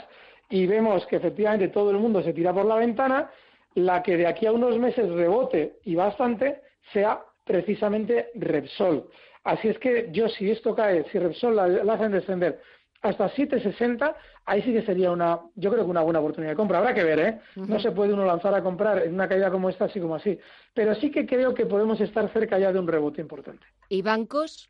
y 0.49 0.67
vemos 0.67 1.05
que 1.07 1.15
efectivamente 1.15 1.69
todo 1.69 1.89
el 1.89 1.97
mundo 1.97 2.21
se 2.21 2.33
tira 2.33 2.53
por 2.53 2.65
la 2.65 2.75
ventana, 2.75 3.31
la 3.73 4.03
que 4.03 4.15
de 4.15 4.27
aquí 4.27 4.45
a 4.45 4.51
unos 4.51 4.77
meses 4.77 5.09
rebote 5.09 5.79
y 5.85 5.95
bastante 5.95 6.61
sea 6.91 7.19
precisamente 7.43 8.29
Repsol. 8.35 9.09
Así 9.43 9.67
es 9.67 9.77
que 9.79 10.09
yo 10.11 10.29
si 10.29 10.49
esto 10.49 10.75
cae, 10.75 11.05
si 11.11 11.19
Repsol 11.19 11.55
la, 11.55 11.93
hacen 11.93 12.11
descender 12.11 12.61
hasta 13.01 13.29
7,60, 13.29 14.15
ahí 14.45 14.61
sí 14.61 14.71
que 14.71 14.81
sería 14.83 15.11
una, 15.11 15.39
yo 15.55 15.69
creo 15.71 15.83
que 15.83 15.91
una 15.91 16.01
buena 16.01 16.19
oportunidad 16.19 16.53
de 16.53 16.55
compra. 16.55 16.77
Habrá 16.77 16.93
que 16.93 17.03
ver, 17.03 17.19
¿eh? 17.19 17.39
No 17.55 17.77
se 17.79 17.91
puede 17.91 18.13
uno 18.13 18.23
lanzar 18.23 18.55
a 18.55 18.63
comprar 18.63 18.99
en 18.99 19.13
una 19.13 19.27
caída 19.27 19.51
como 19.51 19.69
esta, 19.69 19.85
así 19.85 19.99
como 19.99 20.15
así. 20.15 20.39
Pero 20.73 20.95
sí 20.95 21.11
que 21.11 21.25
creo 21.25 21.53
que 21.53 21.65
podemos 21.65 21.99
estar 21.99 22.31
cerca 22.31 22.57
ya 22.57 22.71
de 22.71 22.79
un 22.79 22.87
rebote 22.87 23.19
importante. 23.19 23.65
¿Y 23.89 24.01
bancos? 24.01 24.69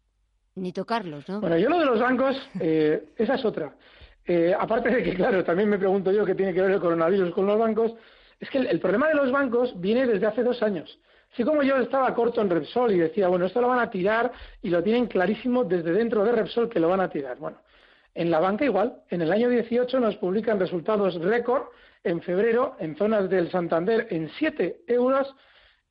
Ni 0.56 0.74
tocarlos, 0.74 1.30
¿no? 1.30 1.42
Bueno, 1.42 1.58
yo 1.58 1.70
lo 1.70 1.80
de 1.80 1.86
los 1.86 2.00
bancos, 2.00 2.36
eh, 2.60 3.06
esa 3.18 3.36
es 3.36 3.46
otra. 3.46 3.76
Eh, 4.26 4.56
aparte 4.58 4.90
de 4.90 5.04
que, 5.04 5.14
claro, 5.14 5.44
también 5.44 5.70
me 5.70 5.78
pregunto 5.78 6.12
yo 6.12 6.26
qué 6.26 6.36
tiene 6.36 6.54
que 6.54 6.62
ver 6.62 6.72
el 6.72 6.80
coronavirus 6.80 7.34
con 7.34 7.46
los 7.46 7.60
bancos, 7.60 7.94
es 8.40 8.50
que 8.50 8.60
el, 8.60 8.80
problema 8.80 9.08
de 9.08 9.16
los 9.16 9.32
bancos 9.32 9.80
viene 9.80 10.08
desde 10.08 10.26
hace 10.26 10.44
dos 10.44 10.62
años. 10.64 11.00
Así 11.34 11.44
como 11.44 11.64
yo 11.64 11.78
estaba 11.78 12.14
corto 12.14 12.42
en 12.42 12.50
Repsol 12.50 12.92
y 12.92 13.00
decía, 13.00 13.28
bueno, 13.28 13.48
esto 13.48 13.60
lo 13.60 13.68
van 13.68 13.80
a 13.80 13.90
tirar 13.90 14.32
y 14.62 14.70
lo 14.70 14.84
tienen 14.84 15.08
clarísimo 15.08 15.64
desde 15.64 15.92
dentro 15.92 16.24
de 16.24 16.32
Repsol 16.32 16.70
que 16.70 16.80
lo 16.80 16.90
van 16.90 17.02
a 17.02 17.10
tirar. 17.10 17.38
Bueno, 17.38 17.58
en 18.14 18.30
la 18.30 18.40
banca 18.40 18.66
igual. 18.66 19.02
En 19.10 19.24
el 19.24 19.32
año 19.32 19.50
18 19.50 20.00
nos 20.00 20.16
publican 20.18 20.60
resultados 20.60 21.16
récord 21.16 21.64
en 22.04 22.22
febrero 22.22 22.76
en 22.78 22.96
zonas 22.96 23.32
del 23.32 23.50
Santander 23.50 24.06
en 24.12 24.30
7 24.38 24.82
euros 24.86 25.34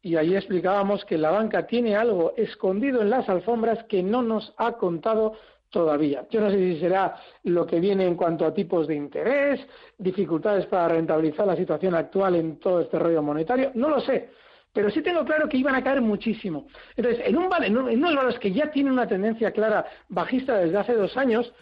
y 0.01 0.15
ahí 0.15 0.37
explicábamos 0.37 1.05
que 1.05 1.19
la 1.19 1.33
banca 1.33 1.67
tiene 1.67 1.97
algo 1.97 2.35
escondido 2.37 3.03
en 3.03 3.11
las 3.11 3.29
alfombras 3.29 3.83
que 3.85 4.01
no 4.01 4.23
nos 4.23 4.55
ha 4.59 4.73
contado 4.75 5.35
todavía. 5.71 6.25
Yo 6.31 6.41
no 6.41 6.51
sé 6.51 6.57
si 6.57 6.79
será 6.79 7.17
lo 7.43 7.67
que 7.67 7.81
viene 7.81 8.07
en 8.07 8.15
cuanto 8.15 8.47
a 8.47 8.55
tipos 8.55 8.87
de 8.87 8.95
interés, 8.95 9.61
dificultades 9.99 10.67
para 10.67 10.87
rentabilizar 10.87 11.49
la 11.49 11.57
situación 11.57 11.97
actual 11.97 12.37
en 12.37 12.61
todo 12.61 12.81
este 12.81 12.97
rollo 12.97 13.23
monetario, 13.23 13.73
no 13.75 13.89
lo 13.89 14.01
sé. 14.01 14.31
Pero 14.73 14.91
sí 14.91 15.03
tengo 15.03 15.25
claro 15.25 15.49
que 15.49 15.59
iban 15.59 15.75
a 15.75 15.85
caer 15.85 16.01
muchísimo. 16.01 16.67
Entonces, 16.97 17.23
en, 17.27 17.37
un, 17.37 17.51
en 17.63 17.77
unos 17.77 18.15
valores 18.15 18.39
que 18.39 18.53
ya 18.53 18.71
tienen 18.71 18.93
una 18.93 19.07
tendencia 19.07 19.51
clara 19.51 19.87
bajista 20.09 20.57
desde 20.57 20.79
hace 20.79 20.95
dos 20.95 21.17
años, 21.17 21.53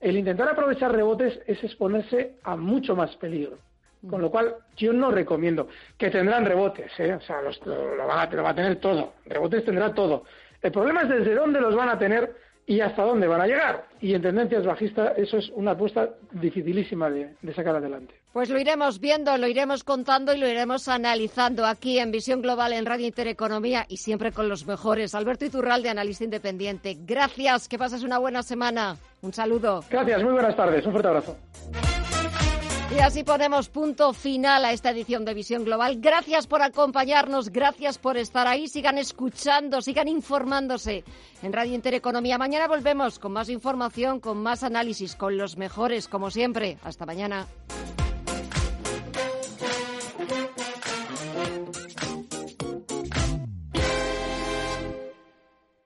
el 0.00 0.16
intentar 0.16 0.48
aprovechar 0.48 0.92
rebotes 0.92 1.38
es 1.46 1.62
exponerse 1.62 2.34
a 2.42 2.56
mucho 2.56 2.96
más 2.96 3.14
peligro. 3.16 3.58
Con 4.08 4.20
lo 4.20 4.30
cual, 4.30 4.56
yo 4.76 4.92
no 4.92 5.10
recomiendo 5.10 5.68
que 5.96 6.10
tendrán 6.10 6.44
rebotes, 6.44 6.92
¿eh? 6.98 7.14
o 7.14 7.20
sea, 7.20 7.40
los, 7.42 7.64
lo, 7.66 8.12
a, 8.12 8.26
lo 8.26 8.42
va 8.42 8.50
a 8.50 8.54
tener 8.54 8.76
todo, 8.76 9.14
rebotes 9.24 9.64
tendrá 9.64 9.94
todo. 9.94 10.24
El 10.62 10.70
problema 10.70 11.02
es 11.02 11.08
desde 11.08 11.34
dónde 11.34 11.60
los 11.60 11.74
van 11.74 11.88
a 11.88 11.98
tener 11.98 12.34
y 12.66 12.80
hasta 12.80 13.02
dónde 13.02 13.26
van 13.26 13.40
a 13.40 13.46
llegar. 13.46 13.86
Y 14.00 14.14
en 14.14 14.22
tendencias 14.22 14.66
bajistas 14.66 15.16
eso 15.16 15.38
es 15.38 15.48
una 15.50 15.72
apuesta 15.72 16.10
dificilísima 16.32 17.08
de, 17.10 17.34
sacar 17.54 17.76
adelante. 17.76 18.14
Pues 18.36 18.50
lo 18.50 18.60
iremos 18.60 19.00
viendo, 19.00 19.34
lo 19.38 19.46
iremos 19.46 19.82
contando 19.82 20.34
y 20.34 20.36
lo 20.36 20.46
iremos 20.46 20.88
analizando 20.88 21.64
aquí 21.64 21.98
en 21.98 22.10
Visión 22.10 22.42
Global 22.42 22.74
en 22.74 22.84
Radio 22.84 23.06
Intereconomía 23.06 23.86
y 23.88 23.96
siempre 23.96 24.30
con 24.30 24.50
los 24.50 24.66
mejores. 24.66 25.14
Alberto 25.14 25.46
Iturralde, 25.46 25.88
analista 25.88 26.24
independiente. 26.24 26.98
Gracias, 27.00 27.66
que 27.66 27.78
pases 27.78 28.02
una 28.02 28.18
buena 28.18 28.42
semana. 28.42 28.98
Un 29.22 29.32
saludo. 29.32 29.82
Gracias, 29.88 30.22
muy 30.22 30.34
buenas 30.34 30.54
tardes. 30.54 30.84
Un 30.84 30.92
fuerte 30.92 31.08
abrazo. 31.08 31.38
Y 32.94 32.98
así 32.98 33.24
ponemos 33.24 33.70
punto 33.70 34.12
final 34.12 34.66
a 34.66 34.72
esta 34.72 34.90
edición 34.90 35.24
de 35.24 35.32
Visión 35.32 35.64
Global. 35.64 35.96
Gracias 35.98 36.46
por 36.46 36.60
acompañarnos, 36.60 37.48
gracias 37.48 37.96
por 37.96 38.18
estar 38.18 38.46
ahí. 38.46 38.68
Sigan 38.68 38.98
escuchando, 38.98 39.80
sigan 39.80 40.08
informándose 40.08 41.04
en 41.42 41.54
Radio 41.54 41.74
Intereconomía. 41.74 42.36
Mañana 42.36 42.68
volvemos 42.68 43.18
con 43.18 43.32
más 43.32 43.48
información, 43.48 44.20
con 44.20 44.36
más 44.36 44.62
análisis, 44.62 45.16
con 45.16 45.38
los 45.38 45.56
mejores, 45.56 46.06
como 46.06 46.30
siempre. 46.30 46.76
Hasta 46.84 47.06
mañana. 47.06 47.46